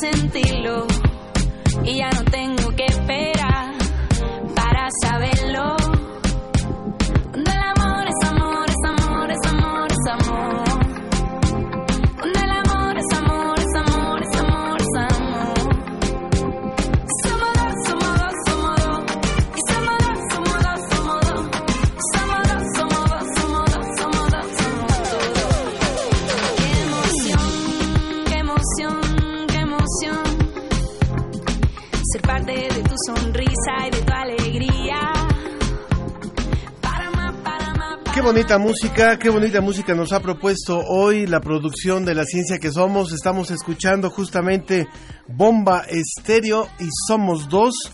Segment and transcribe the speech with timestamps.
[0.00, 0.86] Sentirlo.
[1.84, 2.35] Y ya no tengo
[38.26, 42.72] bonita música, qué bonita música nos ha propuesto hoy la producción de la ciencia que
[42.72, 43.12] somos.
[43.12, 44.88] Estamos escuchando justamente
[45.28, 47.92] Bomba Estéreo y Somos Dos.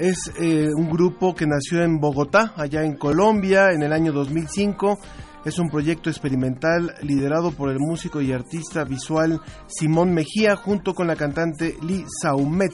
[0.00, 4.98] Es eh, un grupo que nació en Bogotá, allá en Colombia, en el año 2005.
[5.44, 11.06] Es un proyecto experimental liderado por el músico y artista visual Simón Mejía junto con
[11.06, 12.72] la cantante Lee Saumet.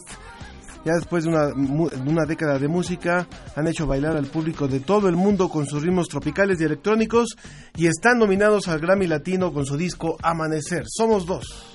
[0.84, 4.80] Ya después de una, de una década de música, han hecho bailar al público de
[4.80, 7.36] todo el mundo con sus ritmos tropicales y electrónicos
[7.76, 10.84] y están nominados al Grammy Latino con su disco Amanecer.
[10.86, 11.74] Somos dos.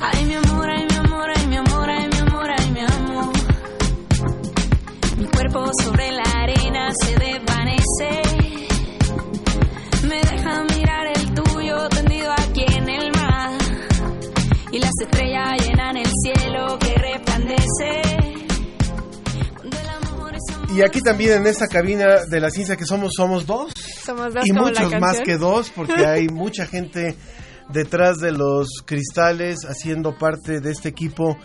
[0.00, 3.32] Ay, mi amor, ay, mi amor, ay, mi amor, ay, mi amor, ay, mi amor.
[5.18, 8.22] Mi cuerpo sobre la arena se desvanece.
[10.02, 11.17] Me deja mirar el
[14.98, 18.02] las estrellas llenan el cielo que resplandece.
[19.54, 20.70] Cuando el amor es amor.
[20.72, 23.72] Y aquí también en esta cabina de la ciencia que somos, somos dos.
[24.04, 27.16] Somos dos y como la muchos más que dos, porque hay mucha gente
[27.68, 31.36] detrás de los cristales haciendo parte de este equipo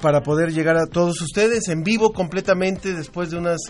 [0.00, 3.60] para poder llegar a todos ustedes en vivo completamente después de unas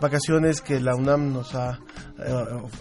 [0.00, 1.78] vacaciones que la UNAM nos ha
[2.18, 2.32] eh,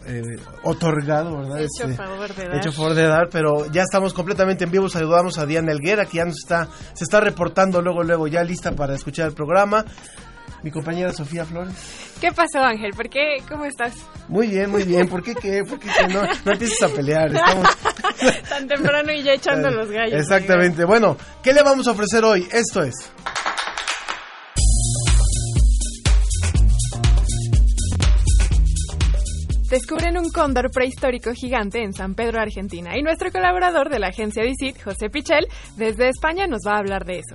[0.08, 0.22] eh,
[0.64, 1.60] otorgado, ¿verdad?
[1.60, 2.58] Hecho Este, favor de dar.
[2.58, 4.90] hecho favor de dar, pero ya estamos completamente en vivo.
[4.90, 8.72] Saludamos a Diana Elguera, que ya nos está, se está reportando luego, luego, ya lista
[8.74, 9.86] para escuchar el programa.
[10.64, 11.76] Mi compañera Sofía Flores.
[12.22, 12.92] ¿Qué pasó, Ángel?
[12.96, 13.38] ¿Por qué?
[13.50, 13.94] ¿Cómo estás?
[14.30, 15.08] Muy bien, muy bien.
[15.10, 15.64] ¿Por qué qué?
[15.64, 16.14] ¿Por qué qué?
[16.14, 17.36] No, no empieces a pelear.
[17.36, 17.68] Estamos...
[18.50, 20.20] Tan temprano y ya echando los gallos.
[20.22, 20.86] Exactamente.
[20.86, 22.48] Bueno, ¿qué le vamos a ofrecer hoy?
[22.52, 22.94] Esto es.
[29.74, 32.96] Descubren un cóndor prehistórico gigante en San Pedro, Argentina.
[32.96, 37.06] Y nuestro colaborador de la agencia DICIT, José Pichel, desde España nos va a hablar
[37.06, 37.34] de eso.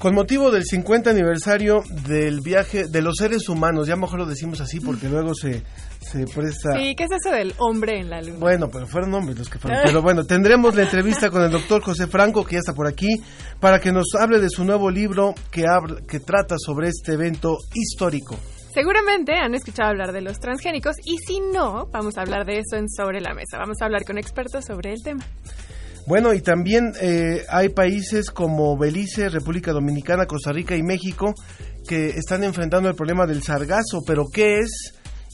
[0.00, 4.58] Con motivo del 50 aniversario del viaje de los seres humanos, ya mejor lo decimos
[4.62, 5.62] así porque luego se,
[6.00, 6.70] se presta...
[6.78, 8.38] Sí, ¿qué es eso del hombre en la luna?
[8.38, 9.80] Bueno, pero fueron hombres los que fueron.
[9.84, 13.08] Pero bueno, tendremos la entrevista con el doctor José Franco, que ya está por aquí,
[13.60, 17.58] para que nos hable de su nuevo libro que, habla- que trata sobre este evento
[17.74, 18.38] histórico.
[18.72, 22.76] Seguramente han escuchado hablar de los transgénicos y si no, vamos a hablar de eso
[22.76, 23.58] en Sobre la Mesa.
[23.58, 25.26] Vamos a hablar con expertos sobre el tema.
[26.10, 31.34] Bueno, y también eh, hay países como Belice, República Dominicana, Costa Rica y México
[31.86, 34.02] que están enfrentando el problema del sargazo.
[34.04, 34.70] Pero ¿qué es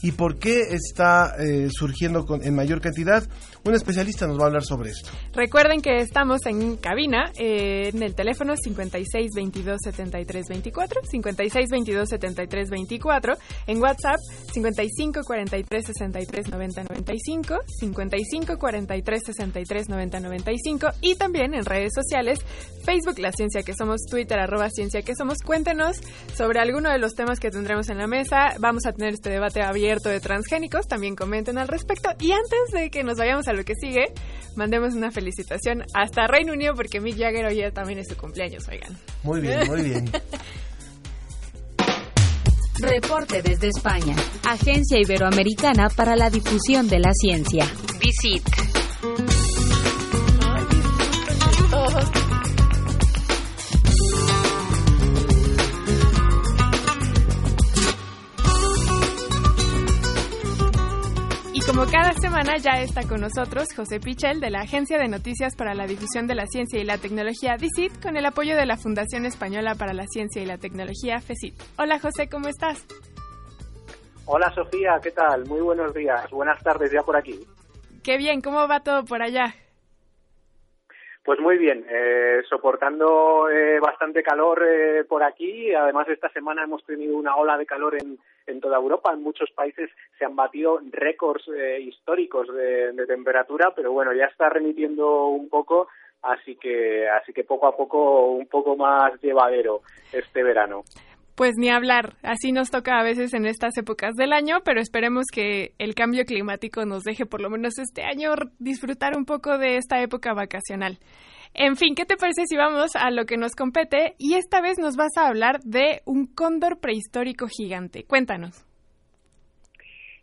[0.03, 3.23] y por qué está eh, surgiendo con- en mayor cantidad?
[3.67, 5.09] Un especialista nos va a hablar sobre esto.
[5.33, 12.07] Recuerden que estamos en cabina eh, en el teléfono 56 22 73 24, 56 22
[12.07, 13.33] 73 24,
[13.67, 14.19] en WhatsApp
[14.53, 22.39] 55 43 63 90 95, 55 43 63 90 95 y también en redes sociales
[22.85, 25.39] Facebook La Ciencia que Somos, Twitter arroba Ciencia que Somos.
[25.45, 25.97] Cuéntenos
[26.37, 28.53] sobre alguno de los temas que tendremos en la mesa.
[28.59, 30.87] Vamos a tener este debate abierto de transgénicos.
[30.87, 32.11] También comenten al respecto.
[32.21, 34.13] Y antes de que nos vayamos a lo que sigue,
[34.55, 38.97] mandemos una felicitación hasta Reino Unido porque Mick Jagger hoy también es su cumpleaños, oigan.
[39.23, 40.09] Muy bien, muy bien.
[42.79, 44.15] Reporte desde España.
[44.47, 47.65] Agencia Iberoamericana para la Difusión de la Ciencia.
[47.99, 49.56] Visit.
[61.77, 65.75] Como cada semana ya está con nosotros José Pichel de la Agencia de Noticias para
[65.75, 69.27] la Difusión de la Ciencia y la Tecnología DICIT con el apoyo de la Fundación
[69.27, 71.53] Española para la Ciencia y la Tecnología FECIT.
[71.77, 72.83] Hola José, ¿cómo estás?
[74.25, 75.45] Hola Sofía, ¿qué tal?
[75.45, 77.39] Muy buenos días, buenas tardes ya por aquí.
[78.03, 79.53] Qué bien, ¿cómo va todo por allá?
[81.23, 85.75] Pues muy bien, eh, soportando eh, bastante calor eh, por aquí.
[85.75, 89.13] Además, esta semana hemos tenido una ola de calor en, en toda Europa.
[89.13, 91.43] En muchos países se han batido récords
[91.79, 95.87] históricos de, de, temperatura, pero bueno, ya está remitiendo un poco,
[96.21, 100.83] así que, así que poco a poco un poco más llevadero este verano.
[101.37, 105.25] Pues ni hablar, así nos toca a veces en estas épocas del año, pero esperemos
[105.31, 109.77] que el cambio climático nos deje por lo menos este año disfrutar un poco de
[109.77, 110.97] esta época vacacional.
[111.59, 114.13] En fin, ¿qué te parece si vamos a lo que nos compete?
[114.19, 118.03] Y esta vez nos vas a hablar de un cóndor prehistórico gigante.
[118.05, 118.63] Cuéntanos.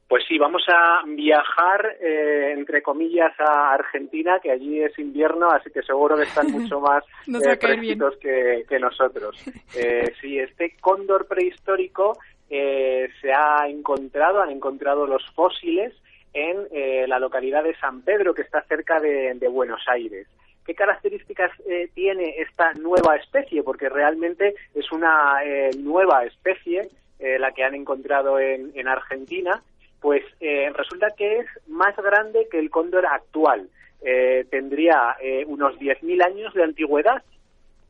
[0.08, 5.70] Pues sí, vamos a viajar, eh, entre comillas, a Argentina, que allí es invierno, así
[5.72, 9.36] que seguro que están mucho más eh, fresquitos que, que, nosotros.
[9.76, 12.16] Eh, sí, este cóndor prehistórico
[12.48, 15.92] eh, se ha encontrado, han encontrado los fósiles
[16.32, 20.28] en eh, la localidad de San Pedro, que está cerca de, de Buenos Aires.
[20.64, 23.62] ¿Qué características eh, tiene esta nueva especie?
[23.62, 26.88] Porque realmente es una eh, nueva especie
[27.18, 29.62] eh, la que han encontrado en, en Argentina
[30.00, 33.70] pues eh, resulta que es más grande que el cóndor actual.
[34.02, 35.16] Eh, tendría
[35.46, 37.22] unos 10.000 años de antigüedad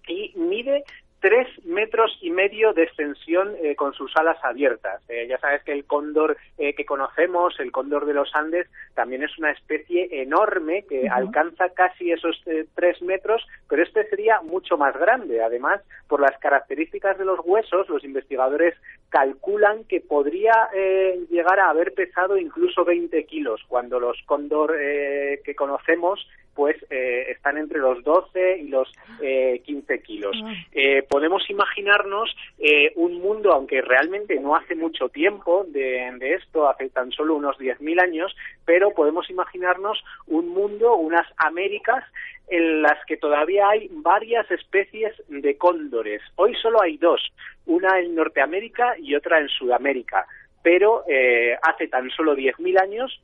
[0.07, 0.85] y mide
[1.25, 5.01] tres metros y medio de extensión eh, con sus alas abiertas.
[5.09, 9.23] Eh, ya sabes que el cóndor eh, que conocemos, el cóndor de los Andes, también
[9.23, 11.13] es una especie enorme que uh -huh.
[11.13, 15.43] alcanza casi esos eh, tres metros, pero este sería mucho más grande.
[15.43, 18.75] Además, por las características de los huesos, los investigadores
[19.09, 25.41] calculan que podría eh, llegar a haber pesado incluso 20 kilos, cuando los cóndor eh,
[25.43, 26.21] que conocemos
[26.55, 28.91] pues eh, están entre los 12 y los
[29.21, 30.37] eh, 15 kilos.
[30.73, 36.69] Eh, podemos imaginarnos eh, un mundo, aunque realmente no hace mucho tiempo de, de esto,
[36.69, 38.35] hace tan solo unos 10.000 años,
[38.65, 42.05] pero podemos imaginarnos un mundo, unas Américas
[42.49, 46.23] en las que todavía hay varias especies de cóndores.
[46.37, 47.21] Hoy solo hay dos,
[47.67, 50.27] una en Norteamérica y otra en Sudamérica,
[50.63, 53.21] pero eh, hace tan solo 10.000 años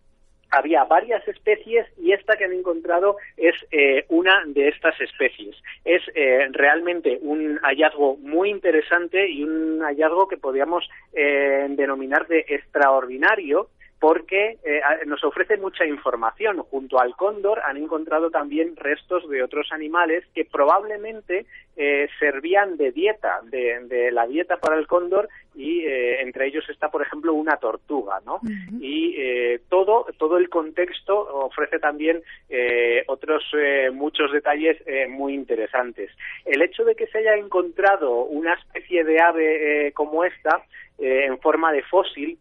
[0.51, 5.57] había varias especies y esta que han encontrado es eh, una de estas especies.
[5.85, 12.45] Es eh, realmente un hallazgo muy interesante y un hallazgo que podríamos eh, denominar de
[12.49, 13.69] extraordinario
[14.01, 16.59] porque eh, nos ofrece mucha información.
[16.63, 21.45] Junto al cóndor han encontrado también restos de otros animales que probablemente
[21.77, 26.65] eh, servían de dieta, de, de, la dieta para el cóndor, y eh, entre ellos
[26.71, 28.37] está, por ejemplo, una tortuga, ¿no?
[28.37, 28.81] Uh -huh.
[28.81, 33.45] Y eh, todo, todo el contexto ofrece también eh, otros
[33.93, 34.77] muchos detalles
[35.09, 36.11] muy interesantes.
[36.45, 40.63] El hecho de que se haya encontrado una especie de ave como esta,
[40.99, 42.39] en forma de fósil,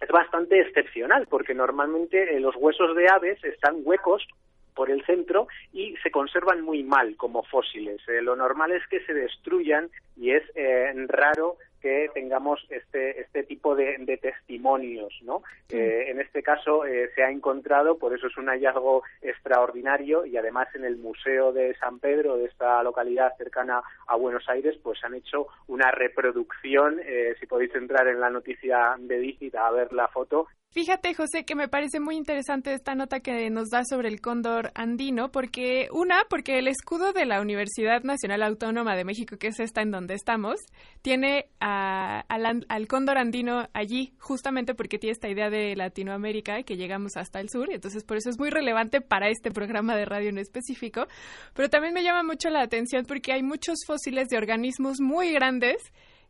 [0.00, 4.26] es bastante excepcional porque normalmente eh, los huesos de aves están huecos
[4.74, 8.00] por el centro y se conservan muy mal como fósiles.
[8.08, 13.42] Eh, lo normal es que se destruyan y es eh, raro que tengamos este este
[13.44, 15.42] tipo de, de testimonios, ¿no?
[15.68, 15.76] Sí.
[15.76, 20.36] Eh, en este caso eh, se ha encontrado, por eso es un hallazgo extraordinario y
[20.36, 25.02] además en el Museo de San Pedro de esta localidad cercana a Buenos Aires, pues
[25.04, 27.00] han hecho una reproducción.
[27.04, 31.46] Eh, si podéis entrar en la noticia de Digit a ver la foto, Fíjate, José,
[31.46, 35.88] que me parece muy interesante esta nota que nos da sobre el cóndor andino, porque
[35.92, 39.90] una, porque el escudo de la Universidad Nacional Autónoma de México, que es esta en
[39.90, 40.60] donde estamos,
[41.00, 46.76] tiene al, al, cóndor andino allí, justamente porque tiene esta idea de Latinoamérica y que
[46.76, 50.28] llegamos hasta el sur, entonces por eso es muy relevante para este programa de radio
[50.28, 51.06] en específico,
[51.54, 55.78] pero también me llama mucho la atención porque hay muchos fósiles de organismos muy grandes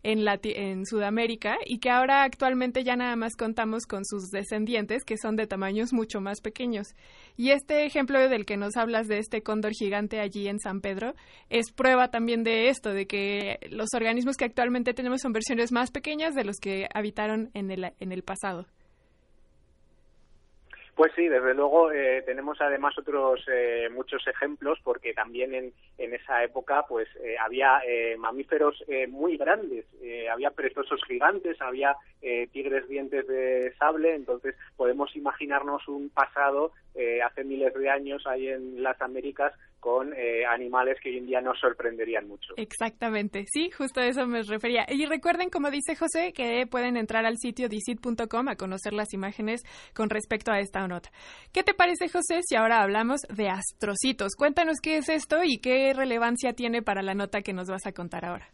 [0.02, 5.16] en, en Sudamérica y que ahora actualmente ya nada más contamos con sus descendientes que
[5.16, 6.94] son de tamaños mucho más pequeños.
[7.36, 11.14] Y este ejemplo del que nos hablas de este cóndor gigante allí en San Pedro
[11.50, 15.90] es prueba también de esto, de que los organismos que actualmente tenemos son versiones más
[15.90, 18.66] pequeñas de los que habitaron en el, en el pasado.
[20.98, 26.14] Pues sí, desde luego eh, tenemos además otros eh, muchos ejemplos porque también en, en
[26.14, 31.96] esa época pues eh, había eh, mamíferos eh, muy grandes, eh, había perezosos gigantes, había
[32.22, 38.26] eh, tigres dientes de sable, entonces podemos imaginarnos un pasado eh, hace miles de años
[38.26, 40.12] ahí en las Américas con
[40.50, 42.52] animales que hoy en día nos sorprenderían mucho.
[42.56, 44.84] Exactamente, sí, justo a eso me refería.
[44.88, 49.62] Y recuerden, como dice José, que pueden entrar al sitio disit.com a conocer las imágenes
[49.94, 51.10] con respecto a esta nota.
[51.52, 54.34] ¿Qué te parece, José, si ahora hablamos de astrocitos?
[54.36, 57.92] Cuéntanos qué es esto y qué relevancia tiene para la nota que nos vas a
[57.92, 58.48] contar ahora.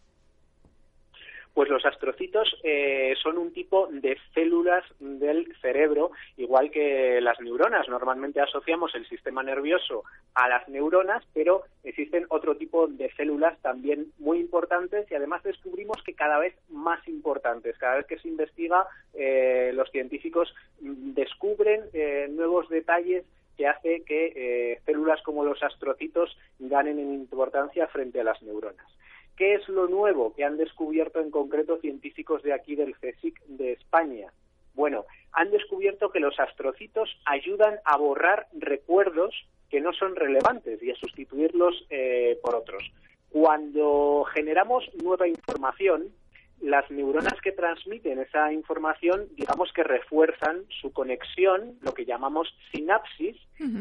[1.55, 7.89] Pues los astrocitos eh, son un tipo de células del cerebro, igual que las neuronas.
[7.89, 10.03] Normalmente asociamos el sistema nervioso
[10.35, 16.03] a las neuronas, pero existen otro tipo de células también muy importantes y además descubrimos
[16.03, 17.79] que cada vez más importantes.
[17.79, 23.25] Cada vez que se investiga, eh, los científicos descubren eh, nuevos detalles
[23.57, 28.87] que hace que células como los astrocitos ganen en importancia frente a las neuronas.
[29.37, 33.73] ¿Qué es lo nuevo que han descubierto en concreto científicos de aquí del CSIC de
[33.73, 34.33] España?
[34.75, 39.35] Bueno, han descubierto que los astrocitos ayudan a borrar recuerdos
[39.71, 42.93] que no son relevantes y a sustituirlos eh, por otros.
[43.31, 46.13] Cuando generamos nueva información,
[46.65, 53.37] las neuronas que transmiten esa información, digamos que refuerzan su conexión, lo que llamamos sinapsis,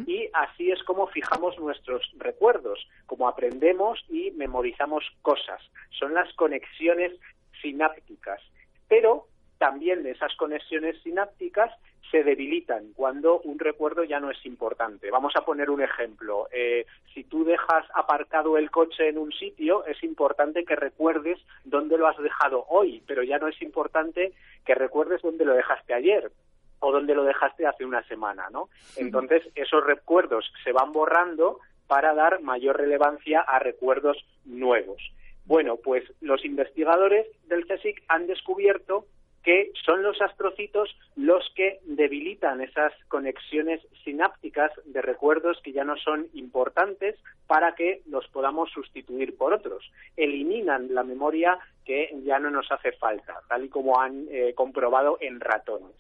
[0.06, 5.62] y así es como fijamos nuestros recuerdos, como aprendemos y memorizamos cosas.
[5.98, 7.14] Son las conexiones
[7.62, 8.42] sinápticas.
[8.88, 11.72] Pero también de esas conexiones sinápticas
[12.12, 15.10] se debilitan cuando un recuerdo ya no es importante.
[15.10, 16.48] Vamos a poner un ejemplo.
[16.52, 21.98] Eh, si tú dejas aparcado el coche en un sitio, es importante que recuerdes dónde
[21.98, 24.34] lo has dejado hoy, pero ya no es importante
[24.66, 26.32] que recuerdes dónde lo dejaste ayer
[26.80, 28.70] o dónde lo dejaste hace una semana, ¿no?
[28.98, 35.02] Entonces, esos recuerdos se van borrando para dar mayor relevancia a recuerdos nuevos.
[35.46, 39.06] Bueno, pues los investigadores del CSIC han descubierto
[39.44, 45.98] que son los astrocitos los que debilitan esas conexiones sinápticas de recuerdos que ya no
[45.98, 49.92] son importantes para que los podamos sustituir por otros.
[50.16, 55.18] Eliminan la memoria que ya no nos hace falta, tal y como han eh, comprobado
[55.20, 55.96] en ratones.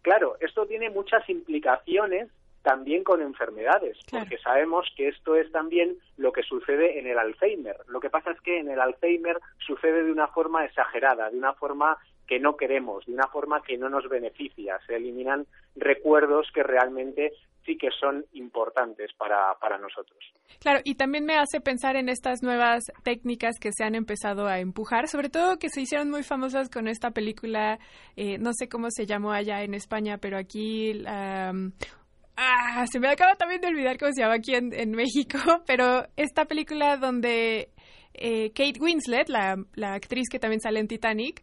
[0.00, 2.28] Claro, esto tiene muchas implicaciones
[2.62, 7.76] también con enfermedades, porque sabemos que esto es también lo que sucede en el Alzheimer.
[7.86, 11.52] Lo que pasa es que en el Alzheimer sucede de una forma exagerada, de una
[11.52, 11.96] forma
[12.26, 14.78] que no queremos, de una forma que no nos beneficia.
[14.86, 17.32] Se eliminan recuerdos que realmente
[17.66, 20.18] sí que son importantes para, para nosotros.
[20.60, 24.60] Claro, y también me hace pensar en estas nuevas técnicas que se han empezado a
[24.60, 27.78] empujar, sobre todo que se hicieron muy famosas con esta película,
[28.16, 31.02] eh, no sé cómo se llamó allá en España, pero aquí...
[31.06, 31.52] ah,
[32.90, 36.44] se me acaba también de olvidar cómo se llama aquí en, en México, pero esta
[36.44, 37.70] película donde
[38.14, 41.42] eh, Kate Winslet, la, la actriz que también sale en Titanic,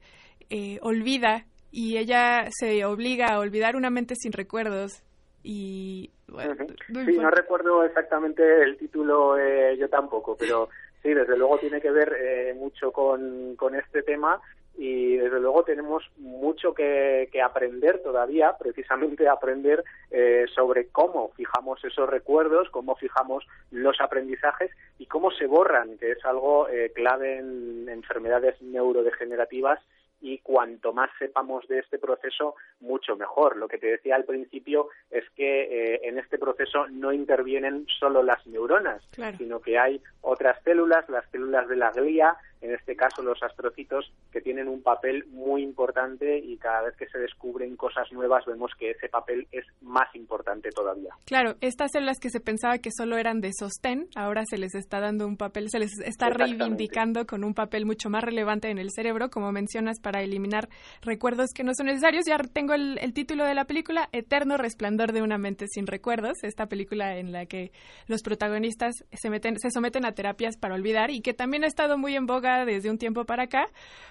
[0.55, 5.01] eh, olvida y ella se obliga a olvidar una mente sin recuerdos
[5.41, 10.69] y sí, no recuerdo exactamente el título eh, yo tampoco, pero
[11.01, 14.39] sí, desde luego tiene que ver eh, mucho con, con este tema
[14.75, 21.83] y desde luego tenemos mucho que, que aprender todavía, precisamente aprender eh, sobre cómo fijamos
[21.83, 27.37] esos recuerdos, cómo fijamos los aprendizajes y cómo se borran, que es algo eh, clave
[27.37, 29.79] en enfermedades neurodegenerativas
[30.23, 33.57] y cuanto más sepamos de este proceso, mucho mejor.
[33.57, 38.23] Lo que te decía al principio es que eh, en este proceso no intervienen solo
[38.23, 39.03] las neuronas,
[39.37, 44.11] sino que hay otras células, las células de la glía, en este caso los astrocitos,
[44.31, 48.71] que tienen un papel muy importante y cada vez que se descubren cosas nuevas vemos
[48.79, 51.09] que ese papel es más importante todavía.
[51.25, 55.01] Claro, estas células que se pensaba que solo eran de sostén, ahora se les está
[55.01, 58.91] dando un papel, se les está reivindicando con un papel mucho más relevante en el
[58.91, 60.69] cerebro, como mencionas, para eliminar
[61.01, 62.23] recuerdos que no son necesarios.
[62.25, 66.67] Ya tengo el, título de la película, Eterno Resplandor de una mente sin recuerdos, esta
[66.67, 67.71] película en la que
[68.07, 71.97] los protagonistas se, meten, se someten a terapias para olvidar y que también ha estado
[71.97, 73.65] muy en boga desde un tiempo para acá,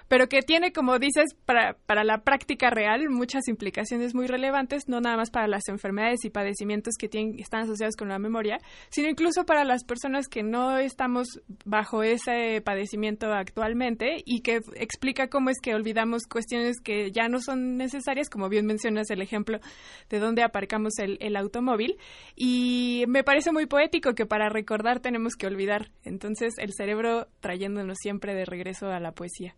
[0.07, 5.01] pero que tiene, como dices, para, para la práctica real muchas implicaciones muy relevantes, no
[5.01, 8.57] nada más para las enfermedades y padecimientos que tienen, están asociados con la memoria,
[8.89, 15.29] sino incluso para las personas que no estamos bajo ese padecimiento actualmente y que explica
[15.29, 19.59] cómo es que olvidamos cuestiones que ya no son necesarias, como bien mencionas el ejemplo
[20.09, 21.97] de dónde aparcamos el, el automóvil.
[22.35, 25.91] Y me parece muy poético que para recordar tenemos que olvidar.
[26.03, 29.53] Entonces el cerebro trayéndonos siempre de regreso a la poesía.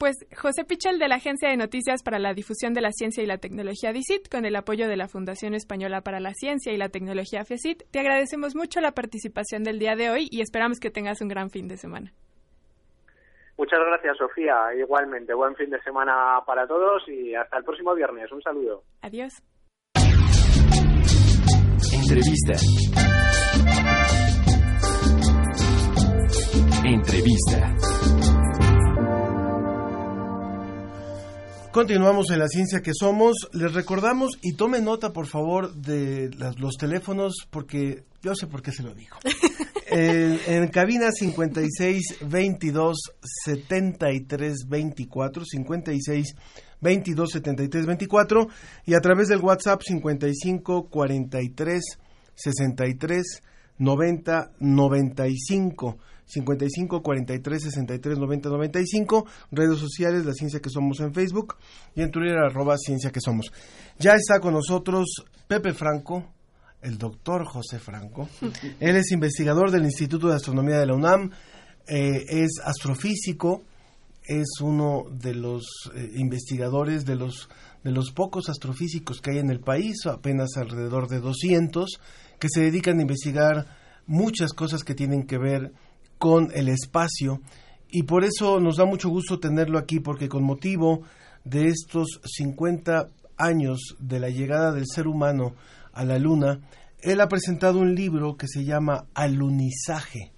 [0.00, 3.26] Pues José Pichel de la Agencia de Noticias para la Difusión de la Ciencia y
[3.26, 6.88] la Tecnología DICIT, con el apoyo de la Fundación Española para la Ciencia y la
[6.88, 11.20] Tecnología FECIT, te agradecemos mucho la participación del día de hoy y esperamos que tengas
[11.20, 12.14] un gran fin de semana.
[13.58, 14.56] Muchas gracias, Sofía.
[14.74, 18.32] Igualmente, buen fin de semana para todos y hasta el próximo viernes.
[18.32, 18.84] Un saludo.
[19.02, 19.42] Adiós.
[21.92, 22.54] Entrevista.
[26.86, 28.09] Entrevista.
[31.72, 33.48] Continuamos en la ciencia que somos.
[33.52, 38.72] Les recordamos y tome nota, por favor, de los teléfonos, porque yo sé por qué
[38.72, 39.16] se lo digo.
[39.86, 42.98] en, cabina 56 22
[43.44, 46.34] 73 24, 56
[46.80, 48.48] 22 73 24,
[48.86, 51.82] y a través del WhatsApp 55 43
[52.34, 53.42] 63
[53.78, 55.98] 90 95.
[56.30, 61.56] 55 43 63 90 95, redes sociales, la ciencia que somos en Facebook
[61.94, 63.52] y en Twitter arroba ciencia que somos.
[63.98, 66.32] Ya está con nosotros Pepe Franco,
[66.82, 68.28] el doctor José Franco.
[68.80, 71.30] Él es investigador del Instituto de Astronomía de la UNAM,
[71.86, 73.64] eh, es astrofísico,
[74.24, 77.48] es uno de los eh, investigadores de los
[77.82, 81.98] de los pocos astrofísicos que hay en el país, apenas alrededor de 200,
[82.38, 83.66] que se dedican a investigar
[84.06, 85.72] muchas cosas que tienen que ver
[86.20, 87.40] con el espacio
[87.90, 91.02] y por eso nos da mucho gusto tenerlo aquí porque con motivo
[91.44, 93.08] de estos 50
[93.38, 95.54] años de la llegada del ser humano
[95.94, 96.60] a la luna,
[97.00, 100.30] él ha presentado un libro que se llama Alunizaje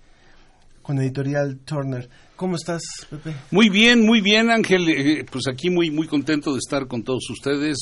[0.83, 2.09] con editorial Turner.
[2.37, 3.35] ¿Cómo estás, Pepe?
[3.51, 4.89] Muy bien, muy bien, Ángel.
[4.89, 7.79] Eh, pues aquí muy muy contento de estar con todos ustedes.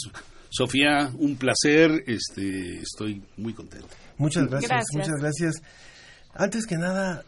[0.49, 2.02] Sofía, un placer.
[2.07, 3.88] Este, estoy muy contento.
[4.16, 5.62] Muchas gracias, muchas gracias.
[6.35, 7.25] Antes que nada,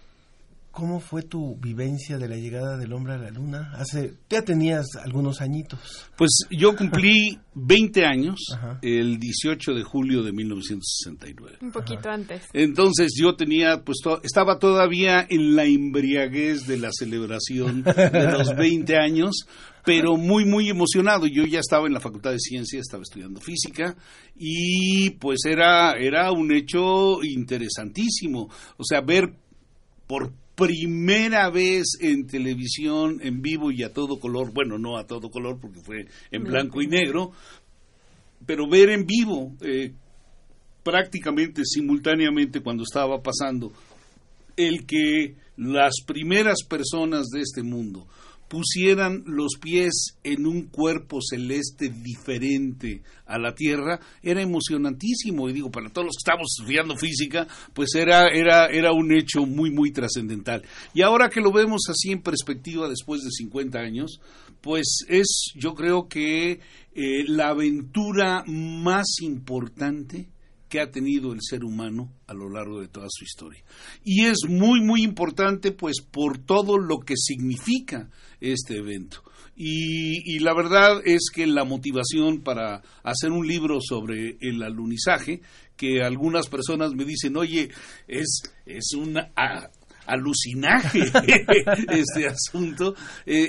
[0.72, 3.72] ¿Cómo fue tu vivencia de la llegada del hombre a la luna?
[3.74, 6.08] Hace, ya tenías algunos añitos.
[6.16, 8.40] Pues yo cumplí 20 años
[8.80, 11.58] el 18 de julio de 1969.
[11.60, 12.44] Un poquito antes.
[12.54, 18.96] Entonces yo tenía, pues estaba todavía en la embriaguez de la celebración de los 20
[18.96, 19.46] años,
[19.84, 21.26] pero muy, muy emocionado.
[21.26, 23.94] Yo ya estaba en la Facultad de Ciencias, estaba estudiando física
[24.34, 28.48] y pues era, era un hecho interesantísimo.
[28.78, 29.34] O sea, ver
[30.06, 35.30] por primera vez en televisión en vivo y a todo color, bueno, no a todo
[35.30, 36.82] color porque fue en blanco.
[36.82, 37.32] y negro,
[38.46, 39.92] pero ver en vivo eh,
[40.82, 43.72] prácticamente simultáneamente cuando estaba pasando
[44.56, 48.06] el que las primeras personas de este mundo
[48.52, 55.48] pusieran los pies en un cuerpo celeste diferente a la Tierra, era emocionantísimo.
[55.48, 59.46] Y digo, para todos los que estamos estudiando física, pues era, era, era un hecho
[59.46, 60.62] muy, muy trascendental.
[60.92, 64.20] Y ahora que lo vemos así en perspectiva después de 50 años,
[64.60, 66.60] pues es, yo creo que
[66.94, 70.28] eh, la aventura más importante
[70.72, 73.62] que ha tenido el ser humano a lo largo de toda su historia.
[74.04, 78.08] Y es muy, muy importante, pues, por todo lo que significa
[78.42, 79.22] este evento.
[79.54, 85.42] Y, la verdad es que la motivación para hacer un libro sobre el alunizaje,
[85.76, 87.70] que algunas personas me dicen, oye,
[88.08, 89.18] es, es un
[90.06, 91.00] alucinaje
[91.90, 92.94] este asunto.
[93.26, 93.48] Eh,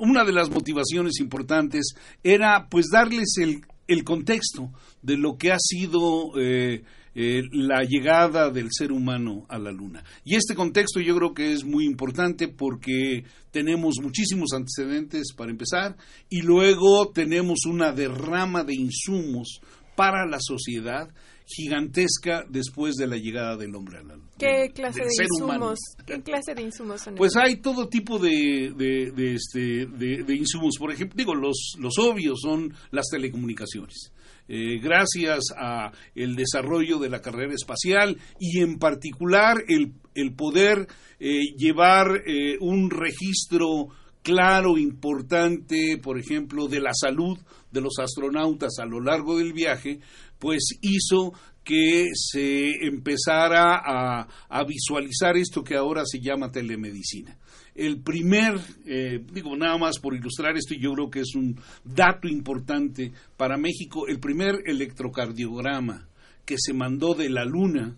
[0.00, 4.70] una de las motivaciones importantes era pues darles el, el contexto
[5.02, 10.02] de lo que ha sido eh, eh, la llegada del ser humano a la Luna.
[10.24, 15.96] Y este contexto yo creo que es muy importante porque tenemos muchísimos antecedentes para empezar
[16.28, 19.60] y luego tenemos una derrama de insumos
[19.94, 21.10] para la sociedad
[21.46, 24.30] gigantesca después de la llegada del hombre a la luna.
[24.38, 25.78] ¿Qué clase de insumos?
[26.06, 27.14] ¿Qué clase de insumos son?
[27.14, 30.76] Pues hay todo tipo de, de, este, de, insumos.
[30.78, 34.12] Por ejemplo, digo, los, los obvios son las telecomunicaciones.
[34.54, 40.88] Eh, gracias a el desarrollo de la carrera espacial y en particular el, el poder
[41.18, 43.88] eh, llevar eh, un registro
[44.22, 47.38] claro, importante, por ejemplo, de la salud
[47.70, 50.00] de los astronautas a lo largo del viaje,
[50.38, 51.32] pues hizo
[51.64, 57.38] que se empezara a, visualizar esto que ahora se llama telemedicina.
[57.74, 62.28] El primer, eh, digo nada más por ilustrar esto, yo creo que es un dato
[62.28, 66.08] importante para México, el primer electrocardiograma
[66.44, 67.96] que se mandó de la Luna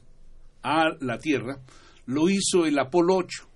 [0.63, 1.61] a la Tierra,
[2.07, 3.49] lo hizo el Apolo 8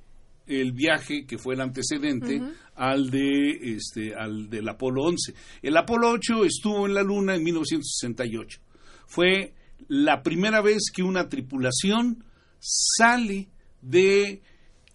[0.49, 2.41] el viaje que fue el antecedente
[2.75, 5.35] al de este al del Apolo 11.
[5.63, 8.61] El Apolo 8 estuvo en la Luna en 1968.
[9.07, 9.53] Fue
[9.89, 12.25] la primera vez que una tripulación
[12.59, 13.49] sale
[13.83, 14.41] de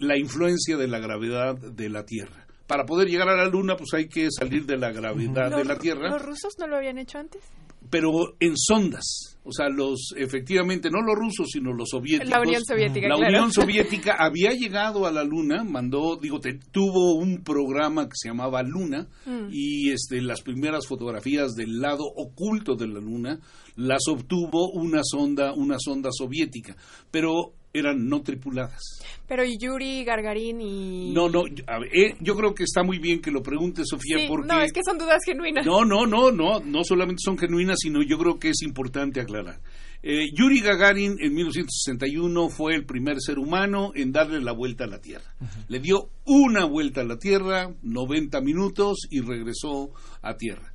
[0.03, 2.45] la influencia de la gravedad de la Tierra.
[2.67, 5.77] Para poder llegar a la Luna, pues hay que salir de la gravedad de la
[5.77, 6.09] Tierra.
[6.09, 7.43] ¿Los rusos no lo habían hecho antes?
[7.89, 9.37] Pero en sondas.
[9.43, 12.29] O sea, los efectivamente, no los rusos, sino los soviéticos.
[12.29, 13.07] La Unión Soviética.
[13.09, 16.39] La Unión Soviética había llegado a la Luna, mandó, digo,
[16.71, 19.49] tuvo un programa que se llamaba Luna mm.
[19.51, 23.39] y este, las primeras fotografías del lado oculto de la Luna
[23.75, 26.77] las obtuvo una sonda, una sonda soviética.
[27.11, 29.01] Pero eran no tripuladas.
[29.27, 31.11] Pero Yuri, Gargarín y...
[31.11, 34.47] No, no, eh, yo creo que está muy bien que lo pregunte Sofía porque...
[34.47, 35.65] No, es que son dudas genuinas.
[35.65, 39.59] No, no, no, no, no solamente son genuinas, sino yo creo que es importante aclarar.
[40.03, 44.87] Eh, Yuri Gagarin en 1961 fue el primer ser humano en darle la vuelta a
[44.87, 45.33] la Tierra.
[45.69, 50.72] Le dio una vuelta a la Tierra, 90 minutos, y regresó a Tierra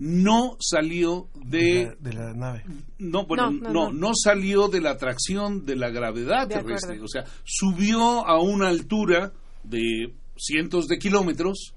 [0.00, 2.64] no salió de, de, la, nave.
[2.98, 7.00] No, bueno, no no, salió de la atracción de la gravedad terrestre.
[7.02, 9.32] O sea, subió a una altura
[9.62, 11.74] de cientos de kilómetros.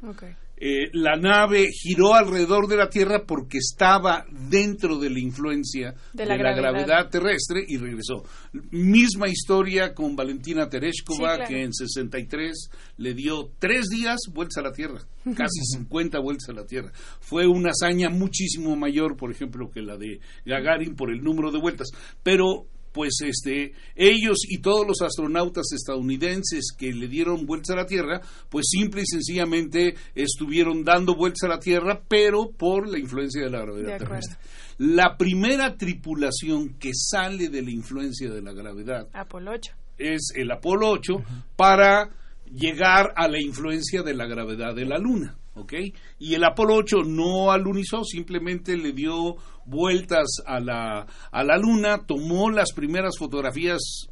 [0.55, 6.25] Eh, la nave giró alrededor de la Tierra porque estaba dentro de la influencia de
[6.25, 7.09] la, gravedad.
[7.09, 8.23] terrestre y regresó.
[8.71, 14.71] Misma historia con Valentina Tereshkova, que en 63 le dio tres días vueltas a la
[14.71, 15.01] Tierra,
[15.35, 16.91] casi 50 vueltas a la Tierra.
[17.19, 21.59] Fue una hazaña muchísimo mayor, por ejemplo, que la de Gagarin por el número de
[21.59, 21.89] vueltas.
[22.21, 27.85] Pero pues este ellos y todos los astronautas estadounidenses que le dieron vueltas a la
[27.85, 33.43] Tierra, pues simple y sencillamente estuvieron dando vueltas a la Tierra, pero por la influencia
[33.43, 34.37] de la gravedad terrestre.
[34.77, 39.73] La primera tripulación que sale de la influencia de la gravedad Apolo 8.
[39.97, 41.13] es el Apolo 8
[41.55, 42.09] para
[42.53, 45.37] llegar a la influencia de la gravedad de la Luna.
[45.55, 45.73] ¿ok?
[46.19, 52.05] Y el Apolo 8 no alunizó, simplemente le dio vueltas a la, a la Luna,
[52.05, 54.07] tomó las primeras fotografías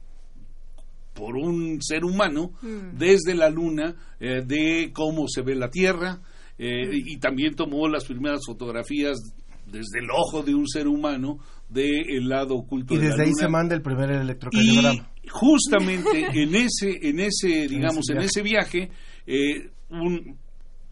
[1.13, 2.97] por un ser humano mm.
[2.97, 6.19] desde la Luna eh, de cómo se ve la Tierra
[6.57, 6.91] eh, mm.
[6.93, 9.17] y también tomó las primeras fotografías
[9.65, 13.75] desde el ojo de un ser humano del lado oculto y desde ahí se manda
[13.75, 18.89] el primer electrocardiograma y justamente en ese en ese digamos en ese viaje,
[19.25, 20.37] eh, un,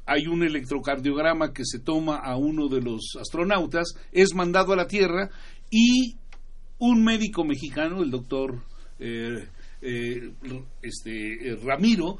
[0.10, 4.88] hay un electrocardiograma que se toma a uno de los astronautas, es mandado a la
[4.88, 5.30] Tierra
[5.70, 6.18] y
[6.80, 8.64] un médico mexicano, el doctor
[8.98, 9.48] eh,
[9.82, 10.34] eh,
[10.82, 12.18] este, Ramiro,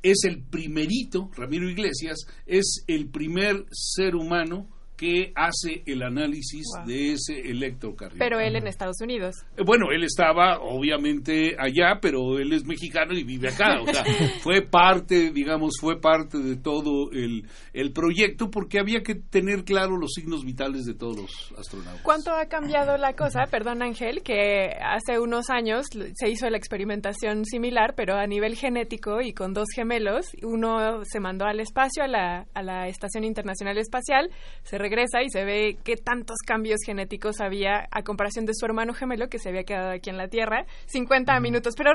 [0.00, 7.12] es el primerito, Ramiro Iglesias, es el primer ser humano que hace el análisis de
[7.12, 8.18] ese electrocardiograma.
[8.18, 9.34] Pero él en Estados Unidos.
[9.56, 13.80] Eh, bueno, él estaba obviamente allá, pero él es mexicano y vive acá.
[13.80, 14.04] O sea,
[14.42, 19.96] fue parte, digamos, fue parte de todo el, el proyecto porque había que tener claro
[19.96, 22.02] los signos vitales de todos los astronautas.
[22.02, 23.46] ¿Cuánto ha cambiado la cosa?
[23.50, 29.20] Perdón, Ángel, que hace unos años se hizo la experimentación similar, pero a nivel genético
[29.20, 30.26] y con dos gemelos.
[30.42, 34.30] Uno se mandó al espacio, a la, a la Estación Internacional Espacial,
[34.62, 38.92] se regresa y se ve qué tantos cambios genéticos había a comparación de su hermano
[38.92, 40.66] gemelo que se había quedado aquí en la Tierra.
[40.86, 41.74] 50 minutos.
[41.76, 41.92] Pero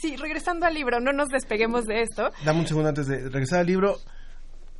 [0.00, 2.30] sí, regresando al libro, no nos despeguemos de esto.
[2.44, 3.96] Dame un segundo antes de regresar al libro.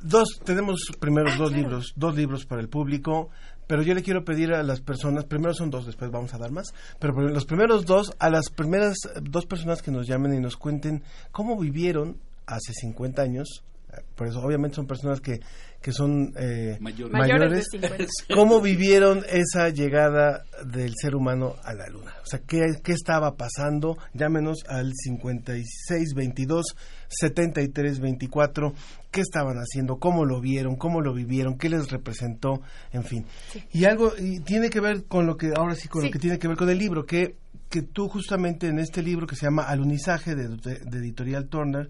[0.01, 3.29] Dos, tenemos primero ah, dos libros, dos libros para el público,
[3.67, 6.51] pero yo le quiero pedir a las personas, primero son dos, después vamos a dar
[6.51, 10.57] más, pero los primeros dos, a las primeras dos personas que nos llamen y nos
[10.57, 15.39] cuenten cómo vivieron hace 50 años, eh, por eso obviamente son personas que
[15.81, 17.67] que son eh, mayores,
[18.33, 22.13] ¿cómo vivieron esa llegada del ser humano a la Luna?
[22.21, 23.97] O sea, ¿qué, qué estaba pasando?
[24.13, 26.75] Llámenos al 56 22
[27.07, 28.73] 73 24.
[29.09, 29.97] ¿Qué estaban haciendo?
[29.97, 30.75] ¿Cómo lo vieron?
[30.75, 31.57] ¿Cómo lo vivieron?
[31.57, 32.61] ¿Qué les representó?
[32.93, 33.25] En fin.
[33.73, 36.37] Y algo y tiene que ver con lo que, ahora sí, con lo que tiene
[36.37, 37.37] que ver con el libro, que,
[37.69, 41.89] que tú justamente en este libro que se llama Alunizaje de, de Editorial Turner,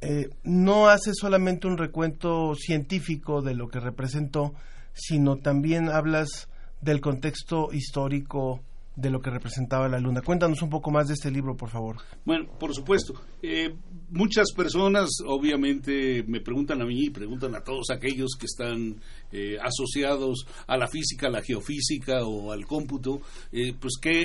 [0.00, 4.54] eh, no hace solamente un recuento científico de lo que representó,
[4.92, 6.48] sino también hablas
[6.80, 8.60] del contexto histórico
[8.94, 10.22] de lo que representaba la luna.
[10.22, 11.96] Cuéntanos un poco más de este libro, por favor.
[12.24, 13.14] Bueno, por supuesto.
[13.42, 13.74] Eh,
[14.10, 18.96] muchas personas, obviamente, me preguntan a mí y preguntan a todos aquellos que están
[19.32, 24.24] eh, asociados a la física, a la geofísica o al cómputo, pues qué,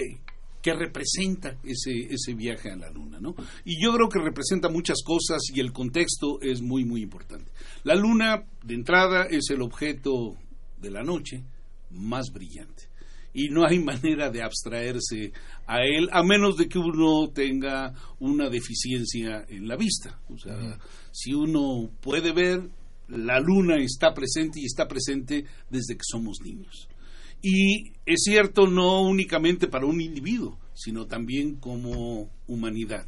[0.62, 3.36] que representa ese, ese viaje a la Luna, ¿no?
[3.66, 7.52] Y yo creo que representa muchas cosas y el contexto es muy, muy importante.
[7.84, 10.38] La Luna, de entrada, es el objeto
[10.80, 11.44] de la noche
[11.92, 12.90] más brillante.
[13.34, 15.32] Y no hay manera de abstraerse
[15.68, 20.20] a él, a menos de que uno tenga una deficiencia en la vista.
[20.30, 20.78] O sea,
[21.12, 22.70] si uno puede ver,
[23.08, 26.88] la luna está presente y está presente desde que somos niños.
[27.42, 33.06] Y es cierto no únicamente para un individuo, sino también como humanidad.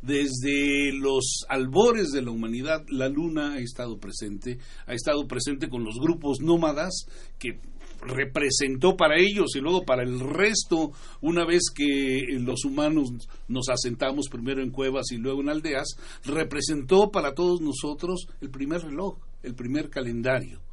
[0.00, 5.82] Desde los albores de la humanidad, la luna ha estado presente, ha estado presente con
[5.82, 7.06] los grupos nómadas
[7.38, 7.58] que
[8.02, 10.92] representó para ellos y luego para el resto,
[11.22, 13.12] una vez que los humanos
[13.48, 18.82] nos asentamos primero en cuevas y luego en aldeas, representó para todos nosotros el primer
[18.82, 20.63] reloj, el primer calendario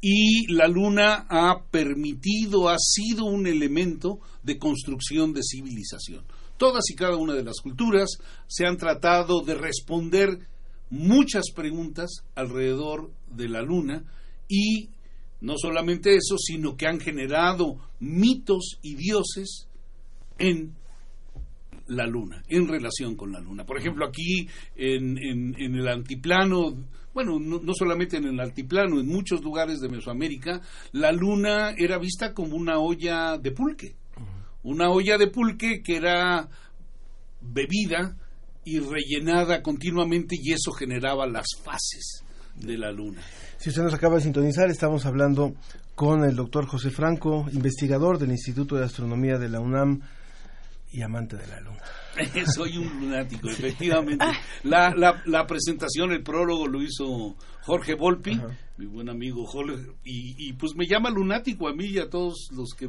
[0.00, 6.24] y la luna ha permitido, ha sido un elemento de construcción de civilización.
[6.56, 10.46] todas y cada una de las culturas se han tratado de responder
[10.90, 14.04] muchas preguntas alrededor de la luna
[14.46, 14.90] y
[15.40, 19.68] no solamente eso, sino que han generado mitos y dioses
[20.38, 20.74] en
[21.86, 23.64] la luna, en relación con la luna.
[23.64, 26.76] Por ejemplo, aquí en, en, el altiplano,
[27.12, 30.60] bueno, no, solamente en el altiplano, en muchos lugares de Mesoamérica,
[30.92, 33.96] la luna era vista como una olla de pulque.
[34.62, 36.48] Una olla de pulque que era
[37.40, 38.16] bebida
[38.64, 43.22] y rellenada continuamente y eso generaba las fases de la luna.
[43.56, 45.54] Si usted nos acaba de sintonizar, estamos hablando
[45.94, 50.02] con el doctor José Franco, investigador del Instituto de Astronomía de la UNAM
[50.92, 51.80] y amante de la luna.
[52.54, 54.24] Soy un lunático, efectivamente.
[54.64, 58.40] La, la, la, presentación, el prólogo lo hizo Jorge Volpi,
[58.76, 62.48] mi buen amigo Jorge, y, y pues me llama lunático a mí y a todos
[62.52, 62.88] los que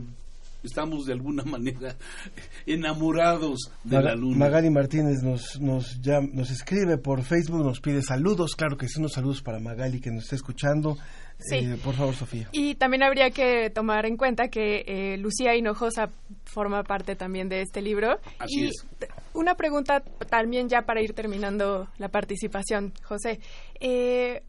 [0.64, 1.96] estamos de alguna manera
[2.66, 4.38] enamorados de la luna.
[4.38, 9.00] Magali Martínez nos, nos, ya, nos escribe por Facebook, nos pide saludos, claro que sí,
[9.00, 10.98] unos saludos para Magali que nos está escuchando.
[11.42, 11.56] Sí.
[11.56, 12.48] Eh, por favor, Sofía.
[12.52, 16.10] Y también habría que tomar en cuenta que eh, Lucía Hinojosa
[16.46, 18.20] forma parte también de este libro.
[18.40, 18.72] Así y
[19.34, 23.40] Una pregunta también ya para ir terminando la participación, José.
[23.80, 24.44] Eh,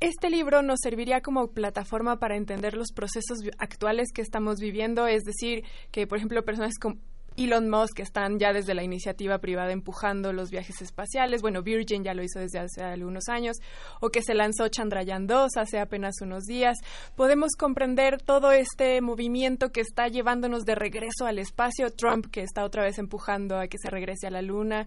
[0.00, 5.22] este libro nos serviría como plataforma para entender los procesos actuales que estamos viviendo, es
[5.22, 6.96] decir, que por ejemplo personas como
[7.36, 11.42] Elon Musk están ya desde la iniciativa privada empujando los viajes espaciales.
[11.42, 13.58] Bueno, Virgin ya lo hizo desde hace algunos años,
[14.00, 16.78] o que se lanzó Chandrayaan 2 hace apenas unos días.
[17.14, 21.90] Podemos comprender todo este movimiento que está llevándonos de regreso al espacio.
[21.90, 24.86] Trump, que está otra vez empujando a que se regrese a la Luna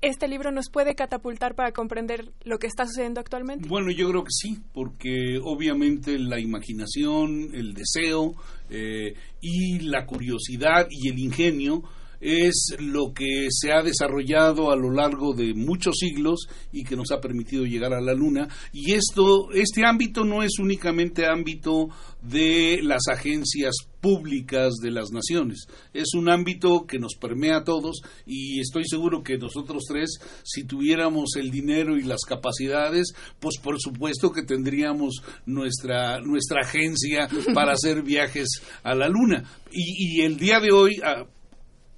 [0.00, 3.68] este libro nos puede catapultar para comprender lo que está sucediendo actualmente?
[3.68, 8.34] Bueno, yo creo que sí, porque obviamente la imaginación, el deseo
[8.70, 11.82] eh, y la curiosidad y el ingenio
[12.20, 17.10] es lo que se ha desarrollado a lo largo de muchos siglos y que nos
[17.10, 18.48] ha permitido llegar a la luna.
[18.72, 21.88] Y esto este ámbito no es únicamente ámbito
[22.22, 25.66] de las agencias públicas de las naciones.
[25.92, 30.64] Es un ámbito que nos permea a todos y estoy seguro que nosotros tres si
[30.64, 37.72] tuviéramos el dinero y las capacidades pues por supuesto que tendríamos nuestra nuestra agencia para
[37.72, 38.48] hacer viajes
[38.82, 39.44] a la luna.
[39.70, 41.26] Y, y el día de hoy ah,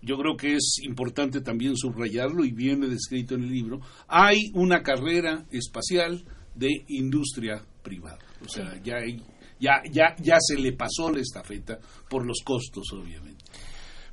[0.06, 4.82] yo creo que es importante también subrayarlo y viene descrito en el libro, hay una
[4.82, 8.18] carrera espacial de industria privada.
[8.44, 8.98] O sea, ya,
[9.58, 13.44] ya, ya, ya se le pasó la estafeta por los costos, obviamente.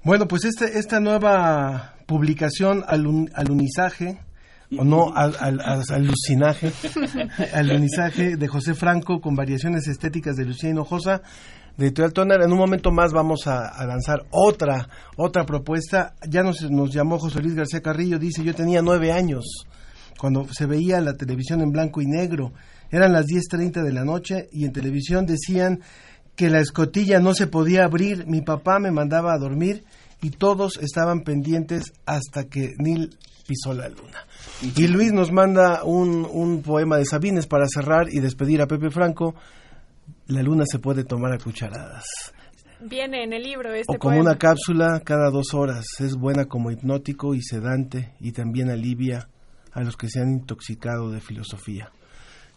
[0.03, 4.19] Bueno, pues este, esta nueva publicación, al, alunizaje,
[4.75, 6.71] o no al, al, al alucinaje,
[7.53, 11.21] alunizaje de José Franco con variaciones estéticas de Lucía Hinojosa,
[11.77, 12.41] de Editorial Toner.
[12.41, 16.15] En un momento más vamos a, lanzar otra, otra propuesta.
[16.27, 19.65] Ya nos, nos llamó José Luis García Carrillo, dice, yo tenía nueve años
[20.17, 22.53] cuando se veía la televisión en blanco y negro.
[22.91, 25.81] Eran las 10.30 de la noche y en televisión decían
[26.35, 28.25] que la escotilla no se podía abrir.
[28.27, 29.83] Mi papá me mandaba a dormir
[30.21, 34.25] y todos estaban pendientes hasta que Neil pisó la luna.
[34.61, 38.89] Y Luis nos manda un, un poema de Sabines para cerrar y despedir a Pepe
[38.89, 39.35] Franco
[40.27, 42.05] la luna se puede tomar a cucharadas.
[42.81, 45.85] Viene en el libro este O como una cápsula cada dos horas.
[45.99, 49.29] Es buena como hipnótico y sedante y también alivia
[49.71, 51.91] a los que se han intoxicado de filosofía.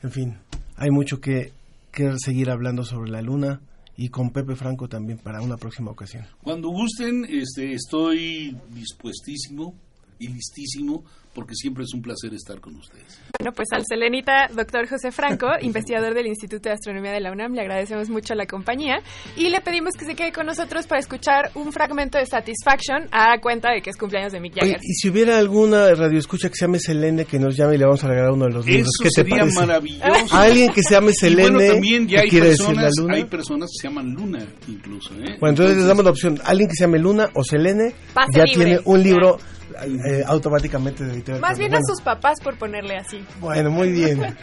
[0.03, 0.39] En fin,
[0.77, 1.53] hay mucho que,
[1.93, 3.61] que seguir hablando sobre la luna
[3.97, 6.27] y con Pepe Franco también para una próxima ocasión.
[6.43, 9.75] Cuando gusten, este, estoy dispuestísimo
[10.19, 11.05] y listísimo
[11.37, 13.21] porque siempre es un placer estar con ustedes.
[13.39, 17.53] Bueno, pues al selenita doctor José Franco, investigador del Instituto de Astronomía de la UNAM,
[17.53, 19.03] le agradecemos mucho la compañía
[19.37, 23.39] y le pedimos que se quede con nosotros para escuchar un fragmento de Satisfaction a
[23.39, 24.81] cuenta de que es cumpleaños de Mick Jagger.
[24.83, 28.03] y si hubiera alguna radioescucha que se llame Selene, que nos llame y le vamos
[28.03, 28.89] a regalar uno de los libros.
[29.05, 30.35] Eso sería maravilloso.
[30.35, 31.51] Alguien que se llame Selene.
[31.51, 35.13] bueno, también ya hay personas, hay personas que se llaman Luna, incluso.
[35.17, 35.37] ¿eh?
[35.39, 36.41] Bueno, entonces, les damos la opción.
[36.47, 37.95] Alguien que se llame Luna o Selene
[38.33, 39.39] ya tiene un libro
[39.85, 41.05] eh, automáticamente
[41.41, 43.25] Más bien a sus papás por ponerle así.
[43.41, 44.37] Bueno, muy bien.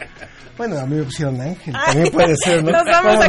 [0.56, 2.70] bueno, a mí me pusieron Ángel, también puede ser, ¿no?
[2.72, 3.28] Nos vamos a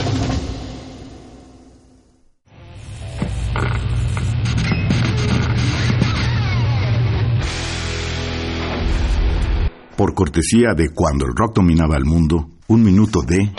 [10.13, 13.51] Cortesía de cuando el rock dominaba el mundo, un minuto de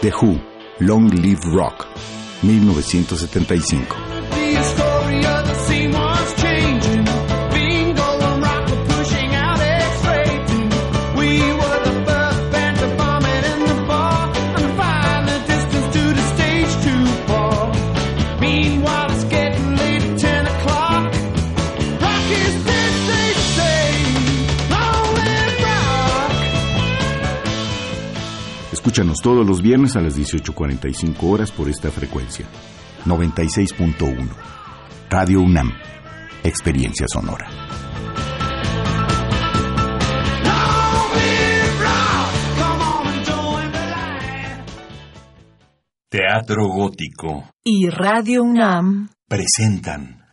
[0.00, 0.40] The Who,
[0.80, 1.86] Long Live Rock,
[2.42, 4.11] 1975.
[28.82, 32.46] Escúchanos todos los viernes a las 18.45 horas por esta frecuencia.
[33.04, 34.28] 96.1.
[35.08, 35.70] Radio UNAM.
[36.42, 37.48] Experiencia sonora.
[46.08, 50.26] Teatro Gótico y Radio UNAM presentan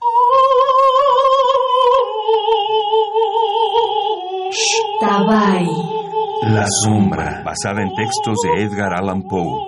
[4.99, 5.98] Tabay.
[6.41, 9.61] La sombra, basada en textos de Edgar Allan Poe.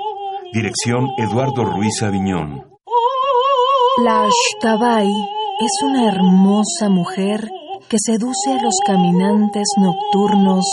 [0.54, 2.66] Dirección Eduardo Ruiz Aviñón.
[4.02, 7.50] La Ashtabai es una hermosa mujer
[7.90, 10.66] que seduce a los caminantes nocturnos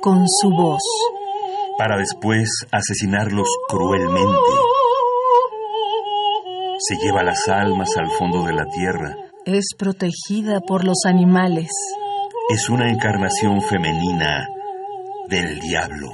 [0.00, 0.82] con su voz.
[1.78, 4.38] Para después asesinarlos cruelmente.
[6.78, 9.16] Se lleva las almas al fondo de la tierra.
[9.46, 11.70] Es protegida por los animales.
[12.50, 14.48] Es una encarnación femenina
[15.28, 16.08] del diablo.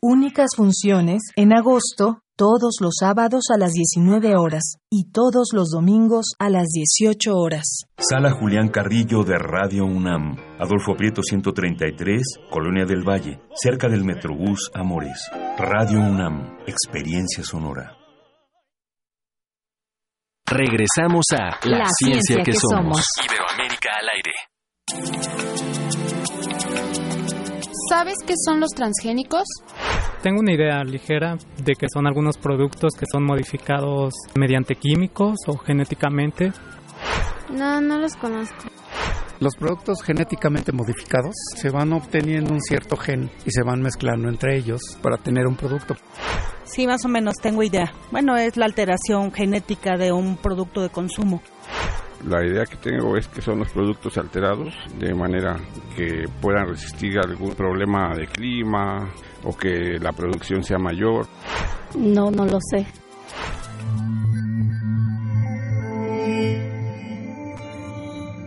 [0.00, 6.34] Únicas funciones en agosto, todos los sábados a las 19 horas y todos los domingos
[6.38, 7.86] a las 18 horas.
[7.98, 14.70] Sala Julián Carrillo de Radio UNAM, Adolfo Prieto 133, Colonia del Valle, cerca del Metrobús
[14.74, 15.30] Amores.
[15.58, 17.96] Radio UNAM, experiencia sonora.
[20.48, 23.04] Regresamos a La, ciencia, que, somos.
[23.24, 25.75] Iberoamérica al aire.
[27.88, 29.44] ¿Sabes qué son los transgénicos?
[30.22, 35.56] Tengo una idea ligera de que son algunos productos que son modificados mediante químicos o
[35.56, 36.52] genéticamente.
[37.52, 38.64] No, no los conozco.
[39.38, 44.56] Los productos genéticamente modificados se van obteniendo un cierto gen y se van mezclando entre
[44.56, 45.94] ellos para tener un producto.
[46.64, 47.92] Sí, más o menos tengo idea.
[48.10, 51.42] Bueno, es la alteración genética de un producto de consumo.
[52.24, 55.56] La idea que tengo es que son los productos alterados de manera
[55.94, 59.12] que puedan resistir algún problema de clima
[59.44, 61.26] o que la producción sea mayor.
[61.94, 62.86] No, no lo sé.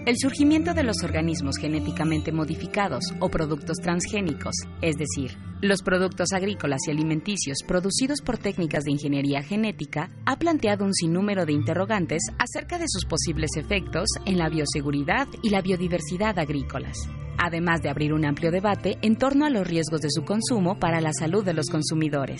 [0.09, 6.81] El surgimiento de los organismos genéticamente modificados o productos transgénicos, es decir, los productos agrícolas
[6.87, 12.79] y alimenticios producidos por técnicas de ingeniería genética, ha planteado un sinnúmero de interrogantes acerca
[12.79, 16.97] de sus posibles efectos en la bioseguridad y la biodiversidad agrícolas,
[17.37, 21.01] además de abrir un amplio debate en torno a los riesgos de su consumo para
[21.01, 22.39] la salud de los consumidores.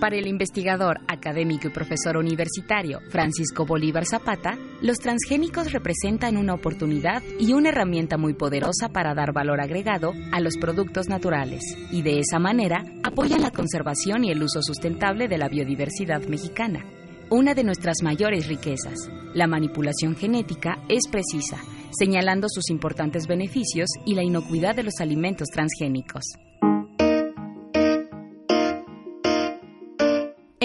[0.00, 7.20] Para el investigador, académico y profesor universitario Francisco Bolívar Zapata, los transgénicos representan una oportunidad
[7.40, 12.20] y una herramienta muy poderosa para dar valor agregado a los productos naturales y de
[12.20, 16.84] esa manera apoyan la conservación y el uso sustentable de la biodiversidad mexicana.
[17.28, 21.58] Una de nuestras mayores riquezas, la manipulación genética, es precisa,
[21.90, 26.22] señalando sus importantes beneficios y la inocuidad de los alimentos transgénicos.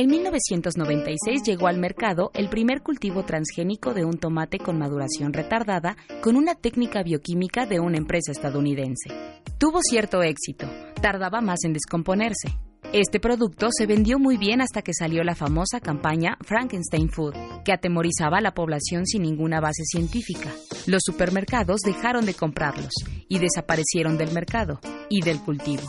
[0.04, 5.96] En 1996 llegó al mercado el primer cultivo transgénico de un tomate con maduración retardada
[6.22, 9.12] con una técnica bioquímica de una empresa estadounidense.
[9.58, 10.68] Tuvo cierto éxito,
[11.02, 12.50] tardaba más en descomponerse.
[12.92, 17.72] Este producto se vendió muy bien hasta que salió la famosa campaña Frankenstein Food, que
[17.72, 20.52] atemorizaba a la población sin ninguna base científica.
[20.86, 22.92] Los supermercados dejaron de comprarlos
[23.30, 25.84] y desaparecieron del mercado y del cultivo.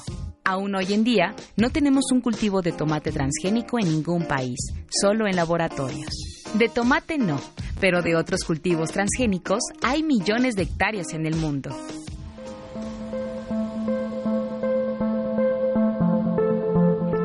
[0.47, 4.59] Aún hoy en día, no tenemos un cultivo de tomate transgénico en ningún país,
[4.91, 6.11] solo en laboratorios.
[6.59, 7.41] De tomate no,
[7.81, 11.71] pero de otros cultivos transgénicos hay millones de hectáreas en el mundo.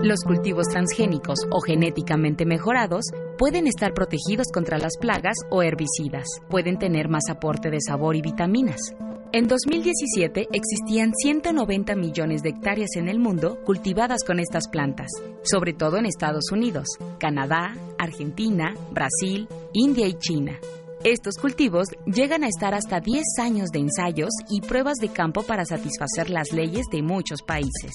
[0.01, 3.03] Los cultivos transgénicos o genéticamente mejorados
[3.37, 8.21] pueden estar protegidos contra las plagas o herbicidas, pueden tener más aporte de sabor y
[8.21, 8.95] vitaminas,
[9.31, 15.11] En 2017 existían 190 millones de hectáreas en el mundo cultivadas con estas plantas,
[15.43, 16.87] sobre todo en Estados Unidos,
[17.19, 20.59] Canadá, Argentina, Brasil, India y China.
[21.03, 25.63] Estos cultivos llegan a estar hasta 10 años de ensayos y pruebas de campo para
[25.63, 27.91] satisfacer las leyes de muchos países.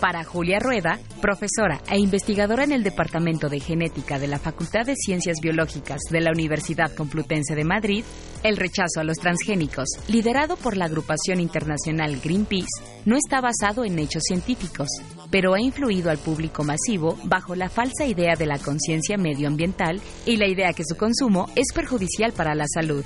[0.00, 4.96] Para Julia Rueda, profesora e investigadora en el Departamento de Genética de la Facultad de
[4.96, 8.04] Ciencias Biológicas de la Universidad Complutense de Madrid,
[8.42, 12.66] el rechazo a los transgénicos, liderado por la agrupación internacional Greenpeace,
[13.06, 14.88] no está basado en hechos científicos,
[15.30, 20.36] pero ha influido al público masivo bajo la falsa idea de la conciencia medioambiental y
[20.36, 23.04] la idea que su consumo es perjudicial para la salud.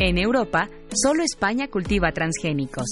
[0.00, 2.86] En Europa, solo España cultiva transgénicos.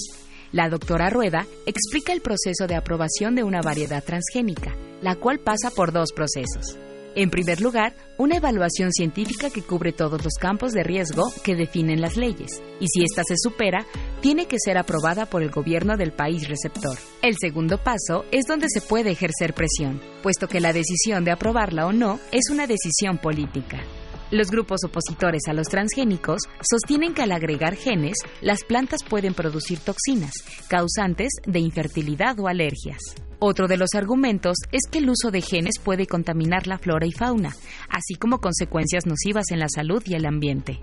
[0.51, 5.71] La doctora Rueda explica el proceso de aprobación de una variedad transgénica, la cual pasa
[5.71, 6.77] por dos procesos.
[7.15, 12.01] En primer lugar, una evaluación científica que cubre todos los campos de riesgo que definen
[12.01, 13.85] las leyes, y si ésta se supera,
[14.21, 16.97] tiene que ser aprobada por el gobierno del país receptor.
[17.21, 21.87] El segundo paso es donde se puede ejercer presión, puesto que la decisión de aprobarla
[21.87, 23.81] o no es una decisión política.
[24.29, 29.79] Los grupos opositores a los transgénicos sostienen que al agregar genes, las plantas pueden producir
[29.79, 30.33] toxinas,
[30.67, 32.99] causantes de infertilidad o alergias.
[33.39, 37.11] Otro de los argumentos es que el uso de genes puede contaminar la flora y
[37.11, 37.55] fauna,
[37.89, 40.81] así como consecuencias nocivas en la salud y el ambiente.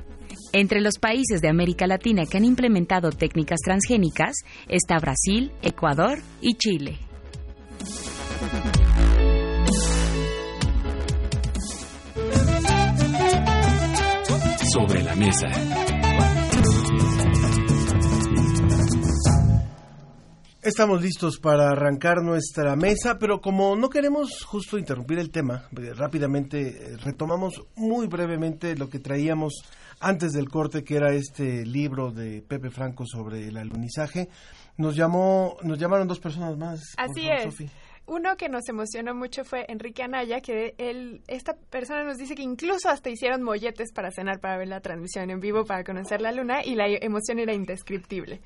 [0.53, 4.37] Entre los países de América Latina que han implementado técnicas transgénicas
[4.69, 6.99] está Brasil, Ecuador y Chile.
[14.75, 15.47] Sobre la mesa.
[20.61, 25.93] Estamos listos para arrancar nuestra mesa, pero como no queremos justo interrumpir el tema, eh,
[25.95, 29.63] rápidamente eh, retomamos muy brevemente lo que traíamos
[30.01, 34.29] antes del corte, que era este libro de Pepe Franco sobre el alunizaje.
[34.77, 36.81] Nos llamó, nos llamaron dos personas más.
[36.97, 37.71] Así es.
[38.07, 42.43] Uno que nos emocionó mucho fue Enrique Anaya, que él, esta persona nos dice que
[42.43, 46.31] incluso hasta hicieron molletes para cenar, para ver la transmisión en vivo, para conocer la
[46.31, 48.41] luna, y la emoción era indescriptible.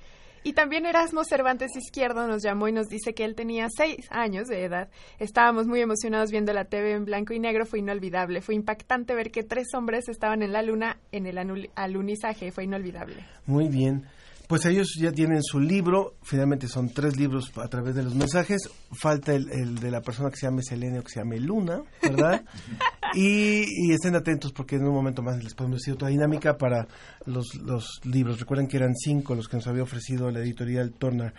[0.45, 4.47] Y también Erasmo Cervantes Izquierdo nos llamó y nos dice que él tenía seis años
[4.49, 4.89] de edad.
[5.19, 8.41] Estábamos muy emocionados viendo la TV en blanco y negro, fue inolvidable.
[8.41, 13.17] Fue impactante ver que tres hombres estaban en la luna en el alunizaje, fue inolvidable.
[13.47, 14.07] Muy bien.
[14.49, 18.71] Pues ellos ya tienen su libro, finalmente son tres libros a través de los mensajes,
[18.99, 22.43] falta el, de la persona que se llame Selene o que se llame Luna, ¿verdad?
[23.15, 26.89] y, estén atentos porque en un momento más les podemos decir otra dinámica para
[27.27, 28.41] los, los libros.
[28.41, 31.35] Recuerden que eran cinco los que nos había ofrecido la editorial Turner.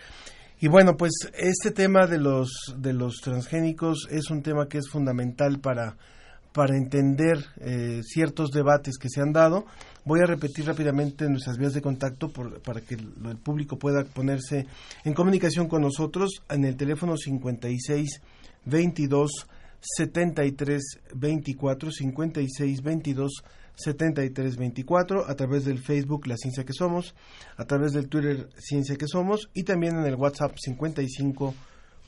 [0.61, 4.87] Y bueno, pues este tema de los, de los transgénicos es un tema que es
[4.87, 5.97] fundamental para
[6.53, 9.65] para entender eh, ciertos debates que se han dado.
[10.05, 14.65] Voy a repetir rápidamente nuestras vías de contacto para que el, público pueda ponerse
[15.03, 18.21] en comunicación con nosotros en el teléfono 56
[18.65, 19.47] 22
[19.79, 23.31] 73 24 56 22
[23.75, 27.15] 73 24 a través del Facebook La Ciencia que Somos,
[27.55, 31.53] a través del Twitter Ciencia que Somos y también en el WhatsApp 55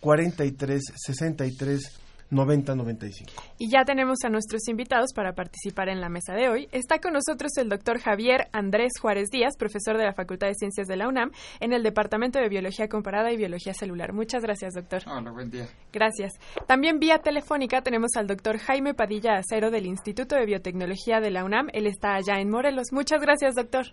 [0.01, 1.99] 43 63
[2.31, 3.33] 9095.
[3.59, 6.67] Y ya tenemos a nuestros invitados para participar en la mesa de hoy.
[6.71, 10.87] Está con nosotros el doctor Javier Andrés Juárez Díaz, profesor de la Facultad de Ciencias
[10.87, 14.13] de la UNAM, en el Departamento de Biología Comparada y Biología Celular.
[14.13, 15.01] Muchas gracias, doctor.
[15.05, 15.67] Hola, buen día.
[15.91, 16.33] Gracias.
[16.67, 21.43] También vía telefónica tenemos al doctor Jaime Padilla Acero del Instituto de Biotecnología de la
[21.43, 21.67] UNAM.
[21.73, 22.87] Él está allá en Morelos.
[22.91, 23.85] Muchas gracias, doctor.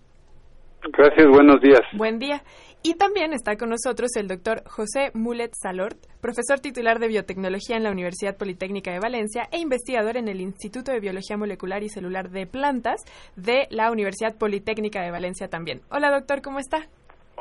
[0.92, 1.80] Gracias, buenos días.
[1.96, 2.42] Buen día.
[2.82, 7.82] Y también está con nosotros el doctor José Mulet Salort, profesor titular de biotecnología en
[7.82, 12.30] la Universidad Politécnica de Valencia e investigador en el Instituto de Biología Molecular y Celular
[12.30, 13.02] de Plantas
[13.34, 15.82] de la Universidad Politécnica de Valencia también.
[15.90, 16.86] Hola doctor, ¿cómo está?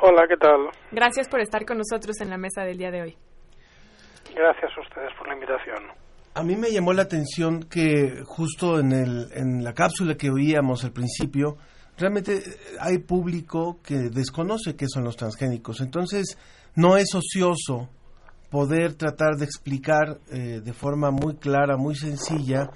[0.01, 0.69] Hola, ¿qué tal?
[0.91, 3.17] Gracias por estar con nosotros en la mesa del día de hoy.
[4.35, 5.83] Gracias a ustedes por la invitación.
[6.33, 10.83] A mí me llamó la atención que justo en, el, en la cápsula que oíamos
[10.83, 11.57] al principio,
[11.97, 12.43] realmente
[12.79, 15.81] hay público que desconoce qué son los transgénicos.
[15.81, 16.37] Entonces,
[16.75, 17.89] no es ocioso
[18.49, 22.69] poder tratar de explicar eh, de forma muy clara, muy sencilla,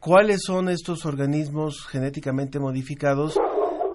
[0.00, 3.38] cuáles son estos organismos genéticamente modificados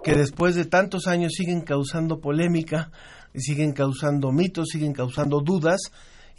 [0.04, 2.92] que después de tantos años siguen causando polémica,
[3.36, 5.82] siguen causando mitos, siguen causando dudas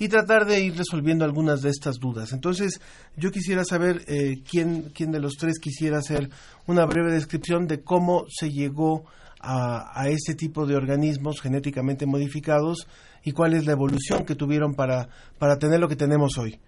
[0.01, 2.33] y tratar de ir resolviendo algunas de estas dudas.
[2.33, 2.81] Entonces,
[3.17, 6.31] yo quisiera saber eh, quién, quién de los tres quisiera hacer
[6.67, 9.05] una breve descripción de cómo se llegó
[9.41, 12.89] a, a este tipo de organismos genéticamente modificados
[13.23, 16.59] y cuál es la evolución que tuvieron para, para tener lo que tenemos hoy.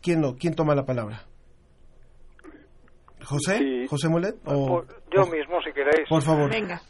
[0.00, 1.26] ¿Quién, lo, ¿Quién toma la palabra?
[3.22, 6.08] José, José Mulet, o, yo mismo, si queréis.
[6.08, 6.50] Por favor.
[6.50, 6.80] Venga.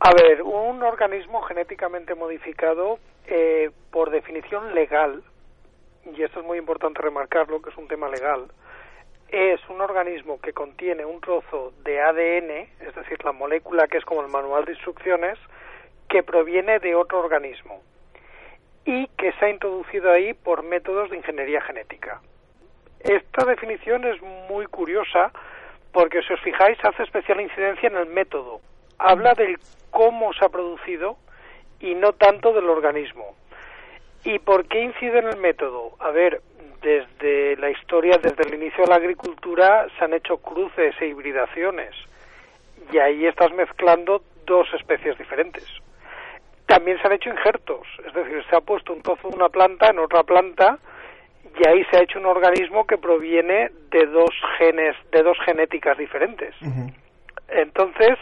[0.00, 5.22] A ver, un organismo genéticamente modificado, eh, por definición legal,
[6.04, 8.46] y esto es muy importante remarcarlo, que es un tema legal,
[9.28, 12.50] es un organismo que contiene un trozo de ADN,
[12.86, 15.38] es decir, la molécula que es como el manual de instrucciones,
[16.08, 17.82] que proviene de otro organismo
[18.84, 22.20] y que se ha introducido ahí por métodos de ingeniería genética.
[23.00, 24.20] Esta definición es
[24.50, 25.32] muy curiosa
[25.92, 28.60] porque si os fijáis hace especial incidencia en el método.
[28.98, 29.58] Habla del
[29.90, 31.16] cómo se ha producido
[31.82, 33.36] y no tanto del organismo.
[34.24, 35.92] ¿Y por qué incide en el método?
[35.98, 36.40] A ver,
[36.80, 41.94] desde la historia, desde el inicio de la agricultura, se han hecho cruces e hibridaciones.
[42.92, 45.66] Y ahí estás mezclando dos especies diferentes.
[46.66, 49.90] También se han hecho injertos, es decir, se ha puesto un trozo de una planta
[49.90, 50.78] en otra planta
[51.58, 55.98] y ahí se ha hecho un organismo que proviene de dos genes, de dos genéticas
[55.98, 56.54] diferentes.
[57.48, 58.16] Entonces,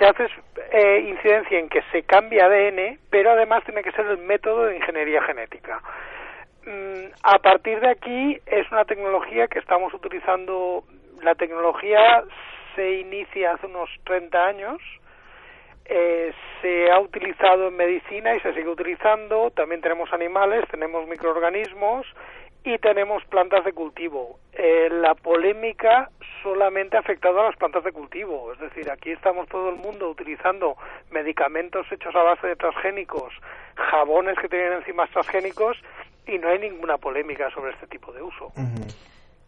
[0.00, 0.26] se hace
[0.72, 4.76] eh, incidencia en que se cambia ADN, pero además tiene que ser el método de
[4.76, 5.82] ingeniería genética.
[6.64, 10.84] Mm, a partir de aquí es una tecnología que estamos utilizando.
[11.22, 12.24] La tecnología
[12.74, 14.80] se inicia hace unos 30 años
[15.92, 16.32] eh,
[16.62, 19.50] se ha utilizado en medicina y se sigue utilizando.
[19.50, 22.06] También tenemos animales, tenemos microorganismos
[22.64, 24.38] y tenemos plantas de cultivo.
[24.52, 26.10] Eh, la polémica
[26.42, 30.10] solamente ha afectado a las plantas de cultivo, es decir, aquí estamos todo el mundo
[30.10, 30.76] utilizando
[31.10, 33.32] medicamentos hechos a base de transgénicos,
[33.76, 35.76] jabones que tienen enzimas transgénicos
[36.26, 38.52] y no hay ninguna polémica sobre este tipo de uso.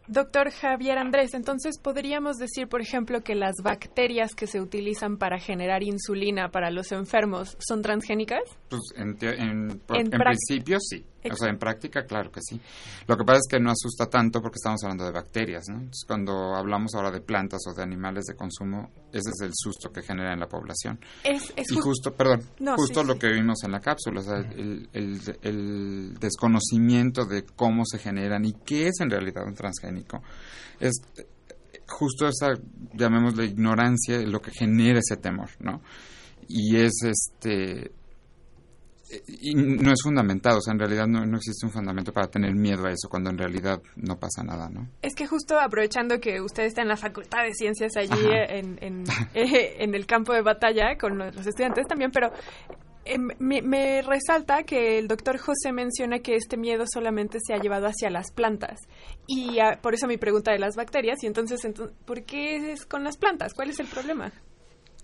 [0.07, 5.39] Doctor Javier Andrés, entonces podríamos decir, por ejemplo, que las bacterias que se utilizan para
[5.39, 8.43] generar insulina para los enfermos son transgénicas?
[8.69, 11.05] Pues en, principio sí.
[11.31, 12.59] O sea, en práctica, claro que sí.
[13.07, 15.75] Lo que pasa es que no asusta tanto porque estamos hablando de bacterias, ¿no?
[15.75, 19.91] Entonces, cuando hablamos ahora de plantas o de animales de consumo, ese es el susto
[19.91, 20.99] que genera en la población.
[21.23, 22.43] Es, y justo, perdón,
[22.75, 27.99] justo lo que vimos en la cápsula, o sea, el, el, desconocimiento de cómo se
[27.99, 30.21] generan y qué es en realidad un transgénico,
[30.79, 30.93] es
[31.87, 32.53] justo esa,
[32.93, 35.81] llamémosle ignorancia, lo que genera ese temor, ¿no?
[36.47, 37.91] Y es este
[39.27, 42.53] y no es fundamentado, o sea, en realidad no, no, existe un fundamento para tener
[42.55, 44.87] miedo a eso, cuando en realidad no pasa nada, ¿no?
[45.01, 49.03] Es que justo aprovechando que usted está en la Facultad de Ciencias allí en, en,
[49.33, 52.31] eh, en, el campo de batalla con los, estudiantes también, pero
[53.05, 57.87] eh, me, resalta que el doctor José menciona que este miedo solamente se ha llevado
[57.87, 58.79] hacia las plantas
[59.27, 63.03] y por eso mi pregunta de las bacterias y entonces, entonces ¿por qué es con
[63.03, 63.53] las plantas?
[63.53, 64.31] ¿Cuál es el problema?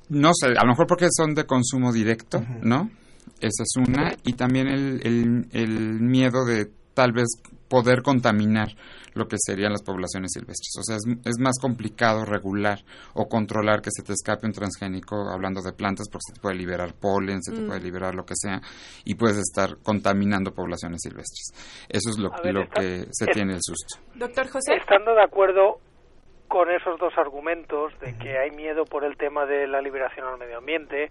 [0.08, 2.90] No sé, a lo mejor porque son de consumo directo, ¿no?
[3.40, 4.14] Esa es una.
[4.24, 7.28] Y también el, el, miedo de tal vez
[7.70, 8.70] poder contaminar
[9.14, 10.76] lo que serían las poblaciones silvestres.
[10.80, 12.80] O sea, es, es, más complicado regular
[13.14, 16.56] o controlar que se te escape un transgénico hablando de plantas porque se te puede
[16.56, 17.68] liberar polen, se te mm.
[17.68, 18.62] puede liberar lo que sea
[19.06, 21.54] y puedes estar contaminando poblaciones silvestres.
[21.88, 24.00] Eso es lo, lo que se tiene el susto.
[24.16, 24.76] Doctor José.
[24.76, 25.80] Estando de acuerdo
[26.50, 30.40] con esos dos argumentos de que hay miedo por el tema de la liberación al
[30.40, 31.10] medio ambiente,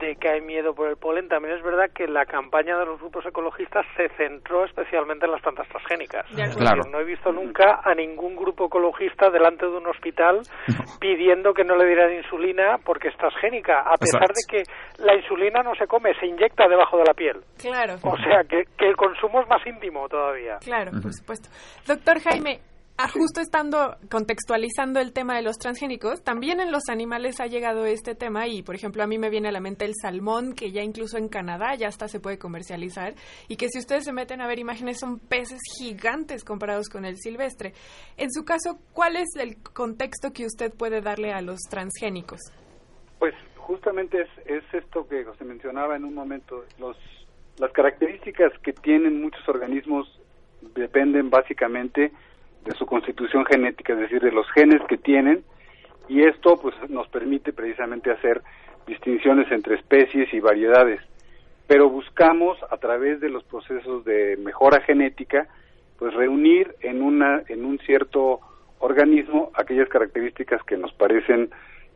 [0.00, 2.98] de que hay miedo por el polen, también es verdad que la campaña de los
[2.98, 6.26] grupos ecologistas se centró especialmente en las plantas transgénicas.
[6.56, 6.82] Claro.
[6.90, 10.40] No he visto nunca a ningún grupo ecologista delante de un hospital
[10.98, 14.62] pidiendo que no le dieran insulina porque es transgénica, a pesar de que
[15.04, 17.40] la insulina no se come, se inyecta debajo de la piel.
[17.60, 17.94] Claro.
[18.02, 20.58] O sea, que, que el consumo es más íntimo todavía.
[20.60, 21.48] Claro, por supuesto.
[21.86, 22.60] Doctor Jaime,
[23.08, 28.14] Justo estando contextualizando el tema de los transgénicos, también en los animales ha llegado este
[28.14, 30.82] tema y, por ejemplo, a mí me viene a la mente el salmón, que ya
[30.82, 33.14] incluso en Canadá ya hasta se puede comercializar
[33.48, 37.16] y que si ustedes se meten a ver imágenes son peces gigantes comparados con el
[37.16, 37.72] silvestre.
[38.16, 42.40] En su caso, ¿cuál es el contexto que usted puede darle a los transgénicos?
[43.18, 46.64] Pues justamente es, es esto que se mencionaba en un momento.
[46.78, 46.96] Los,
[47.58, 50.06] las características que tienen muchos organismos
[50.74, 52.12] dependen básicamente
[52.64, 55.42] de su constitución genética, es decir, de los genes que tienen,
[56.08, 58.42] y esto pues nos permite precisamente hacer
[58.86, 61.00] distinciones entre especies y variedades.
[61.66, 65.46] Pero buscamos a través de los procesos de mejora genética,
[65.98, 68.40] pues reunir en una en un cierto
[68.80, 71.50] organismo aquellas características que nos parecen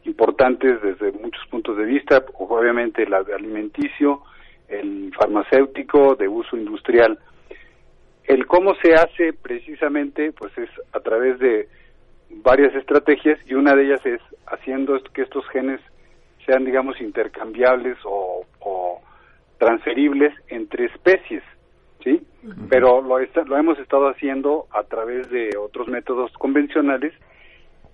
[0.05, 4.23] importantes desde muchos puntos de vista, obviamente el alimenticio,
[4.69, 7.19] el farmacéutico, de uso industrial.
[8.27, 11.69] El cómo se hace precisamente, pues es a través de
[12.31, 15.81] varias estrategias y una de ellas es haciendo que estos genes
[16.47, 18.47] sean, digamos, intercambiables o,
[19.59, 21.43] transferibles entre especies,
[22.03, 22.21] ¿sí?
[22.69, 27.15] pero lo, lo hemos estado haciendo a través de otros métodos convencionales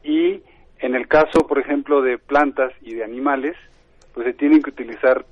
[0.03, 0.43] y
[0.81, 3.57] en el caso, por ejemplo, de plantas y de animales,
[4.15, 5.25] pues se tienen que utilizar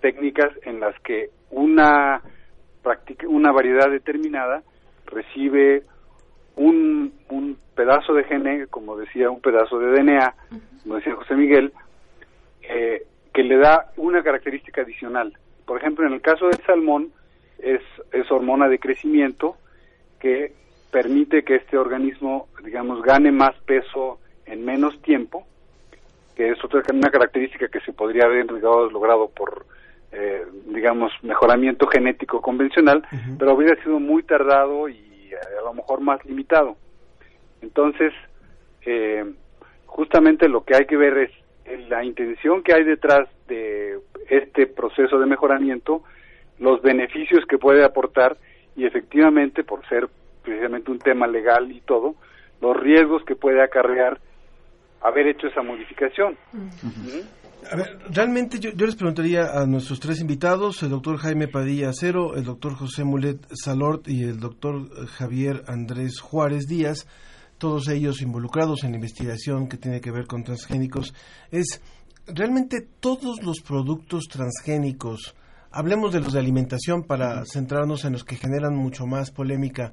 [0.00, 2.20] técnicas en las que una
[3.28, 4.62] una variedad determinada
[5.06, 5.82] recibe
[6.56, 10.34] un, un pedazo de gene, como decía, un pedazo de DNA,
[10.82, 11.72] como decía José Miguel,
[12.62, 15.36] eh, que le da una característica adicional.
[15.66, 17.12] Por ejemplo, en el caso del salmón,
[17.58, 19.56] es, es hormona de crecimiento
[20.18, 20.52] que
[20.90, 25.46] permite que este organismo, digamos, gane más peso en menos tiempo,
[26.34, 29.66] que es otra una característica que se podría haber logrado por
[30.12, 33.06] eh, digamos, mejoramiento genético convencional,
[33.38, 36.76] pero hubiera sido muy tardado y eh, a lo mejor más limitado.
[37.62, 38.12] Entonces,
[38.84, 39.24] eh,
[39.86, 41.30] justamente lo que hay que ver es
[41.88, 46.02] la intención que hay detrás de este proceso de mejoramiento,
[46.58, 48.36] los beneficios que puede aportar
[48.76, 50.08] y efectivamente, por ser
[50.42, 52.16] precisamente un tema legal y todo,
[52.60, 54.18] los riesgos que puede acarrear
[55.00, 56.36] haber hecho esa modificación.
[57.68, 62.34] A ver, realmente yo, les preguntaría a nuestros tres invitados, el doctor Jaime Padilla Acero,
[62.34, 67.06] el doctor José Mulet Salort y el doctor Javier Andrés Juárez Díaz,
[67.58, 71.14] todos ellos involucrados en la investigación que tiene que ver con transgénicos,
[71.50, 71.80] es
[72.26, 75.34] realmente todos los productos transgénicos,
[75.70, 79.92] hablemos de los de alimentación para centrarnos en los que generan mucho más polémica,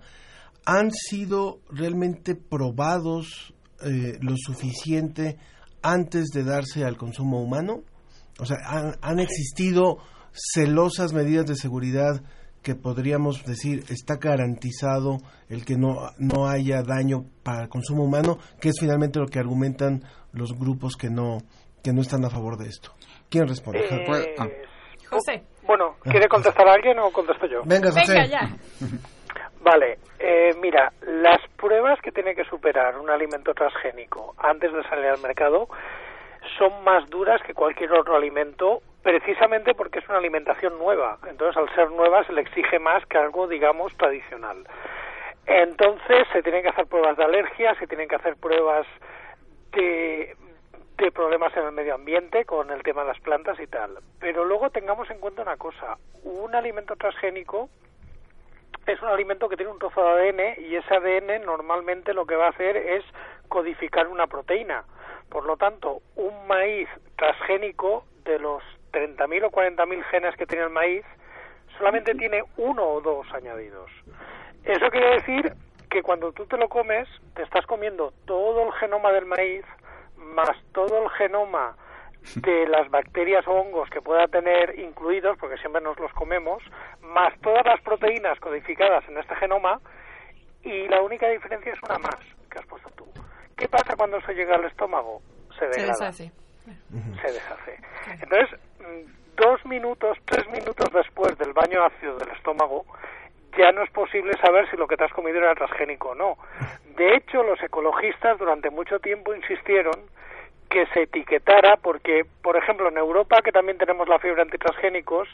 [0.65, 3.53] han sido realmente probados
[3.83, 5.37] eh, lo suficiente
[5.81, 7.83] antes de darse al consumo humano?
[8.39, 8.57] O sea,
[9.01, 9.97] ¿han, existido
[10.31, 12.21] celosas medidas de seguridad
[12.61, 15.17] que podríamos decir está garantizado
[15.49, 19.39] el que no, no haya daño para el consumo humano, que es finalmente lo que
[19.39, 20.03] argumentan
[20.33, 21.39] los grupos que no,
[21.83, 22.91] que no están a favor de esto.
[23.29, 23.79] ¿Quién responde?
[23.79, 24.47] Eh, ah.
[25.09, 25.43] José.
[25.65, 27.61] Bueno, ¿quiere contestar alguien o contesto yo?
[27.65, 28.13] Venga, José.
[28.13, 28.57] Venga ya.
[29.61, 35.07] Vale, eh, mira, las pruebas que tiene que superar un alimento transgénico antes de salir
[35.07, 35.67] al mercado
[36.57, 41.17] son más duras que cualquier otro alimento precisamente porque es una alimentación nueva.
[41.29, 44.67] Entonces, al ser nueva, se le exige más que algo, digamos, tradicional.
[45.45, 48.85] Entonces, se tienen que hacer pruebas de alergia, se tienen que hacer pruebas
[49.71, 50.35] de,
[50.97, 53.97] de problemas en el medio ambiente con el tema de las plantas y tal.
[54.19, 57.69] Pero luego tengamos en cuenta una cosa, un alimento transgénico
[58.85, 62.35] es un alimento que tiene un trozo de ADN y ese ADN normalmente lo que
[62.35, 63.03] va a hacer es
[63.47, 64.83] codificar una proteína.
[65.29, 66.87] Por lo tanto, un maíz
[67.17, 68.63] transgénico de los
[68.93, 71.05] 30.000 o 40.000 genes que tiene el maíz
[71.77, 73.91] solamente tiene uno o dos añadidos.
[74.63, 75.53] Eso quiere decir
[75.89, 79.65] que cuando tú te lo comes, te estás comiendo todo el genoma del maíz
[80.17, 81.75] más todo el genoma
[82.35, 86.63] de las bacterias o hongos que pueda tener incluidos, porque siempre nos los comemos,
[87.01, 89.79] más todas las proteínas codificadas en este genoma,
[90.63, 92.19] y la única diferencia es una más
[92.51, 93.05] que has puesto tú.
[93.55, 95.21] ¿Qué pasa cuando se llega al estómago?
[95.57, 96.11] Se degrada.
[96.11, 96.31] Se deshace.
[97.21, 97.79] Se deshace.
[98.21, 102.85] Entonces, mm, dos minutos, tres minutos después del baño ácido del estómago,
[103.57, 106.37] ya no es posible saber si lo que te has comido era transgénico o no.
[106.95, 109.95] De hecho, los ecologistas durante mucho tiempo insistieron
[110.69, 115.27] que se etiquetara porque, por ejemplo, en Europa, que también tenemos la fiebre antitransgénicos,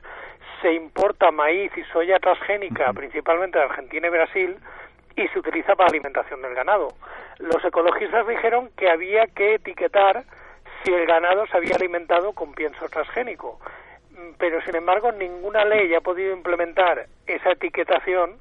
[0.62, 4.58] se importa maíz y soya transgénica, principalmente de Argentina y Brasil,
[5.16, 6.90] y se utiliza para alimentación del ganado.
[7.40, 10.24] Los ecologistas dijeron que había que etiquetar
[10.84, 13.60] si el ganado se había alimentado con pienso transgénico,
[14.38, 18.38] pero sin embargo ninguna ley ha podido implementar esa etiquetación.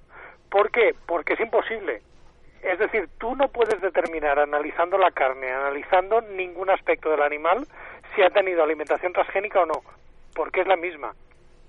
[0.51, 0.95] ¿Por qué?
[1.07, 2.03] Porque es imposible.
[2.63, 7.67] Es decir, tú no puedes determinar analizando la carne, analizando ningún aspecto del animal,
[8.15, 9.83] si ha tenido alimentación transgénica o no,
[10.35, 11.13] porque es la misma.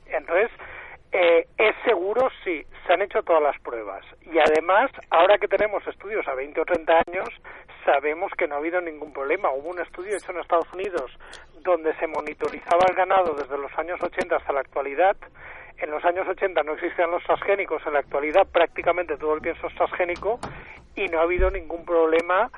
[0.06, 0.52] Entonces,
[1.12, 2.30] eh, ¿es seguro?
[2.44, 4.06] Sí, se han hecho todas las pruebas.
[4.22, 7.30] Y además, ahora que tenemos estudios a 20 o 30 años,
[7.86, 9.50] sabemos que no ha habido ningún problema.
[9.52, 11.12] Hubo un estudio hecho en Estados Unidos
[11.62, 15.16] donde se monitorizaba el ganado desde los años 80 hasta la actualidad
[15.78, 19.68] en los años 80 no existían los transgénicos, en la actualidad prácticamente todo el pienso
[19.68, 20.40] es transgénico
[20.96, 22.50] y no ha habido ningún problema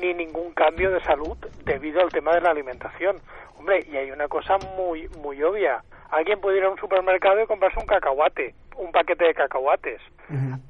[0.00, 3.16] ni ningún cambio de salud debido al tema de la alimentación.
[3.58, 5.82] Hombre, y hay una cosa muy muy obvia.
[6.10, 10.00] Alguien puede ir a un supermercado y comprarse un cacahuate, un paquete de cacahuates.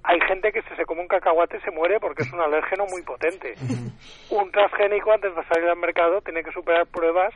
[0.04, 3.02] Hay gente que si se come un cacahuate se muere porque es un alérgeno muy
[3.02, 3.54] potente.
[4.30, 7.34] Un transgénico antes de salir al mercado tiene que superar pruebas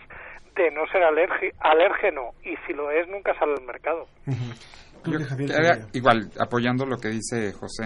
[0.54, 4.06] de no ser alérgeno y si lo es nunca sale al mercado.
[5.92, 7.84] igual, apoyando lo que dice José,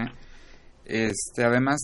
[0.84, 1.80] este, además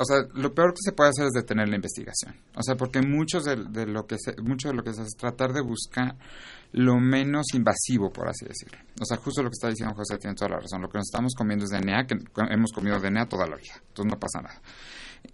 [0.00, 2.34] o sea, lo peor que se puede hacer es detener la investigación.
[2.56, 5.16] O sea, porque muchos de, lo que se, mucho de lo que se hace es
[5.16, 6.16] tratar de buscar
[6.72, 8.78] lo menos invasivo, por así decirlo.
[8.98, 10.80] O sea, justo lo que está diciendo José tiene toda la razón.
[10.80, 12.16] Lo que nos estamos comiendo es DNA, que
[12.48, 13.74] hemos comido DNA toda la vida.
[13.88, 14.62] Entonces no pasa nada.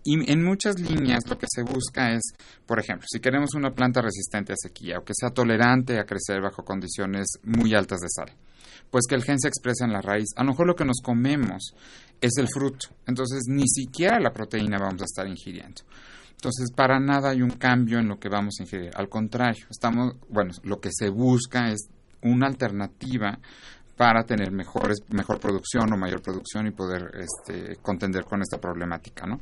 [0.02, 2.22] Y en muchas líneas lo que se busca es,
[2.64, 6.40] por ejemplo, si queremos una planta resistente a sequía o que sea tolerante a crecer
[6.40, 8.32] bajo condiciones muy altas de sal,
[8.90, 10.28] pues que el gen se expresa en la raíz.
[10.36, 11.74] A lo mejor lo que nos comemos
[12.20, 15.82] es el fruto, entonces ni siquiera la proteína vamos a estar ingiriendo.
[16.36, 18.90] Entonces, para nada hay un cambio en lo que vamos a ingerir.
[18.94, 21.88] Al contrario, estamos, bueno, lo que se busca es
[22.22, 23.38] una alternativa
[23.96, 29.26] para tener mejores, mejor producción o mayor producción y poder este, contender con esta problemática,
[29.26, 29.40] ¿no?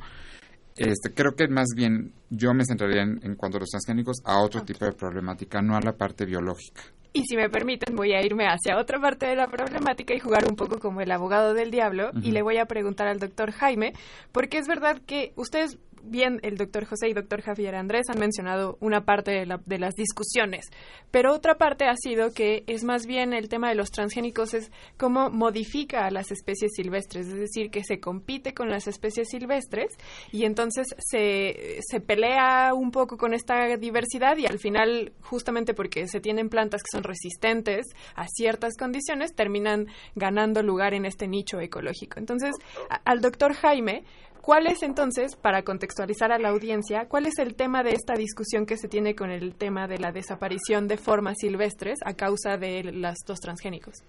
[0.75, 4.39] Este, creo que más bien yo me centraría en, en cuanto a los transgénicos a
[4.39, 6.81] otro tipo de problemática, no a la parte biológica.
[7.15, 10.49] Y si me permiten, voy a irme hacia otra parte de la problemática y jugar
[10.49, 12.11] un poco como el abogado del diablo.
[12.21, 13.93] Y le voy a preguntar al doctor Jaime,
[14.33, 18.77] porque es verdad que ustedes bien el doctor José y doctor Javier Andrés han mencionado
[18.79, 20.65] una parte de, de, las discusiones,
[21.11, 24.71] pero otra parte ha sido que es más bien el tema de los transgénicos es
[24.97, 29.91] cómo modifica a las especies silvestres, es decir, que se compite con las especies silvestres
[30.31, 36.07] y entonces se, se pelea un poco con esta diversidad y al final, justamente porque
[36.07, 41.59] se tienen plantas que son resistentes a ciertas condiciones, terminan ganando lugar en este nicho
[41.59, 42.19] ecológico.
[42.19, 42.55] Entonces,
[43.03, 44.03] al doctor Jaime,
[44.45, 48.67] ¿Cuál es entonces, para contextualizar a la audiencia, cuál es el tema de esta discusión
[48.67, 52.83] que se tiene con el tema de la desaparición de formas silvestres a causa de
[52.93, 54.03] los dos transgénicos?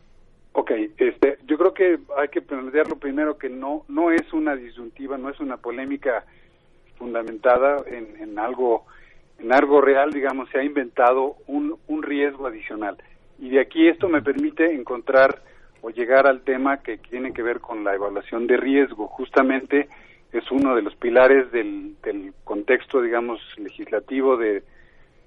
[0.53, 5.17] Ok, este, yo creo que hay que plantearlo primero que no no es una disyuntiva,
[5.17, 6.27] no es una polémica
[6.99, 8.85] fundamentada en, en algo
[9.39, 12.99] en algo real, digamos, se ha inventado un, un riesgo adicional.
[13.39, 15.41] Y de aquí esto me permite encontrar
[15.81, 19.09] o llegar al tema que tiene que ver con la evaluación de riesgo.
[19.09, 19.89] Justamente
[20.33, 24.63] es uno de los pilares del, del contexto, digamos, legislativo de,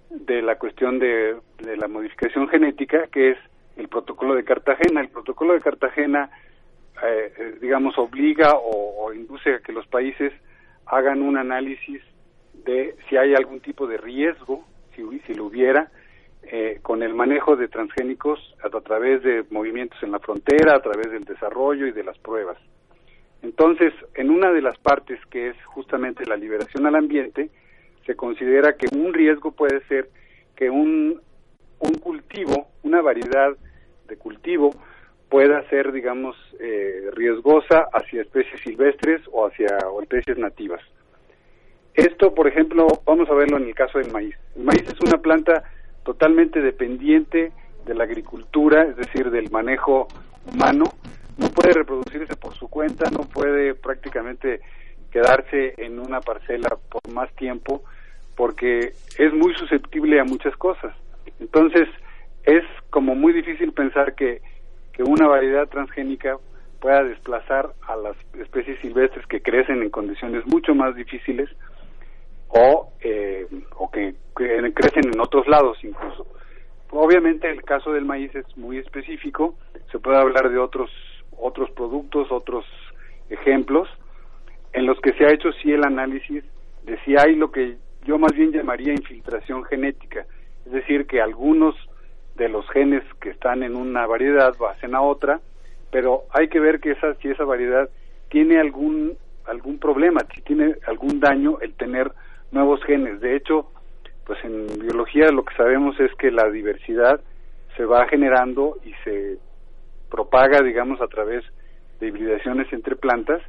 [0.09, 3.37] de la cuestión de, de, la modificación genética, que es
[3.77, 5.01] el protocolo de Cartagena.
[5.01, 6.29] El protocolo de Cartagena,
[7.03, 10.33] eh, eh, digamos, obliga o, induce a que los países
[10.85, 12.01] hagan un análisis
[12.65, 15.91] de si hay algún tipo de riesgo, si, si lo hubiera,
[16.43, 21.11] eh, con el manejo de transgénicos a través de movimientos en la frontera, a través
[21.11, 22.57] del desarrollo y de las pruebas.
[23.41, 27.49] Entonces, en una de las partes que es justamente la liberación al ambiente,
[28.05, 30.09] se considera que un riesgo puede ser
[30.55, 31.21] que un,
[31.79, 33.55] un cultivo, una variedad
[34.07, 34.71] de cultivo,
[35.29, 40.81] pueda ser, digamos, eh, riesgosa hacia especies silvestres o hacia especies nativas.
[41.93, 44.35] Esto, por ejemplo, vamos a verlo en el caso del maíz.
[44.55, 45.63] El maíz es una planta
[46.03, 47.51] totalmente dependiente
[47.85, 50.07] de la agricultura, es decir, del manejo
[50.51, 50.85] humano,
[51.39, 54.61] no puede reproducirse por su cuenta, no puede prácticamente
[55.11, 57.83] quedarse en una parcela por más tiempo
[58.35, 60.95] porque es muy susceptible a muchas cosas.
[61.39, 61.89] Entonces,
[62.43, 64.41] es como muy difícil pensar que,
[64.93, 66.37] que una variedad transgénica
[66.79, 71.49] pueda desplazar a las especies silvestres que crecen en condiciones mucho más difíciles
[72.47, 76.25] o, eh, o que, que, crecen en otros lados incluso.
[76.91, 79.55] Obviamente el caso del maíz es muy específico,
[79.91, 80.89] se puede hablar de otros
[81.39, 82.65] otros productos, otros
[83.29, 83.89] ejemplos,
[84.73, 86.43] en los que se ha hecho sí el análisis
[86.83, 90.25] de si hay lo que yo más bien llamaría infiltración genética,
[90.65, 91.75] es decir, que algunos
[92.35, 95.39] de los genes que están en una variedad pasen a otra,
[95.91, 97.89] pero hay que ver que esa, si esa variedad
[98.29, 102.11] tiene algún, algún problema, si tiene algún daño el tener
[102.51, 103.19] nuevos genes.
[103.19, 103.71] De hecho,
[104.25, 107.19] pues en biología lo que sabemos es que la diversidad
[107.75, 109.37] se va generando y se
[110.09, 111.43] propaga, digamos, a través
[111.99, 113.41] de hibridaciones entre plantas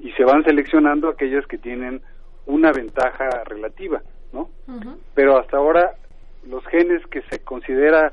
[0.00, 2.00] y se van seleccionando aquellas que tienen
[2.46, 4.02] una ventaja relativa,
[4.32, 4.48] ¿no?
[5.14, 5.92] Pero hasta ahora
[6.46, 8.12] los genes que se considera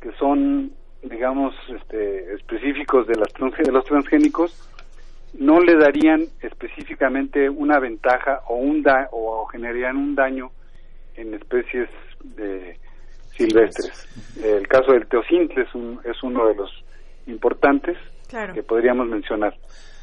[0.00, 0.72] que son,
[1.02, 4.68] digamos, este, específicos de, las de los transgénicos
[5.34, 10.50] no le darían específicamente una ventaja o un da o generarían un daño
[11.16, 11.88] en especies
[12.36, 12.76] de
[13.30, 14.06] silvestres.
[14.44, 16.81] El caso del teocintle es, un, es uno de los
[17.26, 17.96] importantes
[18.54, 19.54] que podríamos mencionar.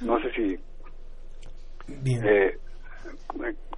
[0.02, 0.60] No sé si
[1.88, 2.58] eh,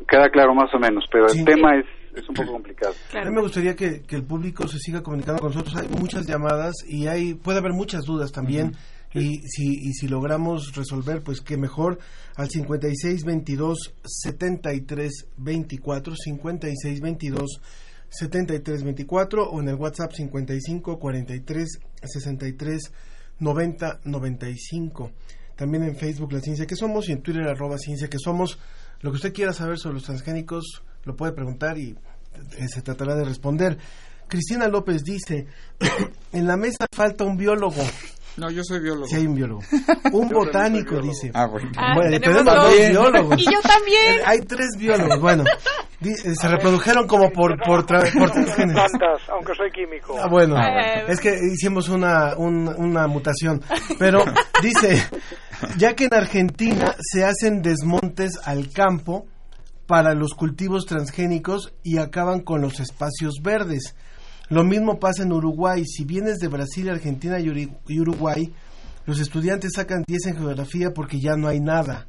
[0.07, 1.85] queda claro más o menos, pero el tema es,
[2.15, 2.93] es un poco complicado.
[3.13, 5.75] A mí me gustaría que, el público se siga comunicando con nosotros.
[5.77, 8.73] Hay muchas llamadas y hay puede haber muchas dudas también.
[9.13, 11.99] Y si, y si logramos resolver, pues qué mejor,
[12.37, 17.61] al 56 22 73 24, 56 22
[18.07, 22.93] 73 24 o en el WhatsApp 55 43 63
[23.41, 25.11] 90 95.
[25.55, 28.57] también en Facebook La Ciencia que Somos y en Twitter arroba Ciencia que Somos.
[29.01, 31.97] Lo que usted quiera saber sobre los transgénicos lo puede preguntar y
[32.57, 33.77] eh, se tratará de responder.
[34.27, 35.47] Cristina López dice,
[36.31, 37.83] en la mesa falta un biólogo.
[38.37, 39.07] No, yo soy biólogo.
[39.07, 39.61] Sí, hay un biólogo.
[40.13, 41.31] Un botánico, dice.
[41.33, 41.69] Ah, bueno.
[41.77, 42.89] Ah, bueno, tenemos tenemos dos.
[42.89, 43.39] biólogos.
[43.39, 44.19] Y yo también.
[44.25, 45.19] Hay tres biólogos.
[45.19, 45.43] Bueno,
[45.99, 48.75] di- eh, se reprodujeron como por, por, tra- por transgénesis.
[48.91, 50.15] Tantas, aunque soy químico.
[50.17, 51.05] Ah, bueno, Eh.
[51.09, 53.61] es que hicimos una, un- una mutación.
[53.99, 54.23] Pero
[54.63, 55.03] dice,
[55.77, 59.25] ya que en Argentina se hacen desmontes al campo
[59.87, 63.93] para los cultivos transgénicos y acaban con los espacios verdes.
[64.51, 65.83] Lo mismo pasa en Uruguay.
[65.85, 68.53] Si vienes de Brasil, Argentina y Uruguay,
[69.07, 72.05] los estudiantes sacan 10 en geografía porque ya no hay nada.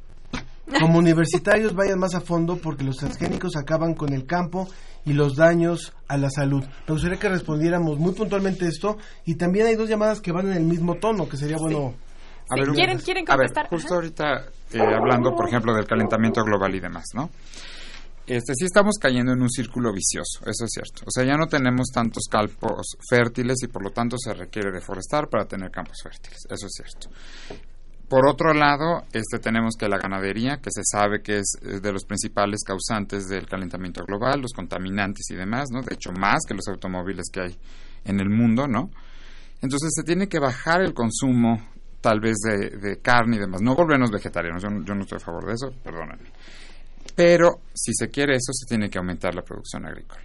[0.79, 4.67] Como universitarios vayan más a fondo porque los transgénicos acaban con el campo
[5.05, 6.63] y los daños a la salud.
[6.87, 10.53] Me gustaría que respondiéramos muy puntualmente esto y también hay dos llamadas que van en
[10.57, 11.93] el mismo tono, que sería bueno...
[12.49, 13.69] A ver, ¿Quieren- quieren a ver, contestar?
[13.69, 17.29] justo ahorita eh, hablando, por ejemplo, del calentamiento global y demás, ¿no?
[18.25, 21.03] Este, sí estamos cayendo en un círculo vicioso, eso es cierto.
[21.05, 25.27] O sea, ya no tenemos tantos campos fértiles y por lo tanto se requiere deforestar
[25.27, 27.09] para tener campos fértiles, eso es cierto.
[28.07, 31.91] Por otro lado, este, tenemos que la ganadería, que se sabe que es eh, de
[31.91, 35.81] los principales causantes del calentamiento global, los contaminantes y demás, ¿no?
[35.81, 37.57] De hecho, más que los automóviles que hay
[38.05, 38.91] en el mundo, ¿no?
[39.61, 41.59] Entonces se tiene que bajar el consumo
[42.01, 43.61] tal vez de, de carne y demás.
[43.61, 46.29] No volvernos vegetarianos, yo, yo no estoy a favor de eso, perdónenme.
[47.15, 50.21] Pero si se quiere eso, se tiene que aumentar la producción agrícola.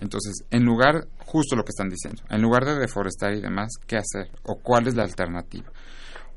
[0.00, 3.96] Entonces, en lugar, justo lo que están diciendo, en lugar de deforestar y demás, ¿qué
[3.96, 4.30] hacer?
[4.44, 5.70] ¿O cuál es la alternativa?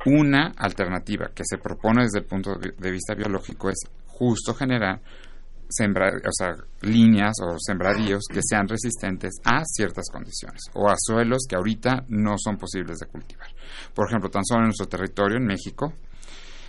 [0.05, 5.01] Una alternativa que se propone desde el punto de vista biológico es justo generar
[5.69, 11.45] sembra, o sea, líneas o sembradíos que sean resistentes a ciertas condiciones o a suelos
[11.47, 13.47] que ahorita no son posibles de cultivar.
[13.93, 15.93] Por ejemplo, tan solo en nuestro territorio, en México,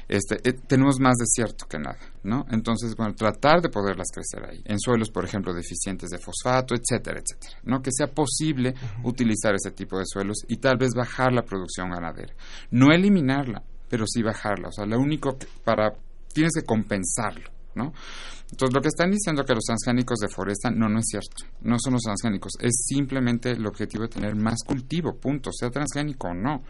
[0.08, 2.46] este, eh, tenemos más desierto que nada, ¿no?
[2.50, 7.20] Entonces, bueno, tratar de poderlas crecer ahí, en suelos, por ejemplo, deficientes de fosfato, etcétera,
[7.20, 7.82] etcétera, ¿no?
[7.82, 12.34] Que sea posible utilizar ese tipo de suelos y tal vez bajar la producción ganadera.
[12.70, 14.68] No eliminarla, pero sí bajarla.
[14.68, 15.92] O sea, lo único que para,
[16.32, 17.92] tienes que compensarlo, ¿no?
[18.50, 21.44] Entonces, lo que están diciendo que los transgénicos deforestan, no, no es cierto.
[21.60, 22.52] No son los transgénicos.
[22.60, 25.52] Es simplemente el objetivo de tener más cultivo, punto.
[25.52, 26.62] Sea transgénico o no.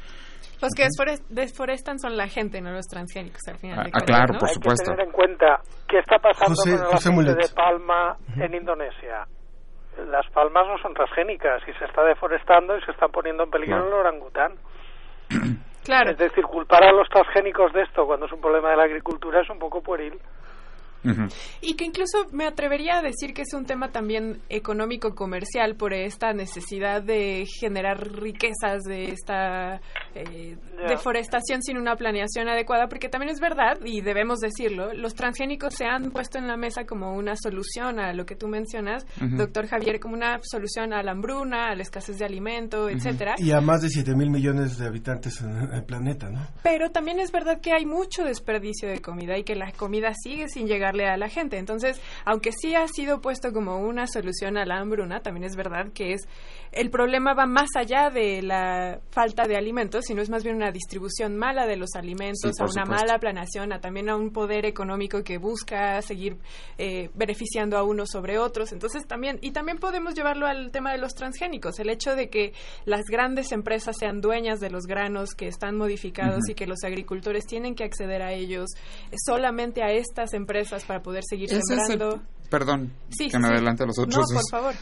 [0.60, 3.78] Los que desfore- deforestan son la gente, no los transgénicos, al final.
[3.80, 4.38] Ah, de ah, claro, ¿no?
[4.40, 4.84] por Hay supuesto.
[4.84, 7.36] que tener en cuenta qué está pasando José- con el José aceite Mulet.
[7.36, 9.26] de palma en Indonesia.
[10.10, 13.76] Las palmas no son transgénicas y se está deforestando y se está poniendo en peligro
[13.76, 13.88] Claro.
[13.88, 14.52] el orangután.
[15.84, 16.10] Claro.
[16.10, 19.40] Es decir, culpar a los transgénicos de esto cuando es un problema de la agricultura
[19.40, 20.20] es un poco pueril.
[21.62, 25.94] Y que incluso me atrevería a decir que es un tema también económico comercial por
[25.94, 29.80] esta necesidad de generar riquezas de esta
[30.14, 30.56] eh,
[30.88, 35.86] deforestación sin una planeación adecuada, porque también es verdad y debemos decirlo, los transgénicos se
[35.86, 40.00] han puesto en la mesa como una solución a lo que tú mencionas, doctor Javier,
[40.00, 43.34] como una solución a la hambruna, a la escasez de alimento, etcétera.
[43.38, 46.46] Y a más de 7 mil millones de habitantes en el planeta, ¿no?
[46.62, 50.48] Pero también es verdad que hay mucho desperdicio de comida y que la comida sigue
[50.48, 51.58] sin llegarle a la gente.
[51.58, 55.92] Entonces, aunque sí ha sido puesto como una solución a la hambruna, también es verdad
[55.92, 56.28] que es
[56.72, 60.70] el problema va más allá de la falta de alimentos, sino es más bien una
[60.70, 63.06] distribución mala de los alimentos, Sí, a por una supuesto.
[63.06, 66.36] mala planeación, a también a un poder económico que busca seguir
[66.78, 68.72] eh, beneficiando a unos sobre otros.
[68.72, 72.52] Entonces también y también podemos llevarlo al tema de los transgénicos, el hecho de que
[72.84, 77.46] las grandes empresas sean dueñas de los granos que están modificados y que los agricultores
[77.46, 78.68] tienen que acceder a ellos
[79.10, 82.22] eh, solamente a estas empresas para poder seguir Ese el- sembrando.
[82.50, 83.52] Perdón, Sí, que me sí.
[83.52, 84.44] adelante a los No, otros por dos.
[84.50, 84.74] favor.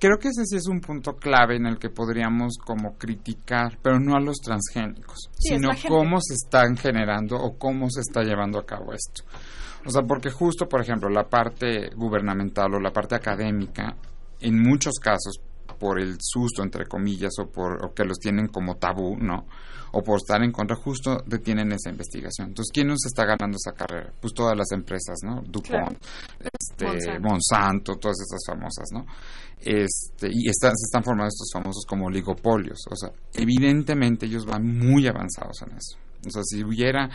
[0.00, 3.98] Creo que ese sí es un punto clave en el que podríamos como criticar, pero
[3.98, 8.58] no a los transgénicos, Sí, sino cómo se están generando o cómo se está llevando
[8.58, 9.24] a cabo esto.
[9.84, 13.96] O sea, porque justo, por ejemplo, la parte gubernamental o la parte académica,
[14.40, 15.40] en muchos casos,
[15.78, 19.46] por el susto, entre comillas, o por o que los tienen como tabú, ¿no?
[19.92, 22.48] O por estar en contra, justo detienen esa investigación.
[22.48, 24.12] Entonces, ¿quién nos está ganando esa carrera?
[24.20, 25.40] Pues todas las empresas, ¿no?
[25.42, 25.96] DuPont, Claro.
[26.60, 27.28] este, Monsanto.
[27.28, 29.06] Monsanto, todas estas famosas, ¿no?
[29.60, 32.80] Este, y están, se están formando estos famosos como oligopolios.
[32.90, 35.98] O sea, evidentemente ellos van muy avanzados en eso.
[36.26, 37.08] O sea, si hubiera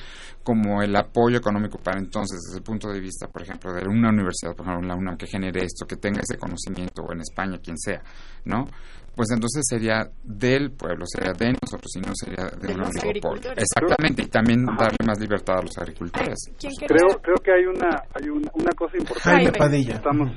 [0.43, 4.09] como el apoyo económico para entonces, desde el punto de vista, por ejemplo, de una
[4.09, 7.57] universidad, por ejemplo, la UNAM, que genere esto, que tenga ese conocimiento, o en España,
[7.63, 8.01] quien sea,
[8.45, 8.65] ¿no?
[9.15, 13.51] Pues entonces sería del pueblo, sería de nosotros, y no sería de, De un oligopolio.
[13.51, 16.39] Exactamente, y también darle más libertad a los agricultores.
[16.87, 19.51] Creo, creo que hay una hay un- una cosa importante Jaime
[19.95, 20.29] estamos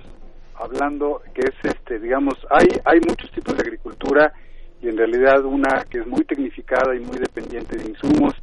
[0.59, 4.33] hablando que es este digamos hay hay muchos tipos de agricultura
[4.81, 8.35] y en realidad una que es muy tecnificada y muy dependiente de insumos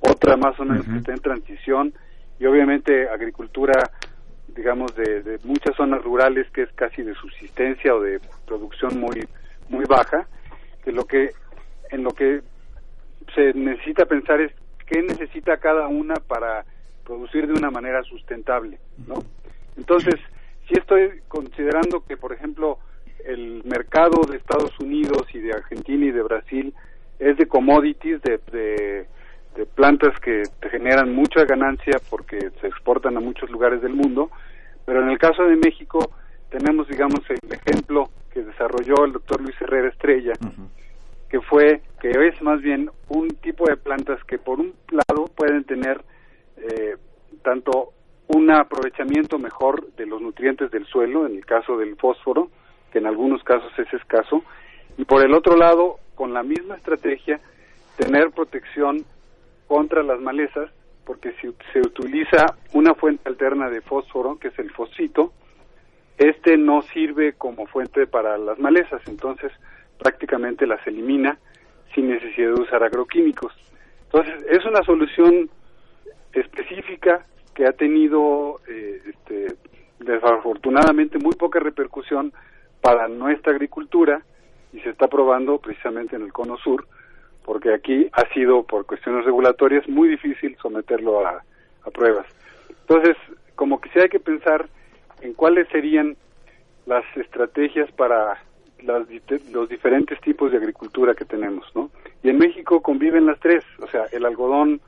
[0.00, 1.94] otra más o menos que está en transición.
[2.38, 3.90] Y obviamente agricultura
[4.54, 9.26] digamos de, de, muchas zonas rurales que es casi de subsistencia o de producción muy
[9.68, 10.26] muy baja
[10.84, 11.30] que lo que
[11.90, 12.42] en lo que
[13.34, 14.52] se necesita pensar es
[14.86, 16.64] qué necesita cada una para
[17.04, 19.22] producir de una manera sustentable no
[19.76, 20.16] entonces
[20.68, 22.78] si estoy considerando que por ejemplo
[23.24, 26.74] el mercado de Estados Unidos y de Argentina y de Brasil
[27.18, 29.06] es de commodities de, de
[29.54, 34.30] de plantas que te generan mucha ganancia porque se exportan a muchos lugares del mundo,
[34.84, 36.12] pero en el caso de México
[36.50, 40.32] tenemos, digamos, el ejemplo que desarrolló el doctor Luis Herrera Estrella,
[41.28, 45.64] que fue que es más bien un tipo de plantas que por un lado pueden
[45.64, 46.02] tener
[46.56, 46.96] eh,
[47.42, 47.92] tanto
[48.28, 52.50] un aprovechamiento mejor de los nutrientes del suelo, en el caso del fósforo,
[52.92, 54.42] que en algunos casos es escaso,
[54.96, 57.40] y por el otro lado, con la misma estrategia,
[57.96, 59.04] tener protección
[59.70, 60.68] contra las malezas,
[61.04, 65.32] porque si se utiliza una fuente alterna de fósforo, que es el fosito,
[66.18, 69.52] este no sirve como fuente para las malezas, entonces
[69.96, 71.38] prácticamente las elimina
[71.94, 73.52] sin necesidad de usar agroquímicos.
[74.06, 75.48] Entonces es una solución
[76.32, 79.54] específica que ha tenido eh, este,
[80.00, 82.32] desafortunadamente muy poca repercusión
[82.80, 84.20] para nuestra agricultura
[84.72, 86.88] y se está probando precisamente en el cono sur
[87.44, 91.42] porque aquí ha sido por cuestiones regulatorias muy difícil someterlo a,
[91.92, 92.26] pruebas.
[92.82, 93.16] Entonces,
[93.56, 94.68] como que sí hay que pensar
[95.22, 96.16] en cuáles serían
[96.86, 98.40] las estrategias para
[98.82, 99.06] las,
[99.50, 101.90] los diferentes tipos de agricultura que tenemos, ¿no?
[102.22, 104.80] Y en México conviven las tres, o sea, el algodón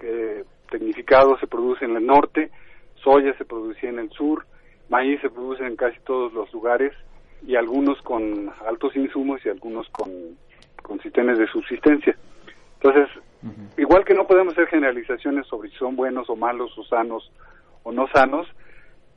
[0.00, 2.50] eh, tecnificado se produce en el norte,
[2.96, 4.44] soya se produce en el sur,
[4.88, 6.92] maíz se produce en casi todos los lugares
[7.46, 10.36] y algunos con altos insumos y algunos con
[10.86, 12.16] con sistemas de subsistencia.
[12.80, 13.08] Entonces,
[13.76, 17.30] igual que no podemos hacer generalizaciones sobre si son buenos o malos o sanos
[17.82, 18.46] o no sanos,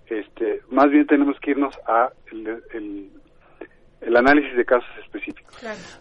[0.08, 3.10] este, más bien tenemos que irnos a el, el,
[4.16, 5.56] análisis de casos específicos.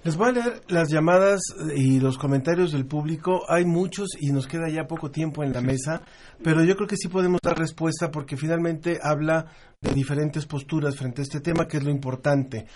[0.05, 1.41] Les voy a leer las llamadas
[1.75, 3.43] y los comentarios del público.
[3.49, 6.03] Hay muchos y nos queda ya poco tiempo en la mesa,
[6.43, 9.47] pero yo creo que sí podemos dar respuesta porque finalmente habla
[9.81, 12.67] de diferentes posturas frente a este tema, que es lo importante.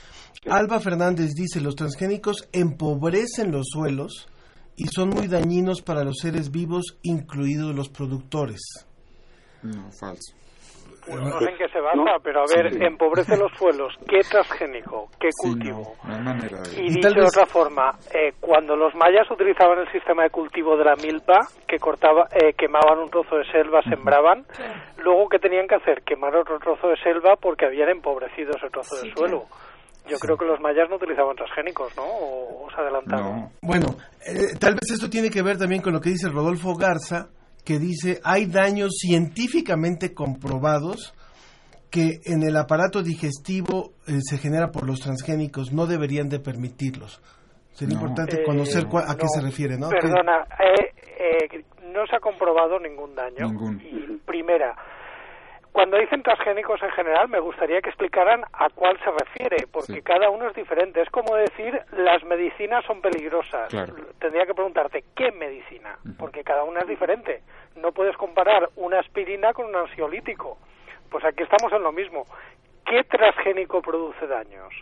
[0.48, 4.28] Alba Fernández dice, los transgénicos empobrecen los suelos
[4.76, 8.60] y son muy dañinos para los seres vivos, incluidos los productores.
[9.62, 10.34] No, falso.
[11.08, 13.94] No sé en qué se basa, pero a ver, empobrece los suelos.
[14.08, 15.08] ¿Qué transgénico?
[15.18, 15.94] ¿Qué cultivo?
[16.76, 20.84] Y dicho de otra forma, eh, cuando los mayas utilizaban el sistema de cultivo de
[20.84, 24.44] la milpa, que cortaba, eh, quemaban un trozo de selva, sembraban,
[24.98, 26.02] luego ¿qué tenían que hacer?
[26.02, 29.46] Quemar otro trozo de selva porque habían empobrecido ese trozo de suelo.
[30.08, 32.02] Yo creo que los mayas no utilizaban transgénicos, ¿no?
[32.02, 33.50] ¿O, se adelantaron?
[33.62, 33.86] Bueno,
[34.26, 37.28] eh, tal vez esto tiene que ver también con lo que dice Rodolfo Garza,
[37.64, 41.14] que dice hay daños científicamente comprobados
[41.90, 47.20] que en el aparato digestivo eh, se genera por los transgénicos, no deberían de permitirlos.
[47.72, 49.88] Sería importante conocer eh, a qué se refiere, ¿no?
[49.90, 50.46] Perdona,
[51.92, 53.46] no se ha comprobado ningún daño.
[53.46, 54.20] Ningún.
[54.24, 54.74] primera,
[55.72, 60.28] cuando dicen transgénicos en general, me gustaría que explicaran a cuál se refiere, porque cada
[60.28, 61.00] uno es diferente.
[61.00, 63.72] Es como decir, las medicinas son peligrosas.
[64.18, 65.98] Tendría que preguntarte, ¿qué medicina?
[66.18, 67.40] Porque cada una es diferente.
[67.76, 70.58] No puedes comparar una aspirina con un ansiolítico.
[71.10, 72.26] Pues aquí estamos en lo mismo.
[72.84, 74.74] ¿Qué transgénico produce daños?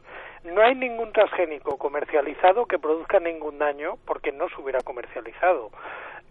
[0.43, 5.71] No hay ningún transgénico comercializado que produzca ningún daño porque no se hubiera comercializado.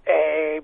[0.05, 0.61] Eh,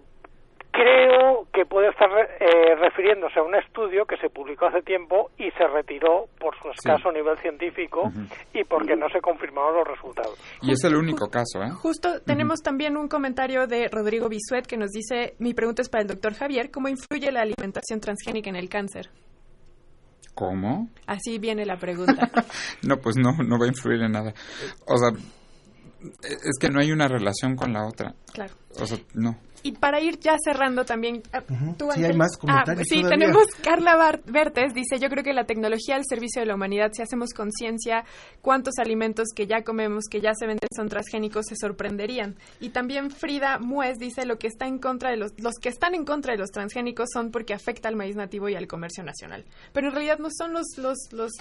[0.76, 2.10] creo que puede estar
[2.40, 6.70] eh, refiriéndose a un estudio que se publicó hace tiempo y se retiró por su
[6.70, 8.12] escaso nivel científico
[8.54, 10.38] y porque no se confirmaron los resultados.
[10.62, 11.72] Y es el único caso, ¿eh?
[11.72, 16.02] Justo tenemos también un comentario de Rodrigo Bisuet que nos dice, mi pregunta es para
[16.02, 19.10] el doctor Javier, ¿cómo influye la alimentación transgénica en el cáncer?
[20.34, 20.90] ¿Cómo?
[21.08, 22.30] Así viene la pregunta.
[22.84, 24.34] no, pues no, no va a influir en nada.
[24.86, 25.10] O sea,
[26.22, 28.14] es que no hay una relación con la otra.
[28.34, 28.54] Claro.
[28.78, 29.38] O sea, no.
[29.66, 31.42] Y para ir ya cerrando también, ah,
[31.96, 32.88] sí, hay más ah, comentarios.
[32.88, 36.92] sí, tenemos Carla Bertes, dice, yo creo que la tecnología al servicio de la humanidad,
[36.94, 38.06] si hacemos conciencia
[38.42, 42.36] cuántos alimentos que ya comemos, que ya se venden son transgénicos, se sorprenderían.
[42.60, 45.96] Y también Frida Muez dice, lo que está en contra de los, los que están
[45.96, 49.46] en contra de los transgénicos son porque afecta al maíz nativo y al comercio nacional.
[49.74, 51.32] Pero en realidad no son los, los, los,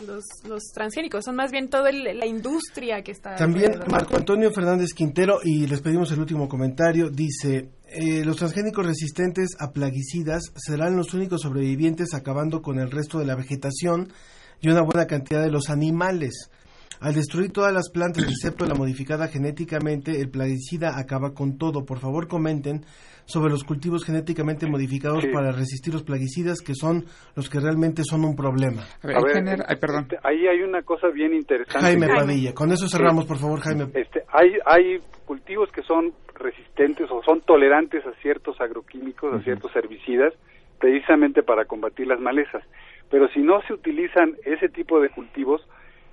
[0.49, 3.37] los, transgénicos, son más bien toda la industria que está...
[3.37, 8.85] También Marco Antonio Fernández Quintero, y les pedimos el último comentario, dice, eh, los transgénicos
[8.85, 14.13] resistentes a plaguicidas serán los únicos sobrevivientes acabando con el resto de la vegetación
[14.61, 16.51] y una buena cantidad de los animales.
[16.99, 21.85] Al destruir todas las plantas excepto la modificada genéticamente, el plaguicida acaba con todo.
[21.85, 22.85] Por favor comenten
[23.27, 27.05] sobre los cultivos genéticamente modificados para resistir los plaguicidas, que son
[27.37, 28.83] los que realmente son un problema.
[29.03, 29.45] A ver,
[29.81, 30.03] perdón.
[30.03, 31.81] Este, ahí hay una cosa bien interesante.
[31.81, 33.87] Jaime Padilla, con eso cerramos, por favor, Jaime.
[33.95, 39.75] Este, hay, hay cultivos que son resistentes o son tolerantes a ciertos agroquímicos, a ciertos
[39.75, 40.35] herbicidas,
[40.79, 42.63] precisamente para combatir las malezas.
[43.11, 45.63] Pero si no se utilizan ese tipo de cultivos,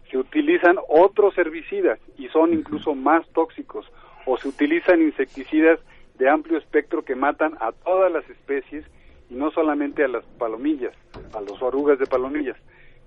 [0.09, 3.85] se utilizan otros herbicidas y son incluso más tóxicos
[4.25, 5.79] o se utilizan insecticidas
[6.21, 8.85] de amplio espectro que matan a todas las especies
[9.31, 10.93] y no solamente a las palomillas,
[11.33, 12.57] a las orugas de palomillas.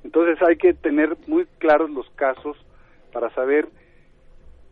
[0.03, 2.57] Entonces hay que tener muy claros los casos
[3.13, 3.69] para saber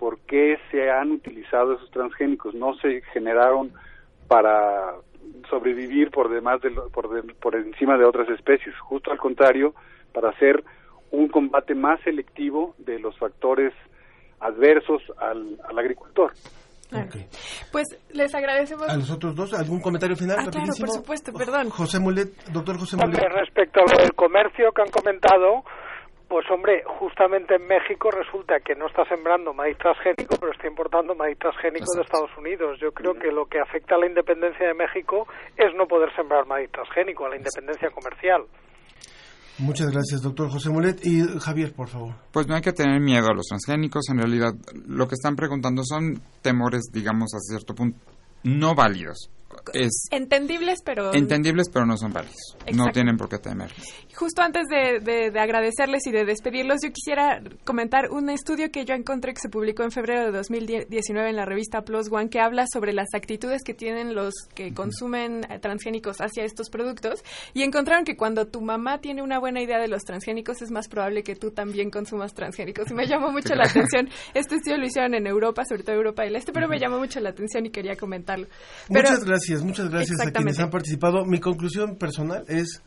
[0.00, 2.52] por qué se han utilizado esos transgénicos.
[2.52, 3.70] No se generaron
[4.26, 4.94] para
[5.48, 9.72] sobrevivir por demás de, por, por encima de otras especies, justo al contrario,
[10.12, 10.64] para hacer
[11.12, 13.72] un combate más selectivo de los factores
[14.40, 16.32] adversos al, al agricultor.
[17.70, 18.88] Pues les agradecemos.
[18.88, 20.36] A los otros dos, ¿algún comentario final?
[20.40, 21.70] Ah, claro, por supuesto, perdón.
[21.70, 23.20] José Mulet, doctor José Mulet.
[23.32, 25.64] respecto a lo del comercio que han comentado,
[26.28, 31.14] pues hombre, justamente en México resulta que no está sembrando maíz transgénico, pero está importando
[31.14, 32.78] maíz transgénico de Estados Unidos.
[32.80, 35.26] Yo creo que lo que afecta a la independencia de México
[35.56, 38.44] es no poder sembrar maíz transgénico, a la independencia comercial.
[39.58, 41.04] Muchas gracias, doctor José Mulet.
[41.04, 42.14] Y Javier, por favor.
[42.32, 44.08] Pues no hay que tener miedo a los transgénicos.
[44.08, 44.54] En realidad,
[44.86, 47.98] lo que están preguntando son temores, digamos, a cierto punto,
[48.44, 49.30] no válidos
[49.72, 52.56] es entendibles pero entendibles pero no son válidos.
[52.72, 53.72] No tienen por qué temer
[54.14, 59.34] justo antes de, agradecerles y de despedirlos yo quisiera comentar un estudio que yo encontré
[59.34, 62.92] que se publicó en febrero de 2019 en la revista Plus One que habla sobre
[62.92, 67.22] las actitudes que tienen los que consumen eh, transgénicos hacia estos productos.
[67.54, 70.88] Y encontraron que cuando tu mamá tiene una buena idea de los transgénicos es más
[70.88, 72.90] probable que tú también consumas transgénicos.
[72.90, 74.08] Y me llamó mucho la atención.
[74.34, 77.20] Este estudio lo hicieron en Europa sobre todo Europa del Este pero me llamó mucho
[77.20, 78.46] la atención y quería comentarlo.
[78.88, 81.24] Muchas gracias muchas gracias a quienes han participado.
[81.24, 82.82] Mi conclusión personal es,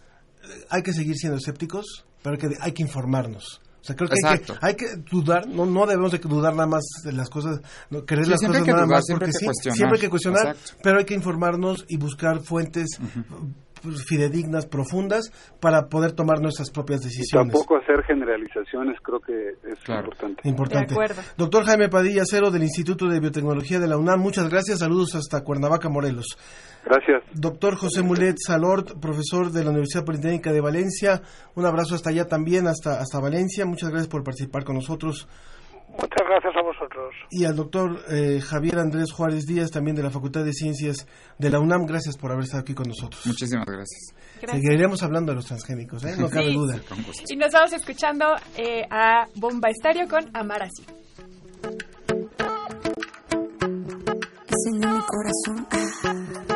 [0.69, 3.61] hay que seguir siendo escépticos, pero que hay que informarnos.
[3.81, 6.65] O sea, creo que hay, que hay, que dudar, no, no debemos de dudar nada
[6.65, 10.09] más de las cosas, no, querer las cosas nada más, porque sí, siempre hay que
[10.09, 12.99] cuestionar, pero hay que informarnos y buscar fuentes
[14.05, 17.47] fidedignas, profundas, para poder tomar nuestras propias decisiones.
[17.47, 20.47] Y tampoco hacer generalizaciones, creo que es importante.
[20.47, 20.95] Importante.
[21.37, 24.79] Doctor Jaime Padilla Cero, del Instituto de Biotecnología de la UNAM, muchas gracias.
[24.79, 26.37] Saludos hasta Cuernavaca, Morelos.
[26.85, 27.23] Gracias.
[27.33, 31.21] Doctor José Mulet Salort, profesor de la Universidad Politécnica de Valencia,
[31.55, 33.65] un abrazo hasta allá también, hasta, hasta Valencia.
[33.65, 35.27] Muchas gracias por participar con nosotros.
[35.97, 37.15] Muchas gracias a vosotros.
[37.31, 41.49] Y al doctor eh, Javier Andrés Juárez Díaz, también de la Facultad de Ciencias de
[41.49, 43.25] la UNAM, gracias por haber estado aquí con nosotros.
[43.25, 44.13] Muchísimas gracias.
[44.45, 46.15] Seguiremos hablando de los transgénicos, ¿eh?
[46.17, 46.79] no cabe duda.
[47.29, 48.25] Y nos vamos escuchando
[48.57, 50.85] eh, a Bomba Estéreo con Amar Así.
[54.71, 55.67] mi corazón.
[56.49, 56.54] Ah,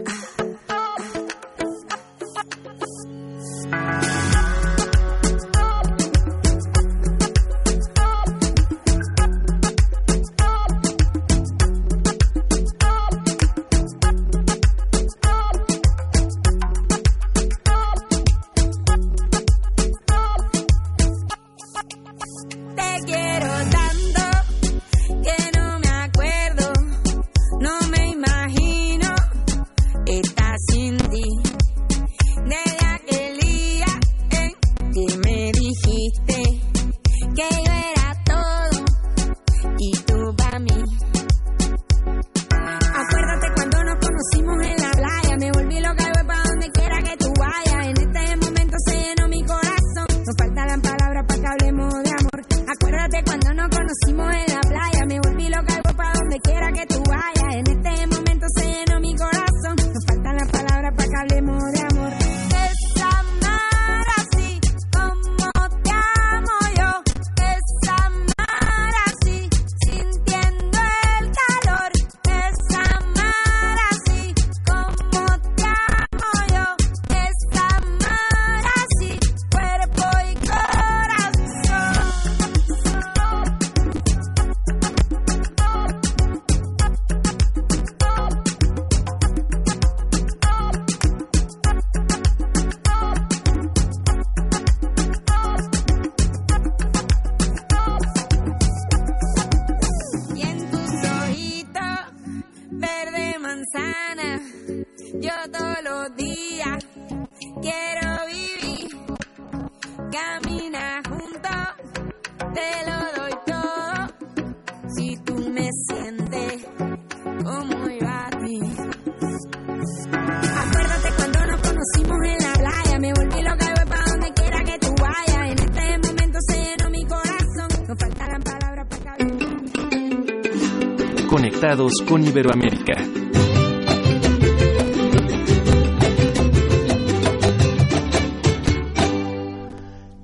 [131.79, 132.93] conectados con Iberoamérica.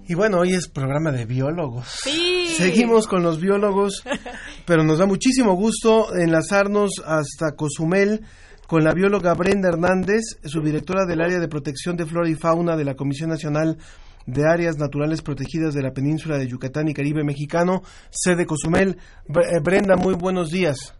[0.08, 1.88] Y bueno, hoy es programa de biólogos.
[2.04, 2.48] Sí.
[2.58, 4.04] Seguimos con los biólogos,
[4.66, 8.22] pero nos da muchísimo gusto enlazarnos hasta Cozumel
[8.68, 12.86] con la bióloga Brenda Hernández, subdirectora del área de protección de flora y fauna de
[12.86, 13.78] la Comisión Nacional
[14.26, 18.98] de Áreas Naturales Protegidas de la Península de Yucatán y Caribe Mexicano, sede Cozumel.
[19.30, 20.96] Eh, Brenda, muy buenos días.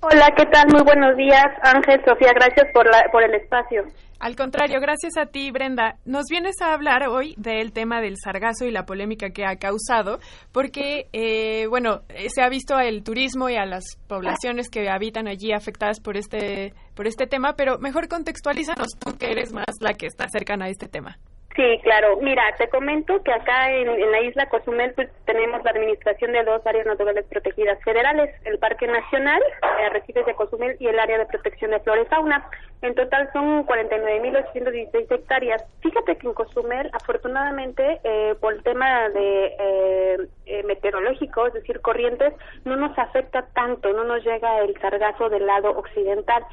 [0.00, 0.66] Hola, ¿qué tal?
[0.70, 3.84] Muy buenos días, Ángel, Sofía, gracias por, la, por el espacio.
[4.18, 5.96] Al contrario, gracias a ti, Brenda.
[6.04, 10.20] Nos vienes a hablar hoy del tema del sargazo y la polémica que ha causado,
[10.52, 15.28] porque, eh, bueno, eh, se ha visto el turismo y a las poblaciones que habitan
[15.28, 19.92] allí afectadas por este, por este tema, pero mejor contextualízanos tú que eres más la
[19.94, 21.18] que está cercana a este tema.
[21.56, 22.18] Sí, claro.
[22.20, 26.60] Mira, te comento que acá en, la isla Cozumel pues tenemos la administración de dos
[26.66, 31.24] áreas naturales protegidas federales, el Parque Nacional, eh, Arrecifes de Cozumel y el área de
[31.24, 32.46] protección de flora y fauna.
[32.82, 35.64] En total son 49.816 hectáreas.
[35.80, 41.80] Fíjate que en Cozumel, afortunadamente, eh, por el tema de eh, eh, meteorológico, es decir,
[41.80, 42.34] corrientes,
[42.66, 46.44] no nos afecta tanto, no nos llega el sargazo del lado occidental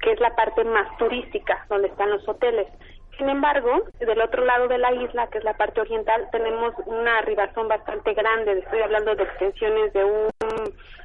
[0.00, 2.66] que es la parte más turística, donde están los hoteles.
[3.18, 7.18] Sin embargo, del otro lado de la isla, que es la parte oriental, tenemos una
[7.18, 8.58] arribazón bastante grande.
[8.58, 10.30] Estoy hablando de extensiones de un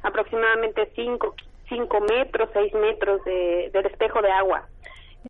[0.02, 1.34] aproximadamente 5
[1.68, 4.66] cinco metros, 6 metros de, del espejo de agua.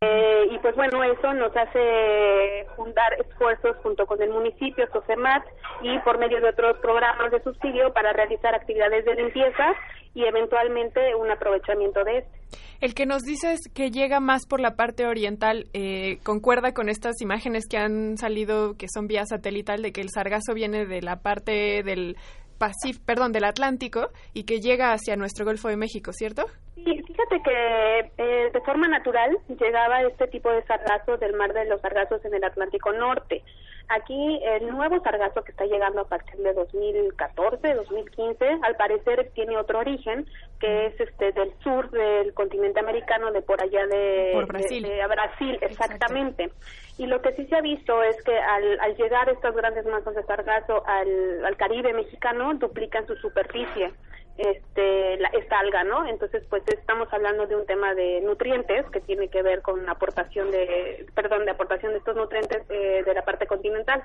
[0.01, 5.43] Eh, y pues bueno, eso nos hace juntar esfuerzos junto con el municipio, SOCEMAT,
[5.81, 9.73] y por medio de otros programas de subsidio para realizar actividades de limpieza
[10.13, 12.37] y eventualmente un aprovechamiento de este.
[12.79, 17.21] El que nos dices que llega más por la parte oriental, eh, ¿concuerda con estas
[17.21, 21.21] imágenes que han salido, que son vía satelital, de que el sargazo viene de la
[21.21, 22.17] parte del
[22.57, 26.45] Pacífico, perdón, del Atlántico y que llega hacia nuestro Golfo de México, ¿cierto?
[26.75, 31.65] Sí, fíjate que eh, de forma natural llegaba este tipo de sargazo del mar de
[31.65, 33.43] los sargazos en el Atlántico Norte.
[33.89, 39.57] Aquí el nuevo sargazo que está llegando a partir de 2014, 2015, al parecer tiene
[39.57, 40.27] otro origen,
[40.59, 45.57] que es este del sur del continente americano, de por allá de Brasil, de, Brasil
[45.61, 46.51] exactamente.
[46.97, 50.15] Y lo que sí se ha visto es que al, al llegar estas grandes masas
[50.15, 53.93] de sargazo al, al Caribe mexicano, duplican su superficie
[54.37, 56.07] este esta alga, ¿no?
[56.07, 60.51] Entonces, pues estamos hablando de un tema de nutrientes que tiene que ver con aportación
[60.51, 64.03] de, perdón, de aportación de estos nutrientes eh, de la parte continental.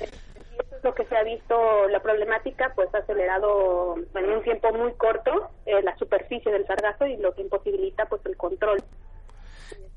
[0.00, 4.92] Es lo que se ha visto, la problemática, pues ha acelerado en un tiempo muy
[4.92, 8.82] corto eh, la superficie del sargazo y lo que imposibilita, pues, el control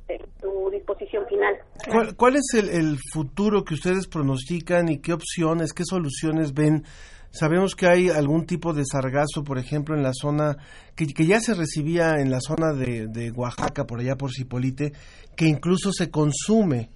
[0.08, 1.56] de su disposición final.
[1.90, 6.84] ¿Cuál, cuál es el, el futuro que ustedes pronostican y qué opciones, qué soluciones ven?
[7.32, 10.58] Sabemos que hay algún tipo de sargazo, por ejemplo, en la zona
[10.96, 14.92] que, ya se recibía en la zona de, Oaxaca, por allá por Cipolite,
[15.38, 16.90] que incluso se consume.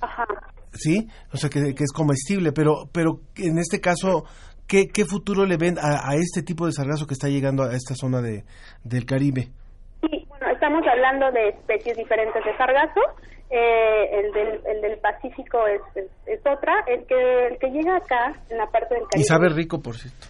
[0.00, 0.24] Ajá.
[0.72, 1.08] ¿Sí?
[1.32, 4.24] O sea, que, es comestible, pero, pero en este caso,
[4.66, 7.94] ¿qué, qué futuro le ven a, este tipo de sargazo que está llegando a esta
[7.94, 8.44] zona de,
[8.82, 9.52] del Caribe?
[10.00, 13.00] Sí, bueno, estamos hablando de especies diferentes de sargazo
[13.48, 15.80] eh, el, del, el del Pacífico es,
[16.26, 19.20] es, otra, el que, el que llega acá, en la parte del Caribe.
[19.20, 20.26] Y sabe rico, por cierto.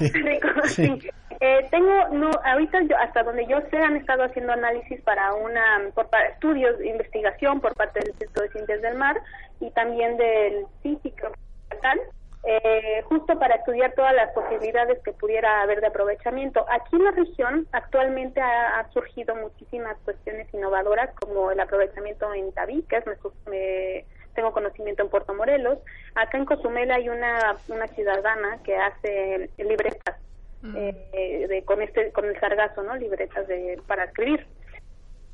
[0.24, 0.98] rico, sí.
[1.40, 5.88] Eh, tengo, no, ahorita yo, hasta donde yo sé, han estado haciendo análisis para una,
[5.94, 9.16] por para estudios de investigación por parte del Instituto de Ciencias del Mar
[9.60, 11.28] y también del físico
[12.50, 16.64] eh, justo para estudiar todas las posibilidades que pudiera haber de aprovechamiento.
[16.70, 22.50] Aquí en la región actualmente ha, surgido muchísimas cuestiones innovadoras como el aprovechamiento en
[22.88, 23.04] es
[23.46, 25.78] me, tengo conocimiento en Puerto Morelos.
[26.14, 30.16] Acá en Cozumel hay una, una ciudadana que hace libretas
[30.62, 30.74] mm.
[30.74, 32.96] eh, de, con este con el sargazo, ¿no?
[32.96, 34.46] Libretas de, para escribir.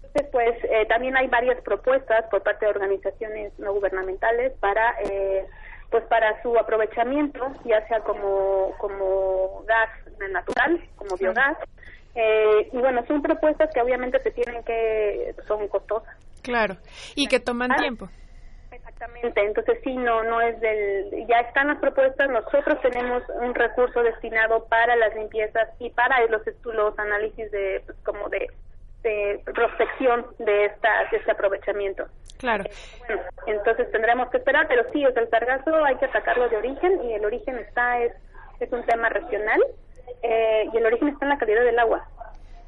[0.02, 5.46] Entonces, pues eh, también hay varias propuestas por parte de organizaciones no gubernamentales para eh,
[5.94, 9.88] pues para su aprovechamiento, ya sea como, como gas
[10.32, 11.56] natural, como biogás.
[12.16, 16.12] Eh, y bueno, son propuestas que obviamente se tienen que, son costosas.
[16.42, 16.78] Claro,
[17.14, 18.08] y que toman tiempo.
[18.72, 24.02] Exactamente, entonces sí, no, no es del, ya están las propuestas, nosotros tenemos un recurso
[24.02, 28.48] destinado para las limpiezas y para los, los análisis de, pues, como de
[29.04, 32.06] de prospección de, esta, de este aprovechamiento.
[32.38, 32.64] Claro.
[33.06, 37.14] bueno, entonces tendremos que esperar, pero sí, el sargazo hay que atacarlo de origen y
[37.14, 38.12] el origen está, es,
[38.58, 39.62] es un tema regional
[40.22, 42.06] eh, y el origen está en la calidad del agua.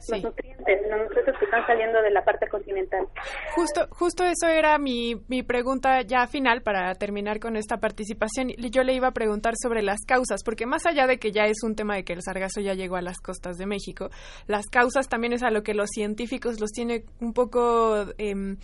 [0.09, 3.07] Los nutrientes, los nutrientes que están saliendo de la parte continental.
[3.55, 8.49] Justo, justo eso era mi, mi pregunta ya final para terminar con esta participación.
[8.71, 11.63] Yo le iba a preguntar sobre las causas, porque más allá de que ya es
[11.63, 14.11] un tema de que el sargazo ya llegó a las costas de México,
[14.47, 18.07] las causas también es a lo que los científicos los tiene un poco...
[18.19, 18.57] Eh,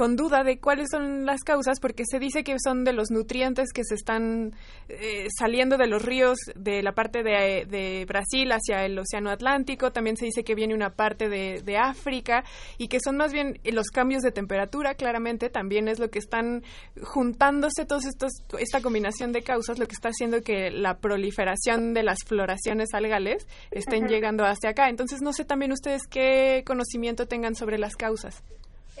[0.00, 3.70] con duda de cuáles son las causas, porque se dice que son de los nutrientes
[3.70, 4.54] que se están
[4.88, 10.16] eh, saliendo de los ríos de la parte de, Brasil hacia el Océano Atlántico, también
[10.16, 12.44] se dice que viene una parte de, África
[12.78, 16.62] y que son más bien los cambios de temperatura, claramente, también es lo que están
[17.02, 22.04] juntándose todos estos, esta combinación de causas, lo que está haciendo que la proliferación de
[22.04, 24.88] las floraciones algales estén llegando hacia acá.
[24.88, 28.42] Entonces, no sé también ustedes qué conocimiento tengan sobre las causas.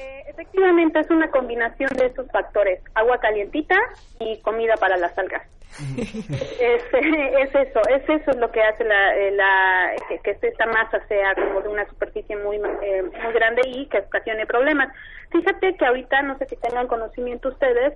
[0.00, 3.76] Eh, efectivamente es una combinación de esos factores, agua calientita
[4.18, 5.42] y comida para las algas.
[5.98, 11.34] es, es, eso, es eso lo que hace la, eh, la que, esta masa sea
[11.34, 14.88] como de una superficie muy eh, muy grande y que ocasione problemas.
[15.30, 17.92] Fíjate que ahorita, no sé si tengan conocimiento ustedes,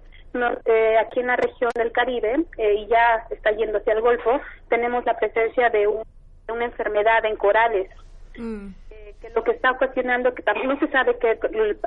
[1.01, 5.17] aquí en la región del Caribe, y ya está yendo hacia el Golfo, tenemos la
[5.17, 7.89] presencia de, una enfermedad en corales.
[8.37, 8.73] Mm
[9.21, 11.39] que lo que está ocasionando, que también no se sabe que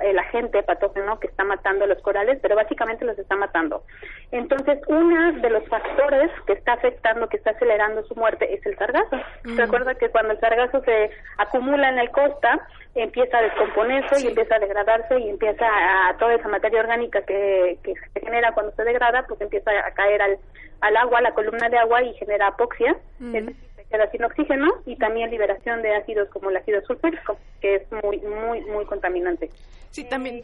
[0.02, 3.84] el, agente patógeno que está matando los corales, pero básicamente los está matando.
[4.32, 8.78] Entonces, uno de los factores que está afectando, que está acelerando su muerte, es el
[8.78, 9.18] sargazo.
[9.44, 9.58] Mm.
[9.58, 14.56] Recuerda que cuando el sargazo se acumula en el costa, empieza a descomponerse y empieza
[14.56, 18.84] a degradarse y empieza a, toda esa materia orgánica que, que se genera cuando se
[18.84, 20.38] degrada, pues empieza a caer al,
[20.82, 22.96] al agua, a la columna de agua y genera apoxia.
[23.20, 23.50] Mm
[23.90, 28.20] queda sin oxígeno y también liberación de ácidos como el ácido sulfúrico, que es muy,
[28.20, 29.50] muy, muy contaminante.
[29.92, 30.44] Sí, también.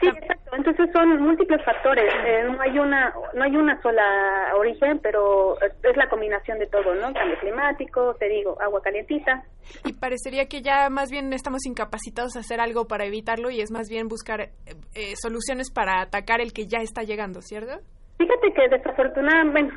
[0.00, 0.56] Sí, exacto.
[0.56, 2.10] Entonces son múltiples factores.
[2.26, 6.94] Eh, no hay una no hay una sola origen, pero es la combinación de todo,
[6.94, 7.12] ¿no?
[7.12, 9.44] Cambio climático, te digo, agua calientita.
[9.84, 13.70] Y parecería que ya más bien estamos incapacitados a hacer algo para evitarlo y es
[13.70, 14.52] más bien buscar eh,
[14.94, 17.80] eh, soluciones para atacar el que ya está llegando, ¿cierto?
[18.20, 19.74] Fíjate que desafortunadamente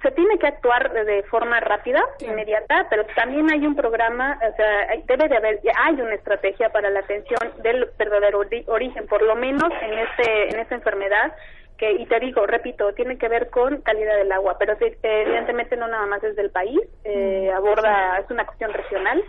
[0.00, 4.88] se tiene que actuar de forma rápida, inmediata, pero también hay un programa, o sea,
[5.04, 9.70] debe de haber, hay una estrategia para la atención del verdadero origen, por lo menos
[9.82, 11.34] en este en esta enfermedad
[11.76, 15.86] que y te digo, repito, tiene que ver con calidad del agua, pero evidentemente no
[15.86, 19.22] nada más es del país, eh, mm, aborda es una cuestión regional,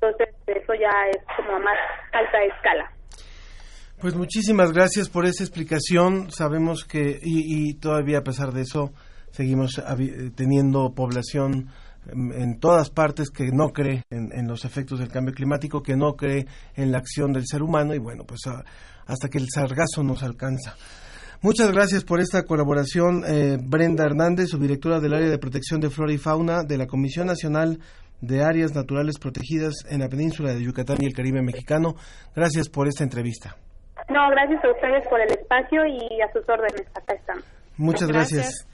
[0.00, 1.78] entonces eso ya es como a más
[2.10, 2.90] alta escala.
[4.00, 6.30] Pues muchísimas gracias por esa explicación.
[6.30, 8.92] Sabemos que, y, todavía a pesar de eso,
[9.30, 9.80] seguimos
[10.34, 11.68] teniendo población
[12.12, 16.46] en todas partes que no cree en, los efectos del cambio climático, que no cree
[16.76, 18.42] en la acción del ser humano y bueno, pues
[19.06, 20.76] hasta que el sargazo nos alcanza.
[21.40, 26.12] Muchas gracias por esta colaboración, eh, Brenda Hernández, subdirectora del área de protección de flora
[26.12, 27.80] y fauna de la Comisión Nacional
[28.20, 31.96] de Áreas Naturales Protegidas en la península de Yucatán y el Caribe mexicano.
[32.34, 33.56] Gracias por esta entrevista.
[34.08, 36.86] No, gracias a ustedes por el espacio y a sus órdenes.
[36.94, 37.38] Acá están.
[37.76, 38.66] Muchas gracias.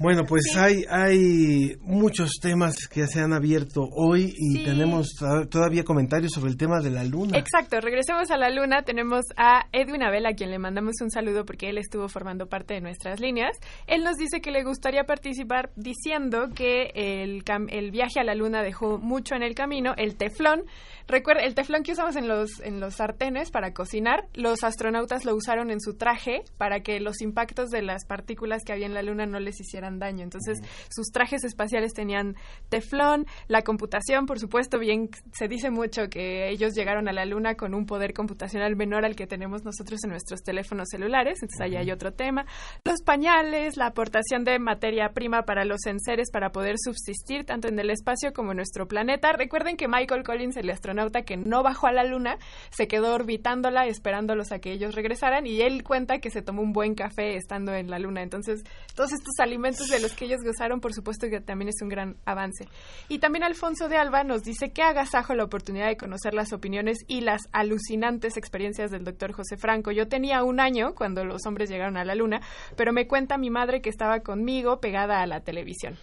[0.00, 5.08] Bueno, pues hay, hay muchos temas que se han abierto hoy y tenemos
[5.50, 7.36] todavía comentarios sobre el tema de la luna.
[7.36, 8.82] Exacto, regresemos a la luna.
[8.82, 12.74] Tenemos a Edwin Abel, a quien le mandamos un saludo porque él estuvo formando parte
[12.74, 13.58] de nuestras líneas.
[13.88, 18.62] Él nos dice que le gustaría participar diciendo que el, el viaje a la luna
[18.62, 20.62] dejó mucho en el camino, el teflón.
[21.08, 25.34] Recuerda, el teflón que usamos en los, en los sartenes para cocinar, los astronautas lo
[25.34, 29.02] usaron en su traje para que los impactos de las partículas que había en la
[29.02, 30.24] luna no les hicieran daño.
[30.24, 30.58] Entonces,
[30.90, 32.36] sus trajes espaciales tenían
[32.68, 37.54] teflón, la computación, por supuesto, bien se dice mucho que ellos llegaron a la Luna
[37.54, 41.76] con un poder computacional menor al que tenemos nosotros en nuestros teléfonos celulares, entonces ahí
[41.76, 42.44] hay otro tema.
[42.84, 47.78] Los pañales, la aportación de materia prima para los enseres para poder subsistir tanto en
[47.78, 49.32] el espacio como en nuestro planeta.
[49.32, 52.38] Recuerden que Michael Collins, el astronauta que no bajó a la Luna,
[52.70, 56.72] se quedó orbitándola esperándolos a que ellos regresaran y él cuenta que se tomó un
[56.72, 58.22] buen café estando en la Luna.
[58.22, 58.62] Entonces,
[58.94, 62.16] todos estos alimentos de los que ellos gozaron, por supuesto que también es un gran
[62.24, 62.66] avance.
[63.08, 66.98] Y también Alfonso de Alba nos dice que agasajo la oportunidad de conocer las opiniones
[67.06, 69.90] y las alucinantes experiencias del doctor José Franco.
[69.92, 72.40] Yo tenía un año cuando los hombres llegaron a la luna,
[72.76, 75.96] pero me cuenta mi madre que estaba conmigo pegada a la televisión.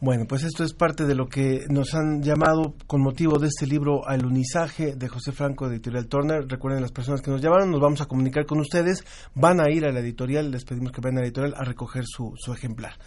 [0.00, 3.66] Bueno, pues esto es parte de lo que nos han llamado con motivo de este
[3.66, 6.46] libro Alunizaje de José Franco de Editorial Turner.
[6.46, 9.04] Recuerden las personas que nos llamaron, nos vamos a comunicar con ustedes,
[9.34, 12.04] van a ir a la editorial, les pedimos que vayan a la editorial a recoger
[12.06, 12.98] su, su ejemplar.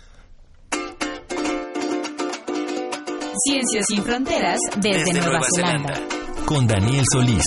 [3.45, 5.93] Ciencias sin fronteras desde, Nueva, Zelanda.
[6.45, 7.45] Con Daniel Solís.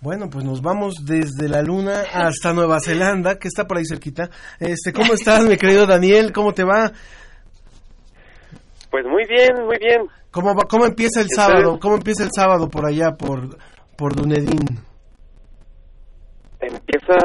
[0.00, 4.28] Bueno, pues nos vamos desde la luna hasta Nueva Zelanda, que está por ahí cerquita.
[4.58, 6.32] Este, ¿cómo estás, mi querido Daniel?
[6.32, 6.92] ¿Cómo te va?
[8.94, 10.06] Pues muy bien, muy bien.
[10.30, 11.80] ¿Cómo, va, cómo empieza el sábado?
[11.80, 13.58] ¿Cómo empieza el sábado por allá, por,
[13.96, 14.60] por Dunedin?
[16.60, 17.16] Empieza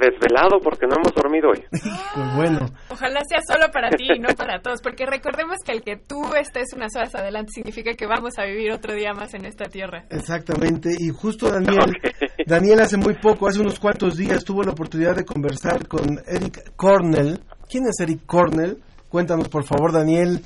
[0.00, 1.64] desvelado porque no hemos dormido hoy.
[1.72, 2.60] pues bueno.
[2.90, 6.32] Ojalá sea solo para ti y no para todos, porque recordemos que el que tú
[6.40, 10.04] estés unas horas adelante significa que vamos a vivir otro día más en esta tierra.
[10.10, 11.92] Exactamente, y justo Daniel,
[12.46, 16.76] Daniel hace muy poco, hace unos cuantos días, tuvo la oportunidad de conversar con Eric
[16.76, 17.40] Cornell.
[17.68, 18.78] ¿Quién es Eric Cornell?
[19.08, 20.40] Cuéntanos, por favor, Daniel,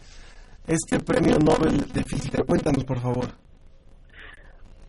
[0.70, 2.44] este premio Nobel de Física.
[2.44, 3.26] Cuéntanos, por favor.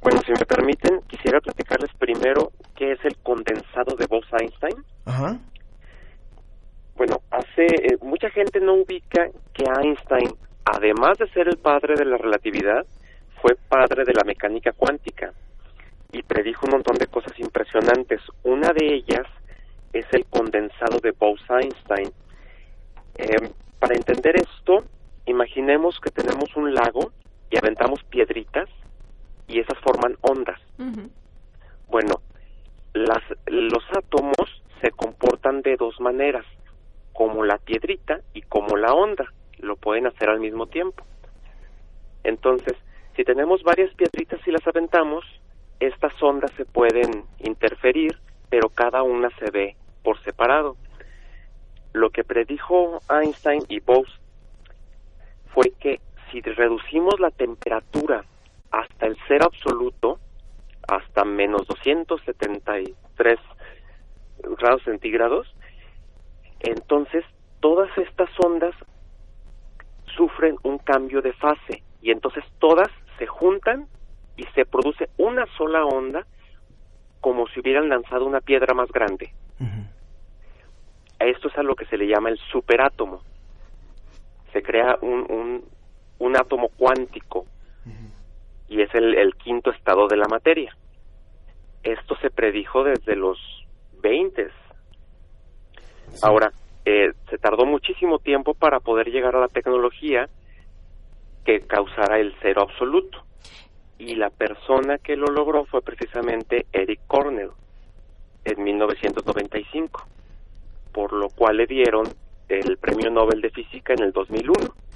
[0.02, 4.84] Bueno, si me permiten, quisiera platicarles primero qué es el condensado de Bose-Einstein.
[5.06, 5.40] Ajá.
[6.96, 10.30] Bueno, hace eh, mucha gente no ubica que Einstein,
[10.66, 12.86] además de ser el padre de la relatividad,
[13.42, 15.34] fue padre de la mecánica cuántica
[16.12, 18.22] y predijo un montón de cosas impresionantes.
[18.44, 19.26] Una de ellas
[19.94, 22.12] es el condensado de Bose-Einstein.
[23.16, 23.50] Eh,
[23.80, 24.84] para entender esto,
[25.32, 27.12] imaginemos que tenemos un lago
[27.50, 28.70] y aventamos piedritas
[29.48, 30.60] y esas forman ondas.
[31.88, 32.22] Bueno,
[32.94, 36.46] las, los átomos se comportan de dos maneras,
[37.14, 39.26] como la piedrita y como la onda.
[39.60, 41.04] Lo pueden hacer al mismo tiempo.
[42.24, 42.78] Entonces,
[43.16, 45.26] si tenemos varias piedritas y las aventamos,
[45.80, 48.18] estas ondas se pueden interferir,
[48.50, 50.78] pero cada una se ve por separado.
[51.94, 54.21] Lo que predijo Einstein y Bose
[55.54, 56.00] fue que
[56.32, 58.24] si reducimos la temperatura
[58.72, 60.20] hasta el cero absoluto,
[60.88, 63.40] hasta menos 273
[64.58, 65.54] grados centígrados,
[66.60, 67.26] entonces
[67.60, 68.76] todas estas ondas
[70.16, 73.88] sufren un cambio de fase y entonces todas se juntan
[74.36, 76.26] y se produce una sola onda
[77.20, 79.34] como si hubieran lanzado una piedra más grande.
[81.20, 83.22] Esto es a lo que se le llama el superátomo.
[84.54, 85.66] Se crea un, un,
[86.20, 87.46] un átomo cuántico
[88.72, 90.74] y es el, quinto estado de la materia.
[91.84, 93.38] Esto se predijo desde los
[94.02, 94.48] 20.
[96.22, 96.54] Ahora,
[96.86, 100.30] eh, se tardó muchísimo tiempo para poder llegar a la tecnología
[101.44, 103.26] que causara el cero absoluto.
[104.00, 107.52] Y la persona que lo logró fue precisamente Eric Cornell
[108.46, 110.08] en 1995,
[110.94, 112.06] por lo cual le dieron
[112.60, 114.54] el Premio Nobel de Física en el 2001,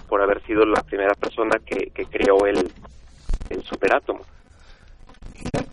[0.08, 2.70] por haber sido la primera persona que, que creó el,
[3.50, 4.22] el superátomo.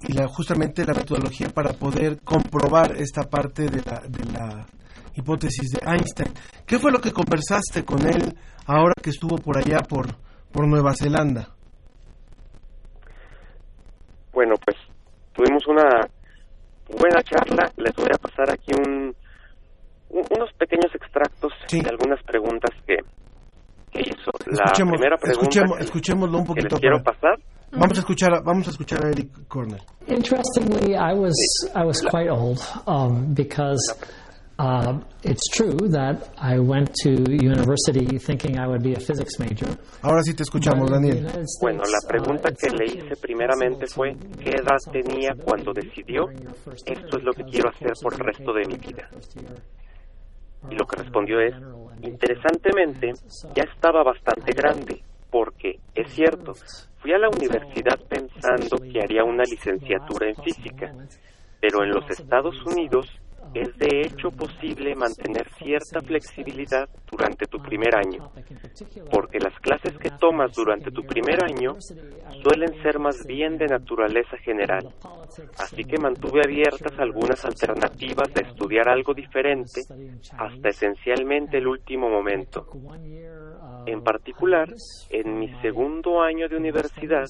[0.08, 4.66] Y, la, justamente la metodología para poder comprobar esta parte de la, de la
[5.14, 6.32] hipótesis de Einstein.
[6.66, 8.34] ¿Qué fue lo que conversaste con él
[8.66, 10.06] ahora que estuvo por allá, por,
[10.50, 11.48] por Nueva Zelanda?
[14.32, 14.76] Bueno, pues
[15.34, 16.08] tuvimos una
[16.88, 17.70] buena charla.
[17.76, 19.14] Les voy a pasar aquí un,
[20.12, 22.96] unos pequeños extractos de algunas preguntas que,
[23.90, 24.30] que hizo.
[24.46, 26.76] La primera pregunta escuchemos, escuchémoslo un poquito.
[26.76, 27.38] Que quiero pasar
[27.74, 29.80] Vamos a escuchar, vamos a escuchar a Eric Cornell.
[30.06, 31.34] Interestingly, I was
[31.74, 33.80] I was quite old um, because
[34.58, 39.68] uh, it's true that I went to university thinking I would be a physics major.
[40.02, 41.26] Ahora sí te escuchamos, Daniel.
[41.62, 46.28] Bueno, la pregunta que le hice primeramente fue ¿qué edad tenía cuando decidió
[46.84, 49.08] esto es lo que quiero hacer por el resto de mi vida?
[50.70, 51.54] Y lo que respondió es,
[52.02, 53.12] interesantemente,
[53.54, 56.54] ya estaba bastante grande, porque es cierto,
[57.02, 60.94] Fui a la universidad pensando que haría una licenciatura en física,
[61.60, 63.08] pero en los Estados Unidos
[63.54, 68.30] es de hecho posible mantener cierta flexibilidad durante tu primer año,
[69.10, 71.76] porque las clases que tomas durante tu primer año
[72.42, 74.88] suelen ser más bien de naturaleza general.
[75.58, 79.82] Así que mantuve abiertas algunas alternativas de estudiar algo diferente
[80.38, 82.66] hasta esencialmente el último momento.
[83.86, 84.68] En particular,
[85.10, 87.26] en mi segundo año de universidad,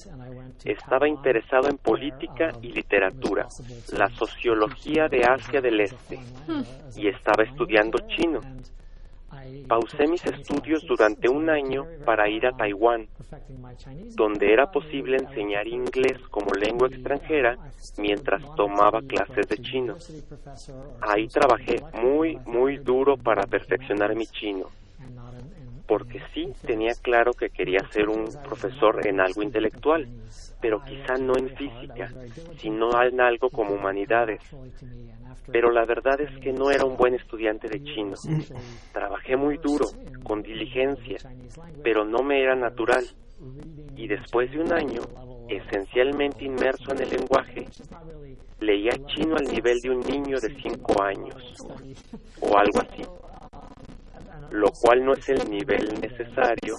[0.65, 3.47] estaba interesado en política y literatura,
[3.91, 6.19] la sociología de Asia del Este,
[6.95, 8.39] y estaba estudiando chino.
[9.67, 13.07] Pausé mis estudios durante un año para ir a Taiwán,
[14.15, 17.57] donde era posible enseñar inglés como lengua extranjera
[17.97, 19.95] mientras tomaba clases de chino.
[21.01, 24.69] Ahí trabajé muy, muy duro para perfeccionar mi chino
[25.87, 30.07] porque sí tenía claro que quería ser un profesor en algo intelectual,
[30.61, 32.09] pero quizá no en física,
[32.57, 34.41] sino en algo como humanidades.
[35.51, 38.15] Pero la verdad es que no era un buen estudiante de chino.
[38.93, 39.85] Trabajé muy duro,
[40.23, 41.17] con diligencia,
[41.83, 43.03] pero no me era natural.
[43.97, 45.01] Y después de un año,
[45.49, 47.67] esencialmente inmerso en el lenguaje,
[48.61, 51.35] leía chino al nivel de un niño de cinco años,
[52.39, 53.03] o algo así
[54.53, 56.77] lo cual no es el nivel necesario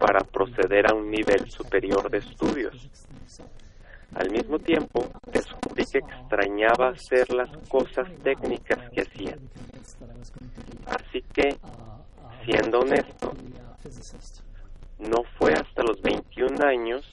[0.00, 2.90] para proceder a un nivel superior de estudios.
[4.14, 9.36] Al mismo tiempo, descubrí que extrañaba hacer las cosas técnicas que hacía.
[10.86, 11.56] Así que,
[12.46, 13.32] siendo honesto,
[14.98, 17.04] no fue hasta los 21 años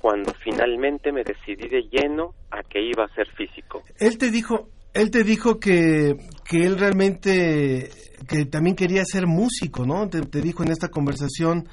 [0.00, 3.84] cuando finalmente me decidí de lleno a que iba a ser físico.
[4.00, 6.16] Él te dijo, él te dijo que,
[6.48, 7.90] que él realmente,
[8.28, 10.08] que también quería ser músico, ¿no?
[10.08, 11.64] Te, dijo en esta conversación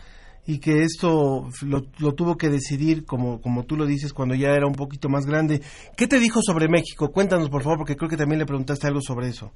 [0.45, 4.49] y que esto lo, lo, tuvo que decidir, como, como tú lo dices, cuando ya
[4.49, 5.61] era un poquito más grande.
[5.95, 7.11] ¿Qué te dijo sobre México?
[7.11, 9.53] Cuéntanos, por favor, porque creo que también le preguntaste algo sobre eso.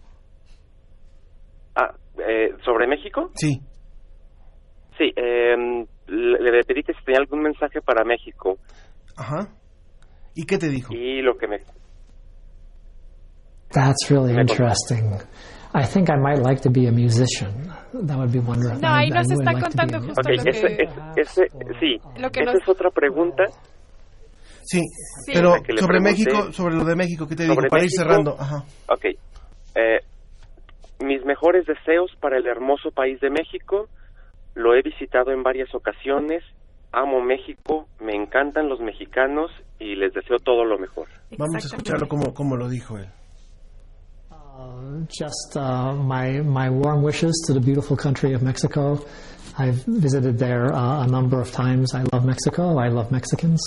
[1.75, 1.93] Ah,
[2.25, 3.31] eh, ¿sobre México?
[3.35, 3.59] Sí.
[4.97, 8.57] Sí, eh, le, pedí que si tenía algún mensaje para México.
[9.17, 9.49] Ajá.
[10.33, 10.93] ¿Y qué te dijo?
[10.93, 11.57] Y lo que me...
[13.71, 15.19] That's really interesting.
[15.73, 17.71] I think I might like to be a musician.
[17.93, 18.79] That would be wonderful.
[18.79, 20.49] No, ahí nos está contando justo okay, lo que...
[20.49, 21.47] Ese, ese,
[21.79, 22.61] sí, lo que esa nos...
[22.61, 23.43] es otra pregunta.
[24.63, 24.81] Sí,
[25.25, 25.31] sí.
[25.33, 27.55] pero sobre México, sobre lo de México, ¿qué te digo?
[27.69, 28.35] Para ir cerrando.
[28.39, 28.63] Ajá.
[28.89, 29.05] Ok.
[29.75, 29.99] Eh,
[30.99, 33.87] mis mejores deseos para el hermoso país de México
[34.55, 36.43] lo he visitado en varias ocasiones,
[36.91, 41.07] amo México, me encantan los mexicanos y les deseo todo lo mejor.
[41.37, 43.07] Vamos a escucharlo como, como lo dijo él.
[44.57, 49.05] Uh, just uh, my my warm wishes to the beautiful country of Mexico.
[49.55, 51.93] I've visited there uh, a number of times.
[51.93, 52.79] I love Mexico.
[52.79, 53.61] I love Mexicans,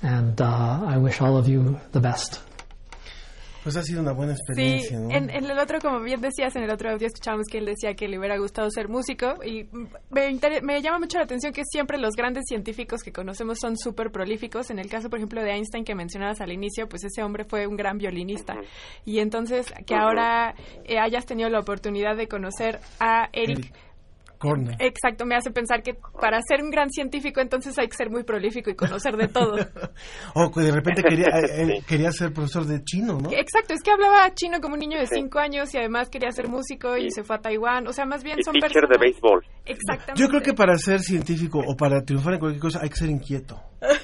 [0.00, 2.40] and uh, I wish all of you the best.
[3.68, 6.62] Pues ha sido una buena experiencia, sí, en, en, el otro, como bien decías, en
[6.62, 9.68] el otro audio escuchábamos que él decía que le hubiera gustado ser músico y
[10.08, 14.10] me, me llama mucho la atención que siempre los grandes científicos que conocemos son súper
[14.10, 14.70] prolíficos.
[14.70, 17.66] En el caso, por ejemplo, de Einstein que mencionabas al inicio, pues ese hombre fue
[17.66, 18.54] un gran violinista.
[19.04, 20.54] Y entonces, que ahora
[20.86, 23.70] eh, hayas tenido la oportunidad de conocer a Eric
[24.78, 28.24] Exacto, me hace pensar que para ser un gran científico entonces hay que ser muy
[28.24, 29.56] prolífico y conocer de todo.
[30.34, 33.30] o que de repente quería, eh, quería ser profesor de chino, ¿no?
[33.32, 36.48] Exacto, es que hablaba chino como un niño de 5 años y además quería ser
[36.48, 37.86] músico y se fue a Taiwán.
[37.86, 38.90] O sea, más bien son personas...
[38.90, 39.44] de béisbol.
[39.64, 40.20] Exactamente.
[40.20, 43.10] Yo creo que para ser científico o para triunfar en cualquier cosa hay que ser
[43.10, 43.60] inquieto.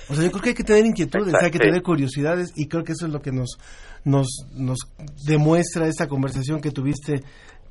[0.09, 2.85] O sea, yo creo que hay que tener inquietudes, hay que tener curiosidades y creo
[2.85, 3.59] que eso es lo que nos,
[4.05, 4.79] nos, nos
[5.27, 7.23] demuestra esta conversación que tuviste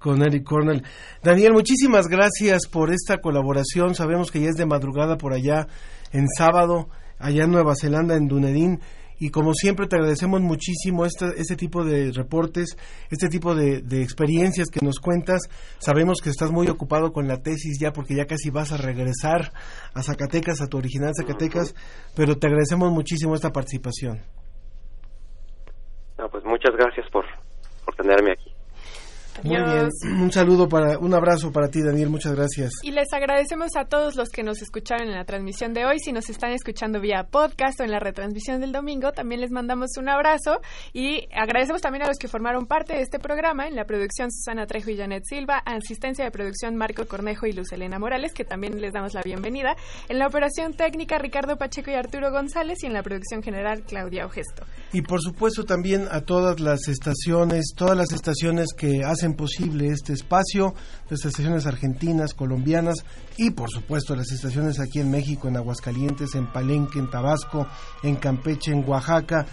[0.04, 0.84] con Eric Cornell.
[1.24, 3.96] Daniel, muchísimas gracias por esta colaboración.
[3.96, 5.68] Sabemos que ya es de madrugada por allá
[6.12, 6.90] en sábado,
[7.20, 8.82] allá en Nueva Zelanda, en Dunedin.
[9.18, 12.76] Y como siempre te agradecemos muchísimo este, este tipo de reportes,
[13.10, 15.44] este tipo de, experiencias que nos cuentas.
[15.78, 19.54] Sabemos que estás muy ocupado con la tesis ya porque ya casi vas a regresar
[19.94, 21.74] a Zacatecas, a tu original Zacatecas,
[22.14, 24.20] pero te agradecemos muchísimo esta participación.
[26.18, 27.24] No, pues muchas gracias por,
[27.86, 28.53] por tenerme aquí.
[29.41, 29.89] Muy bien.
[30.22, 32.10] Un saludo para, un abrazo para ti, Daniel.
[32.10, 32.72] Muchas gracias.
[32.84, 35.99] Y les agradecemos a todos los que nos escucharon en la transmisión de hoy.
[35.99, 39.97] Si nos están escuchando vía podcast o en la retransmisión del domingo, también les mandamos
[39.97, 40.60] un abrazo
[40.93, 44.65] y agradecemos también a los que formaron parte de este programa en la producción Susana
[44.68, 48.80] Trejo y Janet Silva, asistencia de producción Marco Cornejo y Luz Elena Morales, que también
[48.80, 49.76] les damos la bienvenida,
[50.10, 54.26] en la operación técnica Ricardo Pacheco y Arturo González y en la producción general Claudia
[54.26, 54.65] Ogesto.
[54.91, 60.12] Y por supuesto también a todas las estaciones, todas las estaciones que hacen posible este
[60.12, 60.76] espacio,
[61.10, 63.06] las estaciones argentinas, colombianas
[63.38, 67.66] y por supuesto las estaciones aquí en México, en Aguascalientes, en Palenque, en Tabasco,
[68.04, 69.45] en Campeche, en Oaxaca,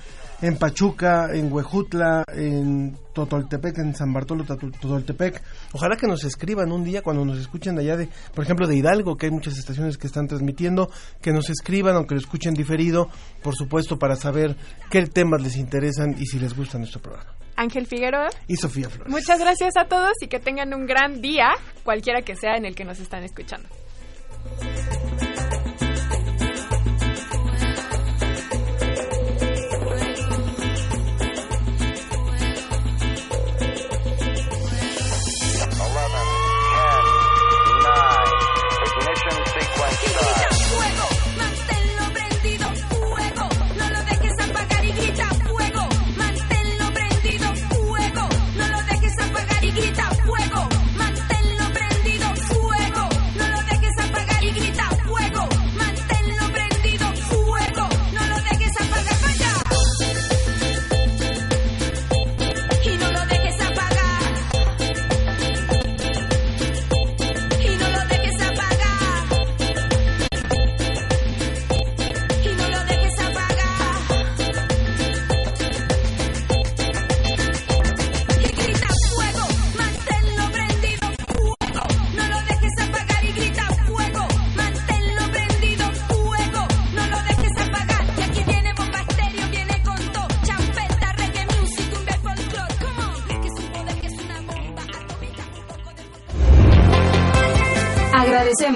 [0.43, 5.43] en Pachuca, en Huejutla, en Totoltepec, en San Bartolo Totoltepec.
[5.73, 9.17] Ojalá que nos escriban un día cuando nos escuchen allá de, por ejemplo, de Hidalgo,
[9.17, 10.91] que hay muchas estaciones que están transmitiendo,
[11.21, 13.09] que nos escriban, aunque lo escuchen diferido,
[13.43, 14.57] por supuesto, para saber
[14.91, 17.40] qué temas les interesan y si les gusta nuestro programa.
[17.61, 18.31] Ángel Figueroa.
[18.49, 19.12] Y Sofía Flores.
[19.12, 21.51] Muchas gracias a todos y que tengan un gran día,
[21.85, 23.69] cualquiera que sea en el que nos están escuchando.